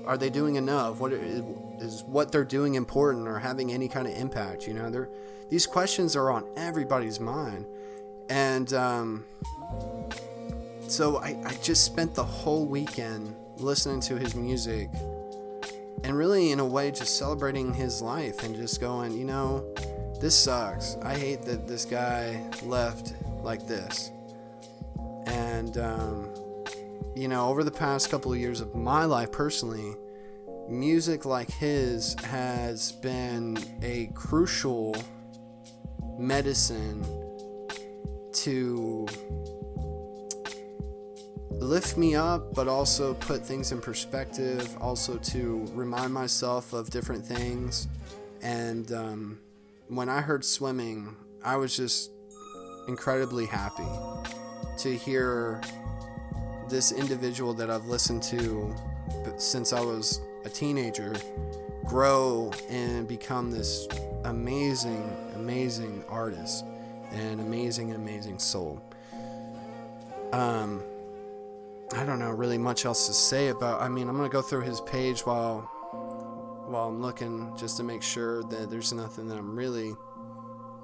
are 0.06 0.16
they 0.16 0.30
doing 0.30 0.56
enough? 0.56 1.00
What 1.00 1.12
is 1.12 2.04
what 2.04 2.32
they're 2.32 2.44
doing 2.44 2.74
important 2.74 3.26
or 3.28 3.38
having 3.38 3.72
any 3.72 3.88
kind 3.88 4.06
of 4.06 4.14
impact? 4.16 4.66
You 4.66 4.74
know, 4.74 4.90
they're, 4.90 5.08
these 5.48 5.66
questions 5.66 6.16
are 6.16 6.30
on 6.30 6.44
everybody's 6.56 7.20
mind. 7.20 7.66
And 8.28 8.72
um, 8.72 9.24
so 10.88 11.18
I, 11.18 11.36
I 11.44 11.54
just 11.62 11.84
spent 11.84 12.14
the 12.14 12.24
whole 12.24 12.66
weekend 12.66 13.34
listening 13.56 14.00
to 14.00 14.16
his 14.16 14.34
music 14.34 14.90
and 16.04 16.16
really, 16.16 16.52
in 16.52 16.60
a 16.60 16.64
way, 16.64 16.90
just 16.90 17.18
celebrating 17.18 17.74
his 17.74 18.00
life 18.00 18.44
and 18.44 18.54
just 18.54 18.80
going, 18.80 19.12
you 19.12 19.24
know, 19.24 19.64
this 20.20 20.38
sucks. 20.38 20.96
I 21.02 21.16
hate 21.16 21.42
that 21.42 21.66
this 21.66 21.84
guy 21.84 22.48
left 22.62 23.14
like 23.42 23.66
this. 23.66 24.12
And, 25.26 25.76
um, 25.78 26.28
you 27.16 27.28
know, 27.28 27.48
over 27.48 27.64
the 27.64 27.70
past 27.70 28.10
couple 28.10 28.30
of 28.30 28.38
years 28.38 28.60
of 28.60 28.74
my 28.74 29.06
life 29.06 29.32
personally, 29.32 29.96
music 30.68 31.24
like 31.24 31.50
his 31.50 32.14
has 32.24 32.92
been 32.92 33.56
a 33.82 34.10
crucial 34.14 34.94
medicine 36.18 37.02
to 38.32 39.06
lift 41.52 41.96
me 41.96 42.14
up, 42.14 42.52
but 42.54 42.68
also 42.68 43.14
put 43.14 43.46
things 43.46 43.72
in 43.72 43.80
perspective, 43.80 44.76
also 44.78 45.16
to 45.16 45.66
remind 45.72 46.12
myself 46.12 46.74
of 46.74 46.90
different 46.90 47.24
things. 47.24 47.88
And 48.42 48.92
um, 48.92 49.38
when 49.88 50.10
I 50.10 50.20
heard 50.20 50.44
swimming, 50.44 51.16
I 51.42 51.56
was 51.56 51.74
just 51.74 52.10
incredibly 52.88 53.46
happy 53.46 53.88
to 54.80 54.94
hear 54.94 55.62
this 56.68 56.92
individual 56.92 57.54
that 57.54 57.70
I've 57.70 57.86
listened 57.86 58.22
to 58.24 58.74
since 59.36 59.72
I 59.72 59.80
was 59.80 60.20
a 60.44 60.48
teenager 60.48 61.14
grow 61.84 62.52
and 62.68 63.06
become 63.06 63.50
this 63.50 63.86
amazing, 64.24 65.16
amazing 65.34 66.04
artist 66.08 66.64
and 67.12 67.40
amazing, 67.40 67.92
amazing 67.92 68.38
soul. 68.38 68.82
Um, 70.32 70.82
I 71.94 72.04
don't 72.04 72.18
know 72.18 72.30
really 72.30 72.58
much 72.58 72.84
else 72.84 73.06
to 73.06 73.12
say 73.12 73.48
about. 73.48 73.80
I 73.80 73.88
mean, 73.88 74.08
I'm 74.08 74.16
gonna 74.16 74.28
go 74.28 74.42
through 74.42 74.62
his 74.62 74.80
page 74.80 75.24
while 75.24 75.60
while 76.66 76.88
I'm 76.88 77.00
looking 77.00 77.52
just 77.56 77.76
to 77.76 77.84
make 77.84 78.02
sure 78.02 78.42
that 78.44 78.68
there's 78.68 78.92
nothing 78.92 79.28
that 79.28 79.38
I'm 79.38 79.56
really 79.56 79.94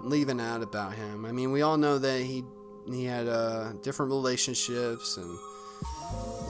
leaving 0.01 0.41
out 0.41 0.63
about 0.63 0.95
him. 0.95 1.25
I 1.25 1.33
mean, 1.33 1.51
we 1.51 1.63
all 1.63 1.77
know 1.77 1.99
that 1.99 2.23
he 2.23 2.45
he 2.87 3.05
had 3.05 3.27
uh, 3.27 3.73
different 3.83 4.11
relationships, 4.11 5.17
and 5.17 5.39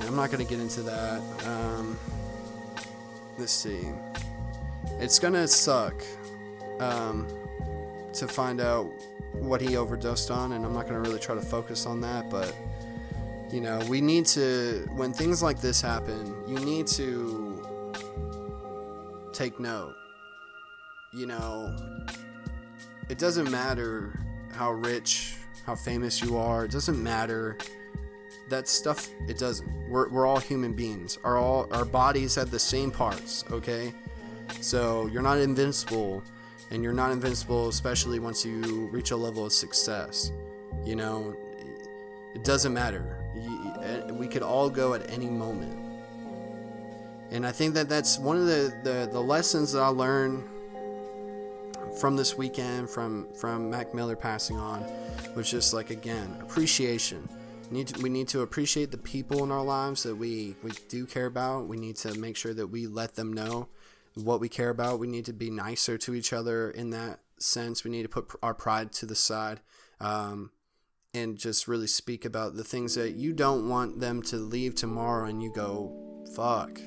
I'm 0.07 0.17
not 0.17 0.31
gonna 0.31 0.45
get 0.45 0.61
into 0.61 0.83
that. 0.83 1.21
Um, 1.47 1.99
let's 3.39 3.53
see. 3.53 3.89
It's 4.99 5.19
gonna 5.19 5.49
suck 5.49 5.95
um, 6.81 7.27
to 8.15 8.29
find 8.29 8.61
out 8.61 8.85
what 9.33 9.61
he 9.61 9.77
overdosed 9.77 10.31
on, 10.31 10.53
and 10.53 10.65
I'm 10.65 10.75
not 10.75 10.87
gonna 10.87 11.01
really 11.01 11.19
try 11.19 11.35
to 11.35 11.41
focus 11.41 11.87
on 11.87 12.01
that, 12.03 12.29
but 12.31 12.55
you 13.51 13.61
know, 13.61 13.81
we 13.89 14.01
need 14.01 14.27
to, 14.27 14.89
when 14.95 15.13
things 15.13 15.43
like 15.43 15.61
this 15.61 15.81
happen, 15.81 16.35
you 16.49 16.59
need 16.61 16.87
to 16.89 17.63
take 19.33 19.61
note. 19.61 19.95
You 21.13 21.27
know, 21.27 21.77
it 23.09 23.19
doesn't 23.19 23.51
matter 23.51 24.19
how 24.53 24.73
rich, 24.73 25.37
how 25.67 25.75
famous 25.75 26.23
you 26.23 26.39
are, 26.39 26.65
it 26.65 26.71
doesn't 26.71 27.03
matter 27.03 27.59
that 28.53 28.69
stuff 28.69 29.09
it 29.29 29.39
doesn't. 29.39 29.69
We're, 29.89 30.09
we're 30.09 30.27
all 30.27 30.39
human 30.39 30.73
beings. 30.73 31.19
Our 31.25 31.39
all 31.39 31.69
our 31.73 31.85
bodies 31.85 32.35
have 32.37 32.51
the 32.51 32.59
same 32.59 32.91
parts. 32.91 33.45
Okay, 33.51 33.93
so 34.61 35.07
you're 35.07 35.23
not 35.23 35.39
invincible, 35.39 36.23
and 36.71 36.83
you're 36.83 36.93
not 36.93 37.11
invincible, 37.11 37.69
especially 37.69 38.21
once 38.21 38.45
you 38.45 38.89
reach 38.89 39.11
a 39.11 39.17
level 39.17 39.45
of 39.45 39.53
success. 39.53 40.31
You 40.85 40.97
know, 40.97 41.37
it 42.35 42.45
doesn't 42.45 42.73
matter. 42.73 43.19
You, 43.35 43.75
eh, 43.83 44.13
we 44.13 44.29
could 44.29 44.43
all 44.43 44.71
go 44.71 44.95
at 44.95 45.11
any 45.11 45.29
moment. 45.29 45.79
And 47.31 47.47
I 47.47 47.53
think 47.53 47.73
that 47.75 47.89
that's 47.89 48.19
one 48.19 48.37
of 48.37 48.47
the, 48.47 48.75
the, 48.83 49.09
the 49.11 49.21
lessons 49.21 49.73
that 49.73 49.81
I 49.81 49.89
learned 49.89 50.45
from 51.99 52.17
this 52.17 52.37
weekend, 52.37 52.91
from 52.91 53.29
from 53.35 53.71
Mac 53.71 53.95
Miller 53.95 54.17
passing 54.17 54.59
on, 54.59 54.85
was 55.35 55.51
just 55.51 55.73
like 55.73 55.91
again 55.91 56.37
appreciation. 56.41 57.29
Need 57.73 57.89
to, 57.89 58.03
we 58.03 58.11
need 58.11 58.29
to 58.29 58.43
appreciate 58.43 58.91
the 58.91 58.99
people 58.99 59.43
in 59.43 59.51
our 59.51 59.65
lives 59.65 60.03
that 60.03 60.15
we 60.15 60.57
we 60.63 60.73
do 60.89 61.07
care 61.07 61.25
about. 61.25 61.69
We 61.69 61.79
need 61.79 61.97
to 61.97 62.13
make 62.19 62.37
sure 62.37 62.53
that 62.53 62.67
we 62.67 62.87
let 62.87 63.15
them 63.15 63.33
know 63.33 63.69
what 64.15 64.41
we 64.41 64.51
care 64.51 64.69
about. 64.69 64.99
We 64.99 65.07
need 65.07 65.25
to 65.25 65.33
be 65.33 65.51
nicer 65.51 65.97
to 65.97 66.15
each 66.15 66.35
other 66.35 66.71
in 66.71 66.91
that 66.91 67.21
sense. 67.39 67.83
We 67.83 67.91
need 67.91 68.03
to 68.03 68.11
put 68.11 68.31
our 68.43 68.53
pride 68.53 68.93
to 68.93 69.07
the 69.07 69.15
side. 69.15 69.61
Um, 70.01 70.51
and 71.15 71.37
just 71.37 71.69
really 71.69 71.87
speak 71.87 72.25
about 72.25 72.57
the 72.57 72.65
things 72.65 72.95
that 72.95 73.13
you 73.13 73.33
don't 73.33 73.69
want 73.69 74.01
them 74.01 74.23
to 74.23 74.37
leave 74.37 74.75
tomorrow 74.75 75.29
and 75.29 75.43
you 75.43 75.53
go, 75.53 76.25
fuck, 76.35 76.81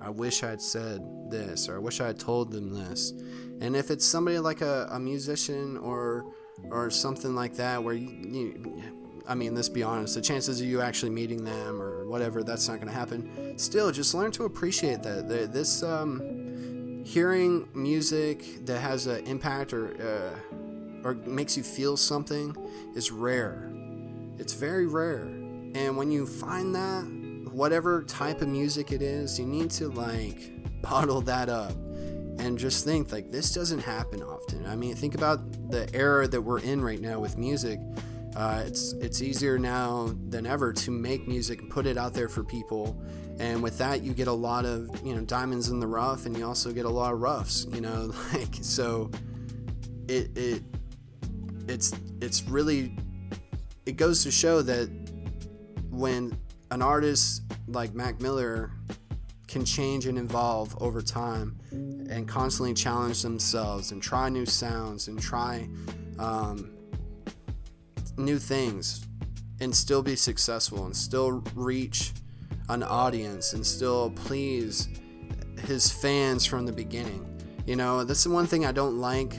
I 0.00 0.10
wish 0.10 0.42
I'd 0.42 0.60
said 0.60 1.02
this 1.30 1.68
or 1.68 1.76
I 1.76 1.78
wish 1.78 2.00
I 2.00 2.08
had 2.08 2.18
told 2.18 2.52
them 2.52 2.72
this. 2.72 3.12
And 3.60 3.76
if 3.76 3.90
it's 3.90 4.04
somebody 4.04 4.38
like 4.38 4.60
a, 4.60 4.88
a 4.90 4.98
musician 4.98 5.76
or 5.78 6.32
or 6.70 6.90
something 6.90 7.34
like 7.34 7.54
that 7.54 7.82
where 7.82 7.94
you, 7.94 8.08
you 8.08 9.01
I 9.26 9.34
mean, 9.34 9.54
let's 9.54 9.68
be 9.68 9.82
honest, 9.82 10.14
the 10.14 10.20
chances 10.20 10.60
of 10.60 10.66
you 10.66 10.80
actually 10.80 11.10
meeting 11.10 11.44
them 11.44 11.80
or 11.80 12.06
whatever, 12.06 12.42
that's 12.42 12.68
not 12.68 12.76
going 12.76 12.88
to 12.88 12.94
happen. 12.94 13.58
Still, 13.58 13.90
just 13.92 14.14
learn 14.14 14.30
to 14.32 14.44
appreciate 14.44 15.02
that. 15.02 15.28
This 15.28 15.82
um, 15.82 17.02
hearing 17.04 17.68
music 17.74 18.64
that 18.66 18.80
has 18.80 19.06
an 19.06 19.26
impact 19.26 19.72
or 19.72 19.94
uh, 20.00 20.56
or 21.04 21.14
makes 21.14 21.56
you 21.56 21.62
feel 21.62 21.96
something 21.96 22.56
is 22.94 23.10
rare. 23.10 23.70
It's 24.38 24.52
very 24.52 24.86
rare. 24.86 25.24
And 25.74 25.96
when 25.96 26.10
you 26.10 26.26
find 26.26 26.74
that, 26.74 27.52
whatever 27.52 28.02
type 28.04 28.40
of 28.40 28.48
music 28.48 28.92
it 28.92 29.02
is, 29.02 29.38
you 29.38 29.46
need 29.46 29.70
to 29.72 29.88
like 29.88 30.52
bottle 30.82 31.20
that 31.22 31.48
up 31.48 31.72
and 32.38 32.58
just 32.58 32.84
think 32.84 33.12
like 33.12 33.30
this 33.30 33.52
doesn't 33.52 33.80
happen 33.80 34.22
often. 34.22 34.66
I 34.66 34.76
mean, 34.76 34.94
think 34.94 35.14
about 35.14 35.70
the 35.70 35.88
era 35.94 36.26
that 36.28 36.40
we're 36.40 36.60
in 36.60 36.80
right 36.82 37.00
now 37.00 37.20
with 37.20 37.36
music. 37.36 37.78
Uh, 38.34 38.62
it's 38.66 38.92
it's 38.94 39.20
easier 39.20 39.58
now 39.58 40.14
than 40.28 40.46
ever 40.46 40.72
to 40.72 40.90
make 40.90 41.28
music 41.28 41.60
and 41.60 41.70
put 41.70 41.86
it 41.86 41.98
out 41.98 42.14
there 42.14 42.28
for 42.28 42.42
people, 42.42 42.98
and 43.38 43.62
with 43.62 43.76
that 43.78 44.02
you 44.02 44.14
get 44.14 44.28
a 44.28 44.32
lot 44.32 44.64
of 44.64 44.88
you 45.04 45.14
know 45.14 45.20
diamonds 45.22 45.68
in 45.68 45.80
the 45.80 45.86
rough, 45.86 46.24
and 46.24 46.36
you 46.36 46.46
also 46.46 46.72
get 46.72 46.86
a 46.86 46.90
lot 46.90 47.12
of 47.12 47.20
roughs. 47.20 47.66
You 47.72 47.82
know, 47.82 48.12
like 48.32 48.54
so, 48.62 49.10
it 50.08 50.36
it 50.36 50.62
it's 51.68 51.92
it's 52.20 52.42
really 52.44 52.96
it 53.84 53.96
goes 53.96 54.22
to 54.22 54.30
show 54.30 54.62
that 54.62 54.88
when 55.90 56.36
an 56.70 56.80
artist 56.80 57.42
like 57.68 57.94
Mac 57.94 58.20
Miller 58.20 58.70
can 59.46 59.64
change 59.64 60.06
and 60.06 60.16
evolve 60.16 60.74
over 60.80 61.02
time 61.02 61.58
and 61.70 62.26
constantly 62.26 62.72
challenge 62.72 63.20
themselves 63.20 63.92
and 63.92 64.02
try 64.02 64.30
new 64.30 64.46
sounds 64.46 65.08
and 65.08 65.20
try 65.20 65.68
um, 66.18 66.70
new 68.16 68.38
things 68.38 69.06
and 69.60 69.74
still 69.74 70.02
be 70.02 70.16
successful 70.16 70.84
and 70.86 70.96
still 70.96 71.42
reach 71.54 72.12
an 72.68 72.82
audience 72.82 73.52
and 73.52 73.66
still 73.66 74.10
please 74.10 74.88
his 75.66 75.90
fans 75.90 76.44
from 76.44 76.66
the 76.66 76.72
beginning. 76.72 77.26
You 77.66 77.76
know, 77.76 78.04
that's 78.04 78.24
the 78.24 78.30
one 78.30 78.46
thing 78.46 78.66
I 78.66 78.72
don't 78.72 78.98
like 78.98 79.34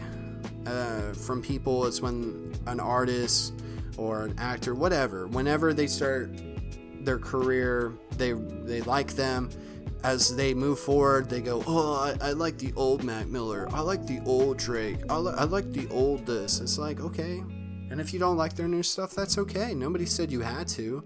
uh, 0.65 1.13
from 1.13 1.41
people 1.41 1.85
is 1.85 2.01
when 2.01 2.53
an 2.67 2.79
artist 2.79 3.53
or 3.97 4.23
an 4.23 4.35
actor, 4.37 4.73
whatever, 4.73 5.27
whenever 5.27 5.73
they 5.73 5.87
start 5.87 6.29
their 7.01 7.19
career, 7.19 7.93
they 8.17 8.33
they 8.33 8.81
like 8.81 9.13
them. 9.13 9.49
As 10.03 10.35
they 10.35 10.53
move 10.53 10.79
forward, 10.79 11.29
they 11.29 11.39
go, 11.39 11.63
"Oh, 11.65 11.93
I, 11.95 12.29
I 12.29 12.31
like 12.31 12.57
the 12.57 12.73
old 12.75 13.03
Mac 13.03 13.27
Miller. 13.27 13.69
I 13.71 13.79
like 13.79 14.05
the 14.05 14.19
old 14.25 14.57
Drake. 14.57 14.97
I, 15.09 15.17
li- 15.17 15.33
I 15.37 15.45
like 15.45 15.71
the 15.71 15.87
old 15.89 16.25
this." 16.25 16.59
It's 16.59 16.77
like, 16.77 16.99
okay, 16.99 17.41
and 17.93 18.01
if 18.01 18.11
you 18.11 18.17
don't 18.17 18.37
like 18.37 18.55
their 18.55 18.67
new 18.67 18.81
stuff, 18.81 19.11
that's 19.11 19.37
okay. 19.37 19.75
Nobody 19.75 20.07
said 20.07 20.31
you 20.31 20.41
had 20.41 20.67
to. 20.69 21.03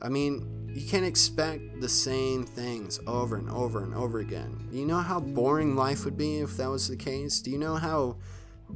I 0.00 0.08
mean, 0.08 0.72
you 0.74 0.88
can't 0.88 1.04
expect 1.04 1.82
the 1.82 1.90
same 1.90 2.42
things 2.42 2.98
over 3.06 3.36
and 3.36 3.50
over 3.50 3.84
and 3.84 3.94
over 3.94 4.20
again. 4.20 4.66
You 4.72 4.86
know 4.86 5.00
how 5.00 5.20
boring 5.20 5.76
life 5.76 6.06
would 6.06 6.16
be 6.16 6.38
if 6.38 6.56
that 6.56 6.70
was 6.70 6.88
the 6.88 6.96
case? 6.96 7.42
Do 7.42 7.50
you 7.50 7.58
know 7.58 7.74
how 7.74 8.16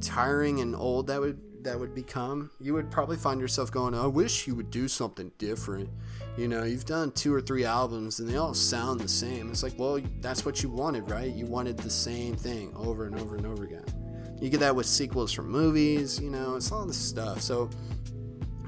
tiring 0.01 0.59
and 0.59 0.75
old 0.75 1.07
that 1.07 1.19
would 1.19 1.41
that 1.63 1.79
would 1.79 1.95
become, 1.95 2.51
you 2.59 2.75
would 2.75 2.91
probably 2.91 3.17
find 3.17 3.41
yourself 3.41 3.71
going, 3.71 3.95
I 3.95 4.05
wish 4.05 4.45
you 4.45 4.53
would 4.53 4.69
do 4.69 4.87
something 4.87 5.31
different. 5.39 5.89
You 6.37 6.47
know, 6.47 6.63
you've 6.63 6.85
done 6.85 7.11
two 7.11 7.33
or 7.33 7.41
three 7.41 7.65
albums 7.65 8.19
and 8.19 8.29
they 8.29 8.37
all 8.37 8.53
sound 8.53 8.99
the 8.99 9.07
same. 9.07 9.49
It's 9.49 9.63
like, 9.63 9.73
well, 9.79 9.99
that's 10.19 10.45
what 10.45 10.61
you 10.61 10.69
wanted, 10.69 11.09
right? 11.09 11.33
You 11.33 11.47
wanted 11.47 11.77
the 11.77 11.89
same 11.89 12.35
thing 12.35 12.71
over 12.75 13.07
and 13.07 13.19
over 13.19 13.35
and 13.35 13.47
over 13.47 13.63
again. 13.63 14.00
You 14.41 14.49
get 14.49 14.59
that 14.59 14.75
with 14.75 14.87
sequels 14.87 15.31
from 15.31 15.49
movies, 15.49 16.19
you 16.19 16.31
know, 16.31 16.55
it's 16.55 16.71
all 16.71 16.85
this 16.85 16.97
stuff. 16.97 17.41
So, 17.41 17.69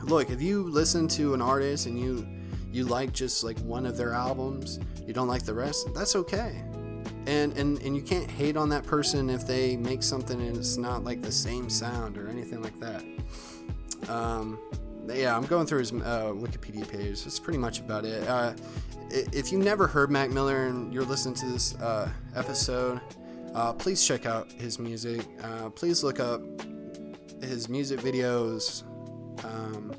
look, 0.04 0.30
if 0.30 0.42
you 0.42 0.64
listen 0.64 1.08
to 1.10 1.34
an 1.34 1.42
artist 1.42 1.88
and 1.88 2.00
you 2.00 2.28
you 2.72 2.86
like 2.86 3.12
just 3.12 3.44
like 3.44 3.58
one 3.60 3.86
of 3.86 3.98
their 3.98 4.14
albums, 4.14 4.80
you 5.06 5.14
don't 5.14 5.28
like 5.28 5.44
the 5.44 5.54
rest, 5.54 5.88
that's 5.94 6.16
okay. 6.16 6.64
And 7.26 7.58
and 7.58 7.82
and 7.82 7.96
you 7.96 8.04
can't 8.04 8.30
hate 8.30 8.56
on 8.56 8.70
that 8.70 8.86
person 8.86 9.30
if 9.30 9.48
they 9.48 9.76
make 9.76 10.04
something 10.04 10.40
and 10.40 10.56
it's 10.56 10.78
not 10.78 11.04
like 11.04 11.22
the 11.22 11.32
same 11.32 11.70
sound 11.70 12.18
or 12.18 12.30
anything 12.30 12.62
like 12.62 12.80
that. 12.80 13.04
Um, 14.10 14.60
yeah 15.08 15.36
i'm 15.36 15.46
going 15.46 15.66
through 15.66 15.80
his 15.80 15.92
uh, 15.92 16.32
wikipedia 16.34 16.88
page. 16.88 17.24
That's 17.24 17.40
pretty 17.40 17.60
much 17.60 17.80
about 17.80 18.06
it. 18.06 18.28
Uh, 18.28 18.54
if 19.10 19.52
you've 19.52 19.64
never 19.64 19.88
heard 19.88 20.12
mac 20.12 20.30
miller 20.30 20.68
and 20.68 20.94
you're 20.94 21.04
listening 21.04 21.36
to 21.36 21.46
this 21.48 21.76
uh, 21.76 22.10
episode 22.36 23.02
uh, 23.54 23.74
please 23.74 24.06
check 24.06 24.26
out 24.26 24.52
his 24.52 24.80
music 24.80 25.26
uh, 25.44 25.70
please 25.70 26.04
look 26.04 26.20
up 26.20 26.42
his 27.42 27.70
music 27.70 28.00
videos 28.00 28.84
um, 29.44 29.94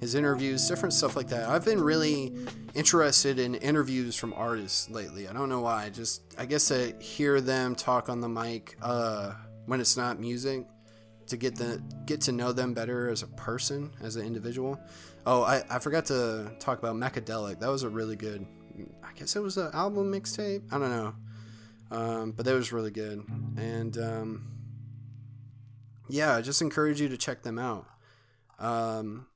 his 0.00 0.14
interviews 0.14 0.66
different 0.68 0.92
stuff 0.92 1.16
like 1.16 1.28
that 1.28 1.48
i've 1.48 1.64
been 1.64 1.80
really 1.80 2.32
interested 2.74 3.38
in 3.38 3.54
interviews 3.56 4.16
from 4.16 4.32
artists 4.34 4.90
lately. 4.90 5.28
I 5.28 5.32
don't 5.32 5.48
know 5.48 5.60
why. 5.60 5.88
Just 5.90 6.34
I 6.38 6.44
guess 6.44 6.70
I 6.70 6.92
hear 7.00 7.40
them 7.40 7.74
talk 7.74 8.08
on 8.08 8.20
the 8.20 8.28
mic 8.28 8.76
uh, 8.82 9.32
when 9.66 9.80
it's 9.80 9.96
not 9.96 10.20
music 10.20 10.66
to 11.28 11.36
get 11.36 11.56
the 11.56 11.82
get 12.04 12.20
to 12.22 12.32
know 12.32 12.52
them 12.52 12.74
better 12.74 13.08
as 13.08 13.22
a 13.22 13.28
person, 13.28 13.90
as 14.02 14.16
an 14.16 14.26
individual. 14.26 14.78
Oh, 15.26 15.42
I, 15.42 15.62
I 15.70 15.78
forgot 15.78 16.04
to 16.06 16.52
talk 16.58 16.78
about 16.78 16.96
Macadelic. 16.96 17.60
That 17.60 17.70
was 17.70 17.82
a 17.82 17.88
really 17.88 18.16
good. 18.16 18.46
I 19.02 19.12
guess 19.16 19.36
it 19.36 19.40
was 19.40 19.56
an 19.56 19.70
album 19.72 20.12
mixtape. 20.12 20.64
I 20.72 20.78
don't 20.78 20.90
know, 20.90 21.14
um, 21.90 22.32
but 22.32 22.44
that 22.46 22.54
was 22.54 22.72
really 22.72 22.90
good. 22.90 23.24
And 23.56 23.96
um, 23.98 24.46
yeah, 26.08 26.34
I 26.34 26.42
just 26.42 26.62
encourage 26.62 27.00
you 27.00 27.08
to 27.08 27.16
check 27.16 27.42
them 27.42 27.58
out. 27.58 27.86
Um, 28.58 29.26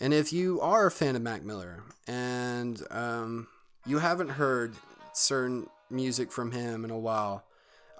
and 0.00 0.12
if 0.12 0.32
you 0.32 0.60
are 0.60 0.86
a 0.86 0.90
fan 0.90 1.16
of 1.16 1.22
Mac 1.22 1.44
Miller 1.44 1.82
and 2.06 2.80
um, 2.90 3.48
you 3.86 3.98
haven't 3.98 4.30
heard 4.30 4.74
certain 5.12 5.68
music 5.90 6.32
from 6.32 6.52
him 6.52 6.84
in 6.84 6.90
a 6.90 6.98
while, 6.98 7.44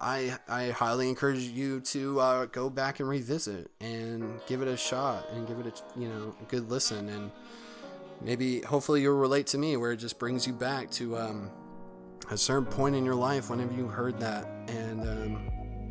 I 0.01 0.37
I 0.49 0.71
highly 0.71 1.09
encourage 1.09 1.41
you 1.41 1.81
to 1.81 2.21
uh, 2.21 2.47
go 2.47 2.69
back 2.69 2.99
and 2.99 3.09
revisit 3.09 3.71
and 3.81 4.41
give 4.49 4.61
it 4.61 4.69
a 4.69 4.77
shot 4.77 5.29
and 5.33 5.47
give 5.47 5.61
it 5.61 5.67
a 5.67 6.01
you 6.01 6.09
know 6.09 6.35
a 6.41 6.45
good 6.47 6.69
listen 6.69 7.09
and 7.09 7.31
maybe 8.21 8.63
hopefully 8.63 9.03
you'll 9.03 9.17
relate 9.17 9.47
to 9.49 9.59
me 9.59 9.77
where 9.77 9.93
it 9.93 9.99
just 9.99 10.19
brings 10.19 10.45
you 10.47 10.53
back 10.53 10.91
to 10.91 11.17
um, 11.17 11.51
a 12.31 12.37
certain 12.37 12.67
point 12.67 12.95
in 12.95 13.05
your 13.05 13.15
life 13.15 13.51
whenever 13.51 13.73
you 13.75 13.87
heard 13.87 14.19
that 14.21 14.47
and 14.69 15.01
um, 15.03 15.51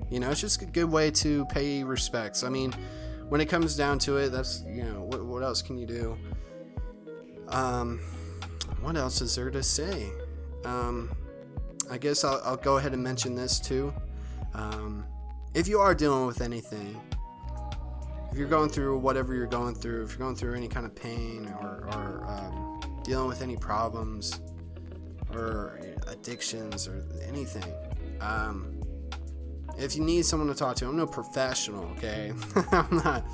you 0.10 0.20
know 0.20 0.30
it's 0.30 0.42
just 0.42 0.62
a 0.62 0.66
good 0.66 0.90
way 0.90 1.12
to 1.12 1.46
pay 1.46 1.84
respects. 1.84 2.44
I 2.44 2.50
mean 2.50 2.74
when 3.30 3.40
it 3.40 3.46
comes 3.46 3.76
down 3.76 3.98
to 4.00 4.18
it, 4.18 4.30
that's 4.30 4.64
you 4.68 4.84
know 4.84 5.04
what, 5.04 5.24
what 5.26 5.44
else 5.44 5.62
can 5.62 5.78
you 5.78 5.86
do? 5.86 6.18
Um, 7.48 8.00
what 8.82 8.98
else 8.98 9.22
is 9.22 9.36
there 9.36 9.50
to 9.52 9.64
say? 9.64 10.10
Um, 10.66 11.12
I 11.90 11.98
guess 11.98 12.24
I'll, 12.24 12.42
I'll 12.44 12.58
go 12.58 12.78
ahead 12.78 12.94
and 12.94 13.04
mention 13.04 13.36
this 13.36 13.60
too. 13.60 13.94
Um, 14.54 15.06
if 15.54 15.68
you 15.68 15.80
are 15.80 15.94
dealing 15.94 16.26
with 16.26 16.42
anything, 16.42 17.00
if 18.32 18.38
you're 18.38 18.48
going 18.48 18.70
through 18.70 18.98
whatever 19.00 19.34
you're 19.34 19.46
going 19.48 19.76
through, 19.76 20.04
if 20.04 20.12
you're 20.12 20.20
going 20.20 20.36
through 20.36 20.56
any 20.56 20.68
kind 20.68 20.86
of 20.86 20.96
pain 20.96 21.54
or, 21.62 21.90
or 21.94 22.26
um, 22.28 23.02
dealing 23.04 23.28
with 23.28 23.42
any 23.42 23.58
problems 23.58 24.40
or 25.36 25.80
addictions 26.08 26.88
or 26.88 27.04
anything, 27.28 27.74
um, 28.20 28.82
if 29.78 29.96
you 29.96 30.04
need 30.04 30.26
someone 30.26 30.48
to 30.48 30.56
talk 30.56 30.76
to, 30.78 30.88
I'm 30.88 30.98
no 30.98 31.08
professional, 31.08 31.86
okay? 31.98 32.34
I'm 32.72 32.98
not. 32.98 33.26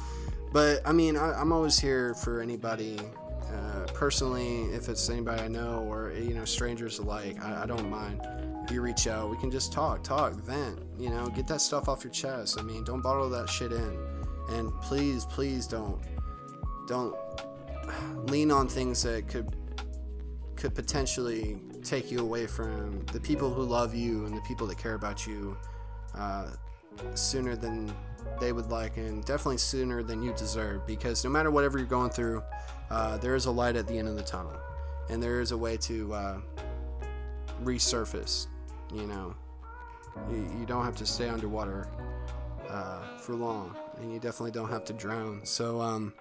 But 0.54 0.82
I 0.86 0.94
mean, 0.94 1.18
I, 1.18 1.42
am 1.42 1.52
always 1.52 1.78
here 1.78 2.14
for 2.14 2.42
anybody, 2.42 3.00
uh, 3.52 3.86
personally, 3.94 4.64
if 4.74 4.88
it's 4.90 5.10
anybody 5.10 5.42
I 5.42 5.48
know 5.48 5.86
or 5.90 6.12
you 6.12 6.34
know 6.34 6.46
strangers 6.46 7.00
alike, 7.00 7.44
I, 7.44 7.64
I 7.64 7.66
don't 7.66 7.90
mind 7.90 8.22
if 8.64 8.72
you 8.72 8.82
reach 8.82 9.08
out. 9.08 9.30
We 9.30 9.38
can 9.38 9.52
just 9.52 9.74
talk, 9.74 10.04
talk, 10.04 10.34
vent. 10.34 10.80
You 10.98 11.10
know, 11.10 11.28
get 11.28 11.48
that 11.48 11.62
stuff 11.62 11.90
off 11.90 12.04
your 12.04 12.14
chest. 12.14 12.60
I 12.60 12.64
mean, 12.64 12.84
don't 12.84 13.02
bottle 13.02 13.30
that 13.30 13.50
shit 13.50 13.72
in, 13.72 13.98
and 14.50 14.72
please, 14.82 15.26
please 15.26 15.68
don't 15.68 16.02
don't 16.88 17.16
lean 18.30 18.52
on 18.52 18.68
things 18.68 19.04
that 19.04 19.28
could 19.28 19.56
could 20.56 20.74
potentially 20.74 21.62
take 21.88 22.12
you 22.12 22.20
away 22.20 22.46
from 22.46 23.06
the 23.14 23.20
people 23.20 23.54
who 23.54 23.64
love 23.64 23.96
you 23.96 24.26
and 24.26 24.36
the 24.36 24.42
people 24.42 24.68
that 24.68 24.78
care 24.78 24.96
about 24.96 25.26
you 25.26 25.58
uh, 26.16 26.50
sooner 27.14 27.56
than 27.56 27.94
they 28.40 28.52
would 28.52 28.70
like 28.70 28.98
and 28.98 29.24
definitely 29.24 29.58
sooner 29.58 30.04
than 30.04 30.22
you 30.22 30.34
deserve 30.34 30.86
because 30.86 31.24
no 31.24 31.30
matter 31.30 31.50
whatever 31.50 31.78
you're 31.78 31.88
going 31.88 32.10
through 32.10 32.44
uh, 32.90 33.18
there 33.18 33.36
is 33.36 33.46
a 33.46 33.52
light 33.52 33.76
at 33.76 33.88
the 33.88 33.98
end 33.98 34.08
of 34.08 34.16
the 34.16 34.24
tunnel 34.24 34.58
and 35.10 35.22
there 35.22 35.40
is 35.40 35.52
a 35.52 35.58
way 35.58 35.78
to 35.78 36.14
uh, 36.14 36.38
resurface 37.64 38.48
you 38.94 39.08
know. 39.08 39.36
You, 40.30 40.50
you, 40.60 40.66
don't 40.66 40.84
have 40.84 40.96
to 40.98 41.06
stay 41.06 41.30
underwater 41.30 41.88
uh, 42.70 43.18
for 43.18 43.34
long 43.36 43.76
and 44.02 44.12
you 44.12 44.20
definitely 44.20 44.52
don't 44.52 44.70
have 44.70 44.84
to 44.86 44.94
drown. 44.94 45.42
So 45.44 45.80
um, 45.80 46.14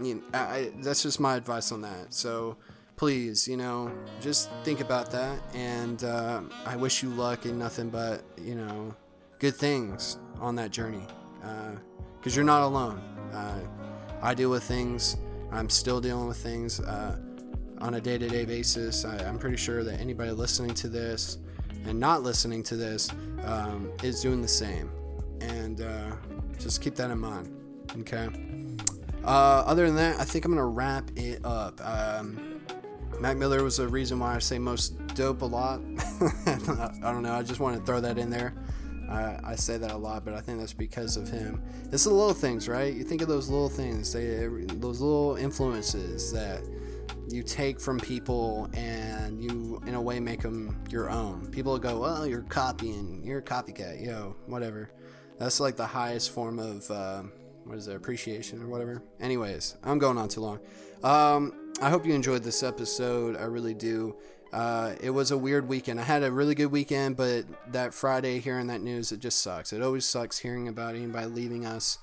you 0.00 0.16
know, 0.16 0.22
I, 0.34 0.38
I, 0.38 0.70
that's 0.82 1.02
just 1.02 1.18
my 1.18 1.36
advice 1.36 1.72
on 1.72 1.80
that. 1.82 2.12
So 2.12 2.56
please 2.98 3.48
you 3.48 3.56
know 3.56 3.90
just 4.20 4.50
think 4.64 4.80
about 4.80 5.10
that 5.10 5.40
and 5.54 6.04
uh, 6.04 6.42
i 6.66 6.76
wish 6.76 7.02
you 7.02 7.08
luck 7.10 7.46
and 7.46 7.58
nothing 7.58 7.88
but 7.88 8.22
you 8.36 8.54
know 8.54 8.94
good 9.38 9.54
things 9.54 10.18
on 10.40 10.54
that 10.56 10.70
journey 10.70 11.06
because 11.40 12.34
uh, 12.34 12.36
you're 12.36 12.44
not 12.44 12.62
alone. 12.62 12.98
Uh, 13.32 13.60
I 14.22 14.34
deal 14.34 14.50
with 14.50 14.64
things, 14.64 15.16
I'm 15.52 15.68
still 15.68 16.00
dealing 16.00 16.26
with 16.26 16.38
things 16.38 16.80
uh, 16.80 17.18
on 17.80 17.94
a 17.94 18.00
day 18.00 18.18
to 18.18 18.28
day 18.28 18.44
basis. 18.44 19.04
I, 19.04 19.22
am 19.22 19.38
pretty 19.38 19.56
sure 19.56 19.84
that 19.84 20.00
anybody 20.00 20.30
listening 20.32 20.74
to 20.74 20.88
this 20.88 21.38
and 21.86 21.98
not 21.98 22.22
listening 22.22 22.62
to 22.64 22.76
this 22.76 23.10
um, 23.44 23.92
is 24.02 24.20
doing 24.20 24.42
the 24.42 24.48
same. 24.48 24.90
And 25.40 25.80
uh, 25.80 26.16
just 26.58 26.82
keep 26.82 26.96
that 26.96 27.10
in 27.10 27.18
mind, 27.18 27.54
okay? 28.00 28.28
Uh, 29.24 29.62
other 29.66 29.86
than 29.86 29.96
that, 29.96 30.20
I 30.20 30.24
think 30.24 30.44
I'm 30.44 30.52
going 30.52 30.58
to 30.58 30.64
wrap 30.64 31.10
it 31.16 31.44
up. 31.44 31.80
Um, 31.84 32.57
Mac 33.20 33.36
Miller 33.36 33.64
was 33.64 33.78
the 33.78 33.88
reason 33.88 34.18
why 34.18 34.34
I 34.34 34.38
say 34.38 34.58
most 34.58 34.96
dope 35.14 35.42
a 35.42 35.46
lot. 35.46 35.80
I 36.46 37.10
don't 37.10 37.22
know. 37.22 37.34
I 37.34 37.42
just 37.42 37.60
want 37.60 37.76
to 37.76 37.84
throw 37.84 38.00
that 38.00 38.18
in 38.18 38.30
there. 38.30 38.54
I, 39.08 39.38
I 39.42 39.54
say 39.56 39.78
that 39.78 39.90
a 39.90 39.96
lot, 39.96 40.24
but 40.24 40.34
I 40.34 40.40
think 40.40 40.58
that's 40.58 40.74
because 40.74 41.16
of 41.16 41.28
him. 41.28 41.62
It's 41.92 42.04
the 42.04 42.10
little 42.10 42.34
things, 42.34 42.68
right? 42.68 42.92
You 42.92 43.04
think 43.04 43.22
of 43.22 43.28
those 43.28 43.48
little 43.48 43.68
things, 43.68 44.12
they, 44.12 44.46
those 44.74 45.00
little 45.00 45.36
influences 45.36 46.32
that 46.32 46.62
you 47.28 47.42
take 47.42 47.80
from 47.80 47.98
people 47.98 48.68
and 48.74 49.42
you, 49.42 49.82
in 49.86 49.94
a 49.94 50.00
way, 50.00 50.20
make 50.20 50.42
them 50.42 50.82
your 50.90 51.10
own. 51.10 51.46
People 51.50 51.78
go, 51.78 52.00
"Well, 52.00 52.26
you're 52.26 52.42
copying, 52.42 53.22
you're 53.24 53.38
a 53.38 53.42
copycat, 53.42 54.04
yo, 54.04 54.36
whatever." 54.46 54.90
That's 55.38 55.60
like 55.60 55.76
the 55.76 55.86
highest 55.86 56.30
form 56.30 56.58
of 56.58 56.90
uh, 56.90 57.22
what 57.64 57.78
is 57.78 57.88
it, 57.88 57.96
appreciation 57.96 58.62
or 58.62 58.66
whatever. 58.66 59.02
Anyways, 59.20 59.76
I'm 59.84 59.98
going 59.98 60.18
on 60.18 60.28
too 60.28 60.40
long. 60.40 60.58
Um, 61.02 61.67
I 61.80 61.90
hope 61.90 62.04
you 62.04 62.12
enjoyed 62.12 62.42
this 62.42 62.64
episode. 62.64 63.36
I 63.36 63.44
really 63.44 63.72
do. 63.72 64.16
Uh, 64.52 64.96
it 65.00 65.10
was 65.10 65.30
a 65.30 65.38
weird 65.38 65.68
weekend. 65.68 66.00
I 66.00 66.02
had 66.02 66.24
a 66.24 66.32
really 66.32 66.56
good 66.56 66.72
weekend, 66.72 67.16
but 67.16 67.44
that 67.72 67.94
Friday 67.94 68.40
hearing 68.40 68.66
that 68.66 68.80
news, 68.80 69.12
it 69.12 69.20
just 69.20 69.40
sucks. 69.40 69.72
It 69.72 69.80
always 69.80 70.04
sucks 70.04 70.38
hearing 70.38 70.66
about 70.66 70.96
anybody 70.96 71.26
leaving 71.26 71.64
us 71.64 71.98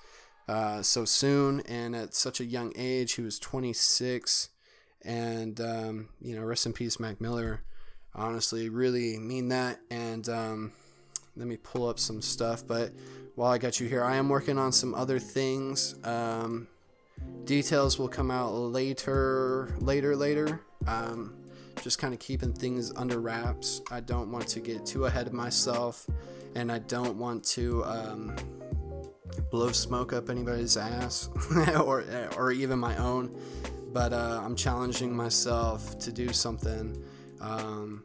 uh, 0.47 0.82
so 0.82 1.03
soon 1.03 1.59
and 1.67 1.93
at 1.93 2.13
such 2.13 2.39
a 2.39 2.45
young 2.45 2.71
age. 2.78 3.13
He 3.13 3.21
was 3.21 3.38
26, 3.38 4.47
and 5.03 5.59
um, 5.59 6.09
you 6.21 6.38
know, 6.38 6.43
rest 6.43 6.65
in 6.65 6.71
peace, 6.71 6.97
Mac 6.97 7.19
Miller. 7.19 7.61
Honestly, 8.13 8.69
really 8.69 9.19
mean 9.19 9.49
that. 9.49 9.80
And 9.91 10.30
um, 10.30 10.71
let 11.36 11.47
me 11.47 11.57
pull 11.57 11.89
up 11.89 11.99
some 11.99 12.21
stuff. 12.21 12.65
But 12.65 12.93
while 13.36 13.51
I 13.51 13.57
got 13.57 13.82
you 13.82 13.89
here, 13.89 14.05
I 14.05 14.15
am 14.15 14.30
working 14.30 14.57
on 14.57 14.71
some 14.71 14.95
other 14.95 15.19
things. 15.19 15.95
Um, 16.05 16.69
details 17.45 17.97
will 17.97 18.07
come 18.07 18.32
out 18.32 18.53
later, 18.53 19.74
later, 19.80 20.16
later. 20.16 20.61
Um, 20.88 21.36
just 21.82 21.99
kind 21.99 22.13
of 22.13 22.20
keeping 22.20 22.53
things 22.53 22.91
under 22.95 23.20
wraps. 23.20 23.82
I 23.91 23.99
don't 23.99 24.32
want 24.32 24.47
to 24.49 24.59
get 24.59 24.86
too 24.86 25.05
ahead 25.05 25.28
of 25.28 25.34
myself, 25.34 26.07
and 26.55 26.72
I 26.72 26.80
don't 26.80 27.18
want 27.18 27.43
to 27.45 27.84
um, 27.86 28.36
blow 29.51 29.72
smoke 29.72 30.13
up 30.13 30.30
anybody's 30.30 30.78
ass 30.78 31.30
or 31.84 32.03
or 32.38 32.51
even 32.51 32.80
my 32.80 32.97
own. 32.97 33.38
But 33.93 34.13
uh, 34.13 34.41
I'm 34.43 34.55
challenging 34.55 35.16
myself 35.16 35.97
to 35.99 36.11
do 36.11 36.34
something, 36.34 37.01
um, 37.39 38.03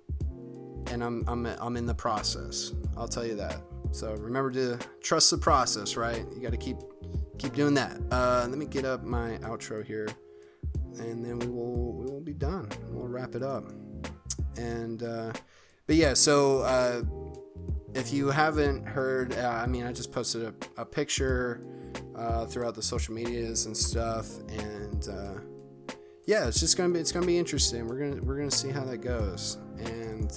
and 0.91 1.03
I'm, 1.03 1.25
I'm 1.27 1.47
I'm 1.47 1.77
in 1.77 1.87
the 1.87 1.95
process. 1.95 2.73
I'll 2.97 3.09
tell 3.09 3.27
you 3.27 3.35
that. 3.37 3.63
So 3.93 4.15
remember 4.15 4.51
to 4.53 4.79
trust 5.01 5.31
the 5.31 5.39
process, 5.39 5.97
right? 5.97 6.25
You 6.35 6.41
got 6.41 6.53
to 6.53 6.59
keep 6.59 6.77
keep 7.41 7.55
doing 7.55 7.75
that. 7.75 7.99
Uh, 8.11 8.47
let 8.49 8.59
me 8.59 8.67
get 8.67 8.85
up 8.85 9.03
my 9.03 9.39
outro 9.39 9.85
here 9.85 10.09
and 10.99 11.25
then 11.25 11.39
we 11.39 11.47
will 11.47 11.93
we 11.95 12.07
will 12.07 12.21
be 12.21 12.33
done. 12.33 12.69
We'll 12.91 13.09
wrap 13.09 13.35
it 13.35 13.43
up. 13.43 13.71
And 14.57 15.03
uh, 15.03 15.33
but 15.87 15.97
yeah, 15.97 16.15
so 16.15 16.61
uh, 16.61 17.03
if 17.95 18.13
you 18.13 18.29
haven't 18.29 18.87
heard, 18.87 19.35
uh, 19.35 19.49
I 19.49 19.67
mean, 19.67 19.85
I 19.85 19.93
just 19.93 20.13
posted 20.13 20.43
a, 20.43 20.83
a 20.83 20.85
picture 20.85 21.63
uh, 22.17 22.47
throughout 22.47 22.75
the 22.75 22.83
social 22.83 23.15
medias 23.15 23.67
and 23.67 23.77
stuff, 23.77 24.39
and 24.49 25.09
uh, 25.09 25.95
yeah, 26.27 26.47
it's 26.47 26.61
just 26.61 26.77
gonna 26.77 26.93
be 26.93 27.01
it's 27.01 27.13
gonna 27.13 27.27
be 27.27 27.39
interesting. 27.39 27.87
We're 27.87 28.11
gonna 28.11 28.23
we're 28.23 28.37
gonna 28.37 28.51
see 28.51 28.71
how 28.71 28.85
that 28.85 28.99
goes, 28.99 29.59
and 29.79 30.31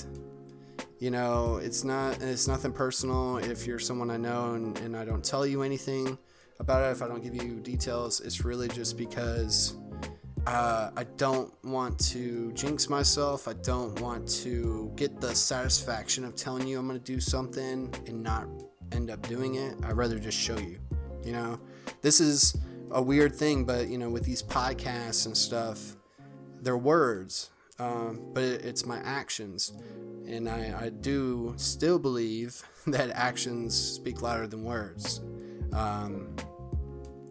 you 1.00 1.12
know, 1.12 1.58
it's 1.58 1.84
not 1.84 2.22
it's 2.22 2.48
nothing 2.48 2.72
personal. 2.72 3.38
If 3.38 3.68
you're 3.68 3.80
someone 3.80 4.10
I 4.10 4.18
know 4.18 4.54
and, 4.54 4.78
and 4.80 4.96
I 4.96 5.04
don't 5.04 5.24
tell 5.24 5.46
you 5.46 5.64
anything 5.64 6.18
about 6.60 6.84
it, 6.84 6.92
if 6.92 7.02
I 7.02 7.08
don't 7.08 7.22
give 7.22 7.36
you 7.36 7.60
details, 7.60 8.22
it's 8.22 8.46
really 8.46 8.68
just 8.68 8.98
because 8.98 9.76
uh, 10.46 10.92
I 10.96 11.06
don't 11.18 11.54
want 11.64 11.98
to 12.12 12.52
jinx 12.54 12.90
myself. 12.90 13.48
I 13.48 13.54
don't 13.54 14.00
want 14.02 14.28
to 14.44 14.92
get 14.96 15.22
the 15.22 15.34
satisfaction 15.34 16.26
of 16.26 16.36
telling 16.36 16.68
you 16.68 16.80
I'm 16.80 16.88
going 16.88 17.00
to 17.00 17.06
do 17.06 17.20
something 17.20 17.94
and 18.08 18.22
not 18.22 18.48
end 18.92 19.10
up 19.10 19.26
doing 19.28 19.56
it. 19.56 19.76
I'd 19.84 19.94
rather 19.94 20.20
just 20.20 20.38
show 20.38 20.58
you. 20.58 20.80
You 21.24 21.32
know, 21.32 21.60
this 22.02 22.20
is 22.20 22.58
a 22.92 23.02
weird 23.02 23.34
thing, 23.34 23.64
but 23.64 23.88
you 23.88 23.98
know, 23.98 24.10
with 24.10 24.24
these 24.24 24.44
podcasts 24.44 25.26
and 25.26 25.36
stuff, 25.36 25.96
they're 26.62 26.78
words, 26.78 27.50
um, 27.80 28.22
but 28.34 28.44
it's 28.44 28.86
my 28.86 29.00
actions. 29.00 29.74
And 30.28 30.50
I, 30.50 30.76
I 30.86 30.90
do 30.90 31.54
still 31.58 32.00
believe 32.00 32.62
that 32.88 33.10
actions 33.12 33.76
speak 33.76 34.22
louder 34.22 34.48
than 34.48 34.64
words. 34.64 35.22
Um, 35.74 36.36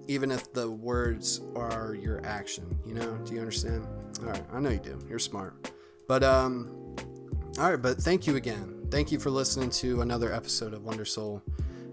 even 0.09 0.30
if 0.30 0.53
the 0.53 0.70
words 0.70 1.40
are 1.55 1.95
your 1.95 2.24
action. 2.24 2.78
You 2.86 2.95
know? 2.95 3.16
Do 3.24 3.34
you 3.34 3.40
understand? 3.40 3.86
All 4.20 4.26
right, 4.26 4.43
I 4.53 4.61
know 4.61 4.70
you 4.70 4.78
do. 4.78 4.99
You're 5.09 5.18
smart. 5.18 5.72
But 6.09 6.22
um, 6.22 6.97
all 7.59 7.70
right. 7.70 7.80
But 7.80 7.99
thank 7.99 8.26
you 8.26 8.36
again. 8.36 8.86
Thank 8.90 9.11
you 9.11 9.18
for 9.18 9.30
listening 9.30 9.70
to 9.70 10.03
another 10.03 10.32
episode 10.32 10.74
of 10.74 10.84
Wonder 10.84 11.05
Soul. 11.05 11.43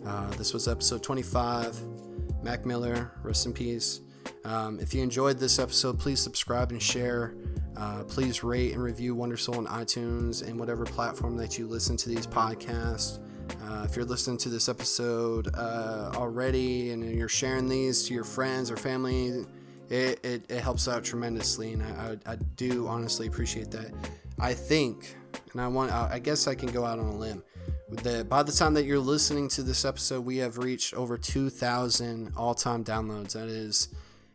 Uh, 0.05 0.29
this 0.31 0.53
was 0.53 0.67
episode 0.67 1.03
25. 1.03 1.79
Mac 2.43 2.65
Miller, 2.65 3.11
rest 3.23 3.45
in 3.45 3.53
peace. 3.53 4.01
Um, 4.45 4.79
if 4.79 4.93
you 4.93 5.01
enjoyed 5.03 5.37
this 5.37 5.59
episode, 5.59 5.99
please 5.99 6.19
subscribe 6.19 6.71
and 6.71 6.81
share. 6.81 7.35
Uh, 7.77 8.03
please 8.03 8.43
rate 8.43 8.73
and 8.73 8.81
review 8.81 9.15
Wonder 9.15 9.37
Soul 9.37 9.57
on 9.57 9.67
iTunes 9.67 10.45
and 10.45 10.59
whatever 10.59 10.85
platform 10.85 11.37
that 11.37 11.57
you 11.57 11.67
listen 11.67 11.95
to 11.97 12.09
these 12.09 12.27
podcasts. 12.27 13.19
Uh, 13.63 13.83
if 13.83 13.95
you're 13.95 14.05
listening 14.05 14.37
to 14.37 14.49
this 14.49 14.69
episode 14.69 15.53
uh, 15.55 16.11
already 16.15 16.91
and 16.91 17.03
you're 17.03 17.27
sharing 17.29 17.67
these 17.67 18.03
to 18.07 18.13
your 18.13 18.23
friends 18.23 18.71
or 18.71 18.77
family, 18.77 19.45
it, 19.89 20.23
it, 20.23 20.45
it 20.49 20.61
helps 20.61 20.87
out 20.87 21.03
tremendously, 21.03 21.73
and 21.73 21.83
I, 21.83 22.17
I, 22.27 22.33
I, 22.33 22.35
do 22.55 22.87
honestly 22.87 23.27
appreciate 23.27 23.71
that. 23.71 23.91
I 24.39 24.53
think, 24.53 25.15
and 25.51 25.61
I 25.61 25.67
want, 25.67 25.91
I 25.91 26.19
guess 26.19 26.47
I 26.47 26.53
can 26.53 26.71
go 26.71 26.85
out 26.85 26.99
on 26.99 27.05
a 27.05 27.15
limb. 27.15 27.43
That 28.03 28.29
by 28.29 28.43
the 28.43 28.51
time 28.51 28.75
that 28.75 28.85
you're 28.85 28.99
listening 28.99 29.47
to 29.49 29.63
this 29.63 29.83
episode, 29.83 30.23
we 30.23 30.37
have 30.37 30.59
reached 30.59 30.93
over 30.93 31.17
2,000 31.17 32.33
all-time 32.37 32.83
downloads. 32.83 33.33
That 33.33 33.47
is 33.47 33.89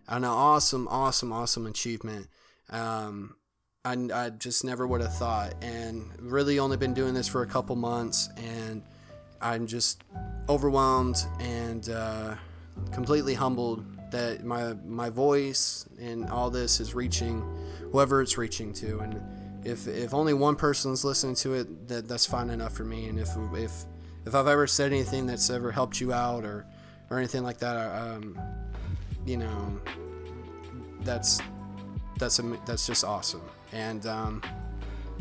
an 0.08 0.24
awesome, 0.24 0.88
awesome, 0.88 1.32
awesome 1.32 1.66
achievement. 1.66 2.26
Um, 2.70 3.36
I, 3.84 3.96
I 4.12 4.30
just 4.30 4.64
never 4.64 4.86
would 4.86 5.02
have 5.02 5.14
thought, 5.14 5.54
and 5.62 6.10
really 6.18 6.58
only 6.58 6.76
been 6.76 6.94
doing 6.94 7.14
this 7.14 7.28
for 7.28 7.42
a 7.42 7.46
couple 7.46 7.76
months, 7.76 8.28
and 8.36 8.82
I'm 9.44 9.66
just 9.66 10.02
overwhelmed 10.48 11.24
and 11.38 11.88
uh, 11.88 12.34
completely 12.92 13.34
humbled 13.34 13.84
that 14.10 14.44
my 14.44 14.74
my 14.84 15.10
voice 15.10 15.88
and 16.00 16.28
all 16.30 16.50
this 16.50 16.80
is 16.80 16.94
reaching 16.94 17.42
whoever 17.92 18.22
it's 18.22 18.36
reaching 18.36 18.72
to 18.72 18.98
and 19.00 19.20
if 19.64 19.88
if 19.88 20.12
only 20.12 20.34
one 20.34 20.56
person's 20.56 21.04
listening 21.04 21.34
to 21.34 21.54
it 21.54 21.88
that 21.88 22.08
that's 22.08 22.26
fine 22.26 22.50
enough 22.50 22.74
for 22.74 22.84
me 22.84 23.08
and 23.08 23.18
if 23.18 23.28
if 23.54 23.72
if 24.26 24.34
I've 24.34 24.46
ever 24.46 24.66
said 24.66 24.92
anything 24.92 25.26
that's 25.26 25.50
ever 25.50 25.70
helped 25.70 26.00
you 26.00 26.12
out 26.12 26.44
or 26.44 26.66
or 27.10 27.18
anything 27.18 27.42
like 27.42 27.58
that 27.58 27.76
um, 27.76 28.38
you 29.26 29.36
know 29.36 29.80
that's 31.00 31.40
that's 32.18 32.40
that's 32.66 32.86
just 32.86 33.04
awesome. 33.04 33.42
And 33.72 34.06
um, 34.06 34.42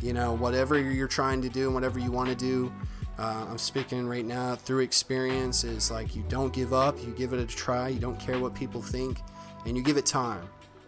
you 0.02 0.14
know, 0.14 0.34
whatever 0.34 0.80
you're 0.80 1.08
trying 1.08 1.42
to 1.42 1.50
do 1.50 1.66
and 1.66 1.74
whatever 1.74 2.00
you 2.00 2.12
want 2.12 2.30
to 2.30 2.36
do, 2.36 2.72
uh, 3.20 3.46
I'm 3.50 3.58
speaking 3.58 4.08
right 4.08 4.26
now 4.26 4.56
through 4.56 4.80
experience. 4.80 5.64
Is 5.64 5.92
like 5.92 6.16
you 6.16 6.24
don't 6.30 6.54
give 6.54 6.74
up, 6.74 6.98
you 7.04 7.12
give 7.12 7.34
it 7.34 7.40
a 7.40 7.46
try. 7.46 7.88
You 7.90 8.00
don't 8.00 8.20
care 8.20 8.40
what 8.40 8.56
people 8.56 8.82
think, 8.82 9.20
and 9.66 9.78
you 9.78 9.84
give 9.84 9.98
it 9.98 10.06
time. 10.06 10.48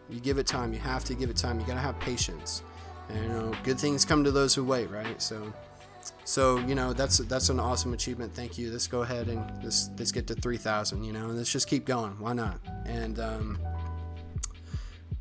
You 0.09 0.19
give 0.19 0.37
it 0.37 0.47
time. 0.47 0.73
You 0.73 0.79
have 0.79 1.03
to 1.05 1.13
give 1.13 1.29
it 1.29 1.37
time. 1.37 1.59
You 1.59 1.65
gotta 1.65 1.79
have 1.79 1.99
patience. 1.99 2.63
And 3.09 3.23
you 3.23 3.29
know, 3.29 3.53
good 3.63 3.79
things 3.79 4.05
come 4.05 4.23
to 4.23 4.31
those 4.31 4.55
who 4.55 4.63
wait, 4.63 4.89
right? 4.89 5.21
So 5.21 5.53
so 6.23 6.57
you 6.59 6.73
know 6.73 6.93
that's 6.93 7.19
that's 7.19 7.49
an 7.49 7.59
awesome 7.59 7.93
achievement. 7.93 8.33
Thank 8.33 8.57
you. 8.57 8.71
Let's 8.71 8.87
go 8.87 9.03
ahead 9.03 9.27
and 9.29 9.63
let's 9.63 9.89
let's 9.97 10.11
get 10.11 10.27
to 10.27 10.35
three 10.35 10.57
thousand. 10.57 11.03
You 11.03 11.13
know, 11.13 11.25
and 11.25 11.37
let's 11.37 11.51
just 11.51 11.67
keep 11.67 11.85
going. 11.85 12.19
Why 12.19 12.33
not? 12.33 12.59
And 12.85 13.19
um, 13.19 13.59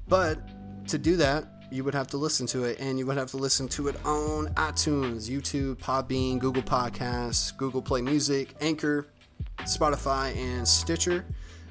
but 0.08 0.38
to 0.88 0.98
do 0.98 1.16
that, 1.16 1.53
you 1.74 1.82
would 1.82 1.94
have 1.94 2.06
to 2.06 2.16
listen 2.16 2.46
to 2.46 2.62
it, 2.62 2.78
and 2.78 3.00
you 3.00 3.04
would 3.04 3.16
have 3.16 3.32
to 3.32 3.36
listen 3.36 3.66
to 3.66 3.88
it 3.88 3.96
on 4.06 4.46
iTunes, 4.54 5.28
YouTube, 5.28 5.74
Podbean, 5.74 6.38
Google 6.38 6.62
Podcasts, 6.62 7.54
Google 7.56 7.82
Play 7.82 8.00
Music, 8.00 8.54
Anchor, 8.60 9.08
Spotify, 9.62 10.36
and 10.36 10.66
Stitcher. 10.68 11.24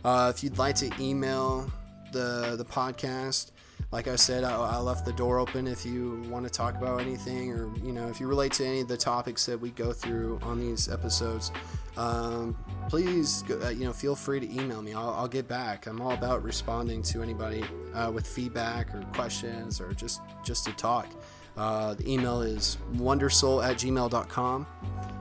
Uh, 0.04 0.30
if 0.36 0.44
you'd 0.44 0.58
like 0.58 0.76
to 0.76 0.92
email 1.00 1.72
the 2.12 2.56
the 2.58 2.66
podcast 2.66 3.52
like 3.94 4.08
I 4.08 4.16
said, 4.16 4.44
I, 4.44 4.56
I, 4.56 4.78
left 4.80 5.06
the 5.06 5.14
door 5.14 5.38
open 5.38 5.68
if 5.68 5.86
you 5.86 6.20
want 6.28 6.46
to 6.46 6.50
talk 6.50 6.76
about 6.76 7.00
anything 7.00 7.52
or, 7.52 7.72
you 7.78 7.94
know, 7.94 8.08
if 8.08 8.20
you 8.20 8.26
relate 8.26 8.52
to 8.54 8.66
any 8.66 8.82
of 8.82 8.88
the 8.88 8.98
topics 8.98 9.46
that 9.46 9.62
we 9.62 9.70
go 9.70 9.94
through 9.94 10.40
on 10.42 10.60
these 10.60 10.90
episodes, 10.90 11.52
um, 11.96 12.58
please, 12.90 13.44
uh, 13.52 13.70
you 13.70 13.86
know, 13.86 13.94
feel 13.94 14.16
free 14.16 14.40
to 14.40 14.52
email 14.52 14.82
me. 14.82 14.94
I'll, 14.96 15.12
I'll, 15.12 15.28
get 15.28 15.48
back. 15.48 15.86
I'm 15.86 16.02
all 16.02 16.14
about 16.14 16.42
responding 16.42 17.04
to 17.04 17.22
anybody 17.22 17.64
uh, 17.94 18.12
with 18.12 18.26
feedback 18.26 18.96
or 18.96 19.04
questions 19.14 19.80
or 19.80 19.94
just, 19.94 20.22
just 20.44 20.66
to 20.66 20.72
talk. 20.72 21.08
Uh, 21.56 21.94
the 21.94 22.12
email 22.12 22.42
is 22.42 22.78
wondersoul 22.96 23.64
at 23.64 23.78
gmail.com. 23.78 24.68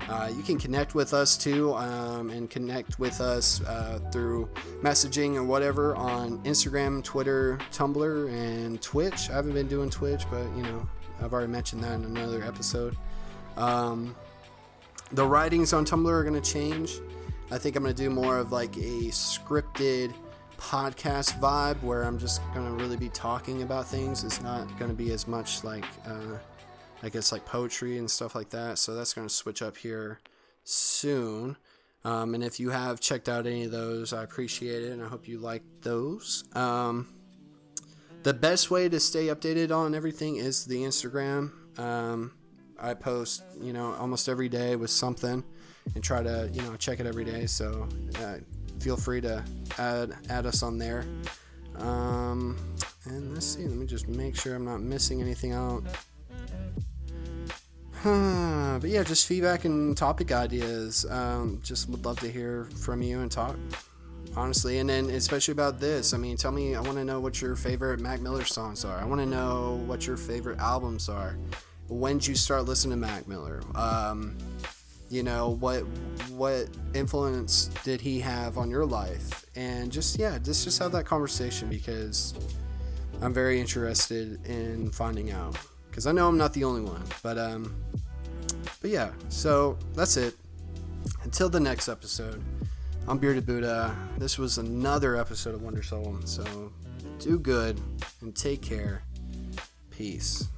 Uh, 0.08 0.30
you 0.34 0.42
can 0.42 0.58
connect 0.58 0.94
with 0.94 1.14
us 1.14 1.36
too 1.36 1.74
um, 1.74 2.30
and 2.30 2.50
connect 2.50 2.98
with 2.98 3.20
us 3.20 3.62
uh, 3.62 4.00
through 4.10 4.48
messaging 4.82 5.36
or 5.36 5.44
whatever 5.44 5.94
on 5.94 6.38
Instagram, 6.44 7.04
Twitter, 7.04 7.58
Tumblr, 7.70 8.28
and 8.28 8.82
Twitch. 8.82 9.30
I 9.30 9.34
haven't 9.34 9.52
been 9.52 9.68
doing 9.68 9.90
Twitch, 9.90 10.24
but 10.30 10.44
you 10.56 10.62
know, 10.62 10.88
I've 11.20 11.32
already 11.32 11.52
mentioned 11.52 11.84
that 11.84 11.94
in 11.94 12.04
another 12.04 12.42
episode. 12.42 12.96
Um, 13.56 14.16
the 15.12 15.26
writings 15.26 15.72
on 15.72 15.84
Tumblr 15.84 16.10
are 16.10 16.24
going 16.24 16.40
to 16.40 16.52
change. 16.52 16.98
I 17.50 17.58
think 17.58 17.76
I'm 17.76 17.82
going 17.82 17.94
to 17.94 18.02
do 18.02 18.10
more 18.10 18.38
of 18.38 18.50
like 18.50 18.76
a 18.76 19.10
scripted 19.10 20.12
podcast 20.62 21.38
vibe 21.40 21.82
where 21.82 22.04
I'm 22.04 22.18
just 22.18 22.40
to 22.66 22.72
really 22.72 22.96
be 22.96 23.08
talking 23.08 23.62
about 23.62 23.86
things. 23.86 24.22
It's 24.22 24.40
not 24.40 24.68
to 24.90 24.96
be 24.96 25.10
as 25.10 25.26
much 25.26 25.64
like, 25.64 25.84
uh, 26.06 26.38
I 27.02 27.08
guess, 27.08 27.32
like 27.32 27.44
poetry 27.44 27.98
and 27.98 28.08
stuff 28.08 28.34
like 28.34 28.48
that. 28.50 28.78
So 28.78 28.94
that's 28.94 29.12
to 29.26 29.34
switch 29.34 29.60
up 29.60 29.76
here 29.76 30.20
soon. 30.64 31.56
Um, 32.04 32.34
and 32.34 32.44
if 32.44 32.60
you 32.60 32.70
have 32.70 33.00
checked 33.00 33.28
out 33.28 33.46
any 33.46 33.64
of 33.64 33.72
those, 33.72 34.12
I 34.12 34.22
appreciate 34.22 34.84
it 34.84 34.92
and 34.92 35.02
I 35.02 35.08
hope 35.08 35.26
you 35.26 35.38
like 35.38 35.62
those. 35.82 36.44
Um, 36.54 37.12
the 38.22 38.32
best 38.32 38.70
way 38.70 38.88
to 38.88 39.00
stay 39.00 39.26
updated 39.26 39.76
on 39.76 39.94
everything 39.94 40.36
is 40.36 40.64
the 40.64 40.82
Instagram. 40.82 41.50
Um, 41.78 42.32
I 42.78 42.94
post, 42.94 43.42
you 43.60 43.72
know, 43.72 43.94
almost 43.94 44.28
every 44.28 44.48
day 44.48 44.76
with 44.76 44.90
something 44.90 45.42
and 45.94 46.04
try 46.04 46.22
to, 46.22 46.48
you 46.52 46.62
know, 46.62 46.76
check 46.76 47.00
it 47.00 47.06
every 47.06 47.24
day. 47.24 47.46
So, 47.46 47.88
uh, 48.20 48.36
feel 48.82 48.96
free 48.96 49.20
to 49.20 49.44
add 49.78 50.14
add 50.28 50.44
us 50.46 50.62
on 50.62 50.76
there. 50.76 51.04
Um, 51.78 52.56
and 53.04 53.32
let's 53.32 53.46
see. 53.46 53.62
Let 53.62 53.76
me 53.76 53.86
just 53.86 54.08
make 54.08 54.36
sure 54.36 54.54
I'm 54.54 54.64
not 54.64 54.80
missing 54.80 55.20
anything 55.20 55.52
out. 55.52 55.82
but 58.80 58.90
yeah, 58.90 59.04
just 59.04 59.26
feedback 59.26 59.64
and 59.64 59.96
topic 59.96 60.32
ideas. 60.32 61.06
Um, 61.08 61.60
just 61.62 61.88
would 61.88 62.04
love 62.04 62.18
to 62.20 62.30
hear 62.30 62.64
from 62.76 63.02
you 63.02 63.20
and 63.20 63.30
talk 63.30 63.56
honestly. 64.36 64.78
And 64.78 64.88
then 64.90 65.10
especially 65.10 65.52
about 65.52 65.78
this. 65.78 66.14
I 66.14 66.18
mean, 66.18 66.36
tell 66.36 66.52
me. 66.52 66.74
I 66.74 66.80
want 66.80 66.94
to 66.94 67.04
know 67.04 67.20
what 67.20 67.40
your 67.40 67.54
favorite 67.56 68.00
Mac 68.00 68.20
Miller 68.20 68.44
songs 68.44 68.84
are. 68.84 68.98
I 68.98 69.04
want 69.04 69.20
to 69.20 69.26
know 69.26 69.80
what 69.86 70.06
your 70.06 70.16
favorite 70.16 70.58
albums 70.58 71.08
are. 71.08 71.36
When 71.88 72.18
did 72.18 72.26
you 72.28 72.34
start 72.34 72.64
listening 72.64 73.00
to 73.00 73.06
Mac 73.06 73.28
Miller? 73.28 73.62
Um, 73.74 74.36
you 75.12 75.22
know 75.22 75.50
what 75.60 75.80
what 76.30 76.68
influence 76.94 77.66
did 77.84 78.00
he 78.00 78.18
have 78.20 78.56
on 78.56 78.70
your 78.70 78.86
life? 78.86 79.44
And 79.54 79.92
just 79.92 80.18
yeah 80.18 80.38
just 80.38 80.64
just 80.64 80.78
have 80.78 80.92
that 80.92 81.04
conversation 81.04 81.68
because 81.68 82.34
i'm 83.20 83.32
very 83.32 83.60
interested 83.60 84.44
in 84.46 84.90
finding 84.90 85.30
out. 85.30 85.56
Because 85.90 86.06
i 86.06 86.12
know 86.12 86.26
i'm 86.28 86.38
not 86.38 86.54
the 86.54 86.64
only 86.64 86.80
one 86.80 87.02
but 87.22 87.36
um 87.38 87.74
but 88.80 88.90
yeah 88.90 89.12
so 89.28 89.78
that's 89.94 90.16
it. 90.16 90.34
Until 91.24 91.50
the 91.50 91.60
next 91.60 91.88
episode 91.88 92.42
i'm 93.06 93.18
bearded 93.18 93.44
buddha. 93.44 93.94
This 94.16 94.38
was 94.38 94.56
another 94.56 95.16
episode 95.16 95.54
of 95.54 95.62
wonder 95.62 95.82
soul 95.82 96.16
so 96.24 96.72
do 97.18 97.38
good 97.38 97.78
and 98.22 98.34
take 98.34 98.62
care. 98.62 99.04
Peace 99.90 100.48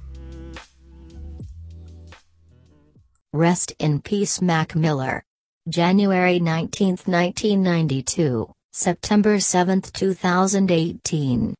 Rest 3.35 3.73
in 3.79 3.99
peace 3.99 4.41
Mac 4.41 4.77
Miller. 4.77 5.21
January 5.67 6.39
19, 6.39 6.91
1992, 7.05 8.49
September 8.71 9.41
7, 9.41 9.81
2018. 9.81 11.53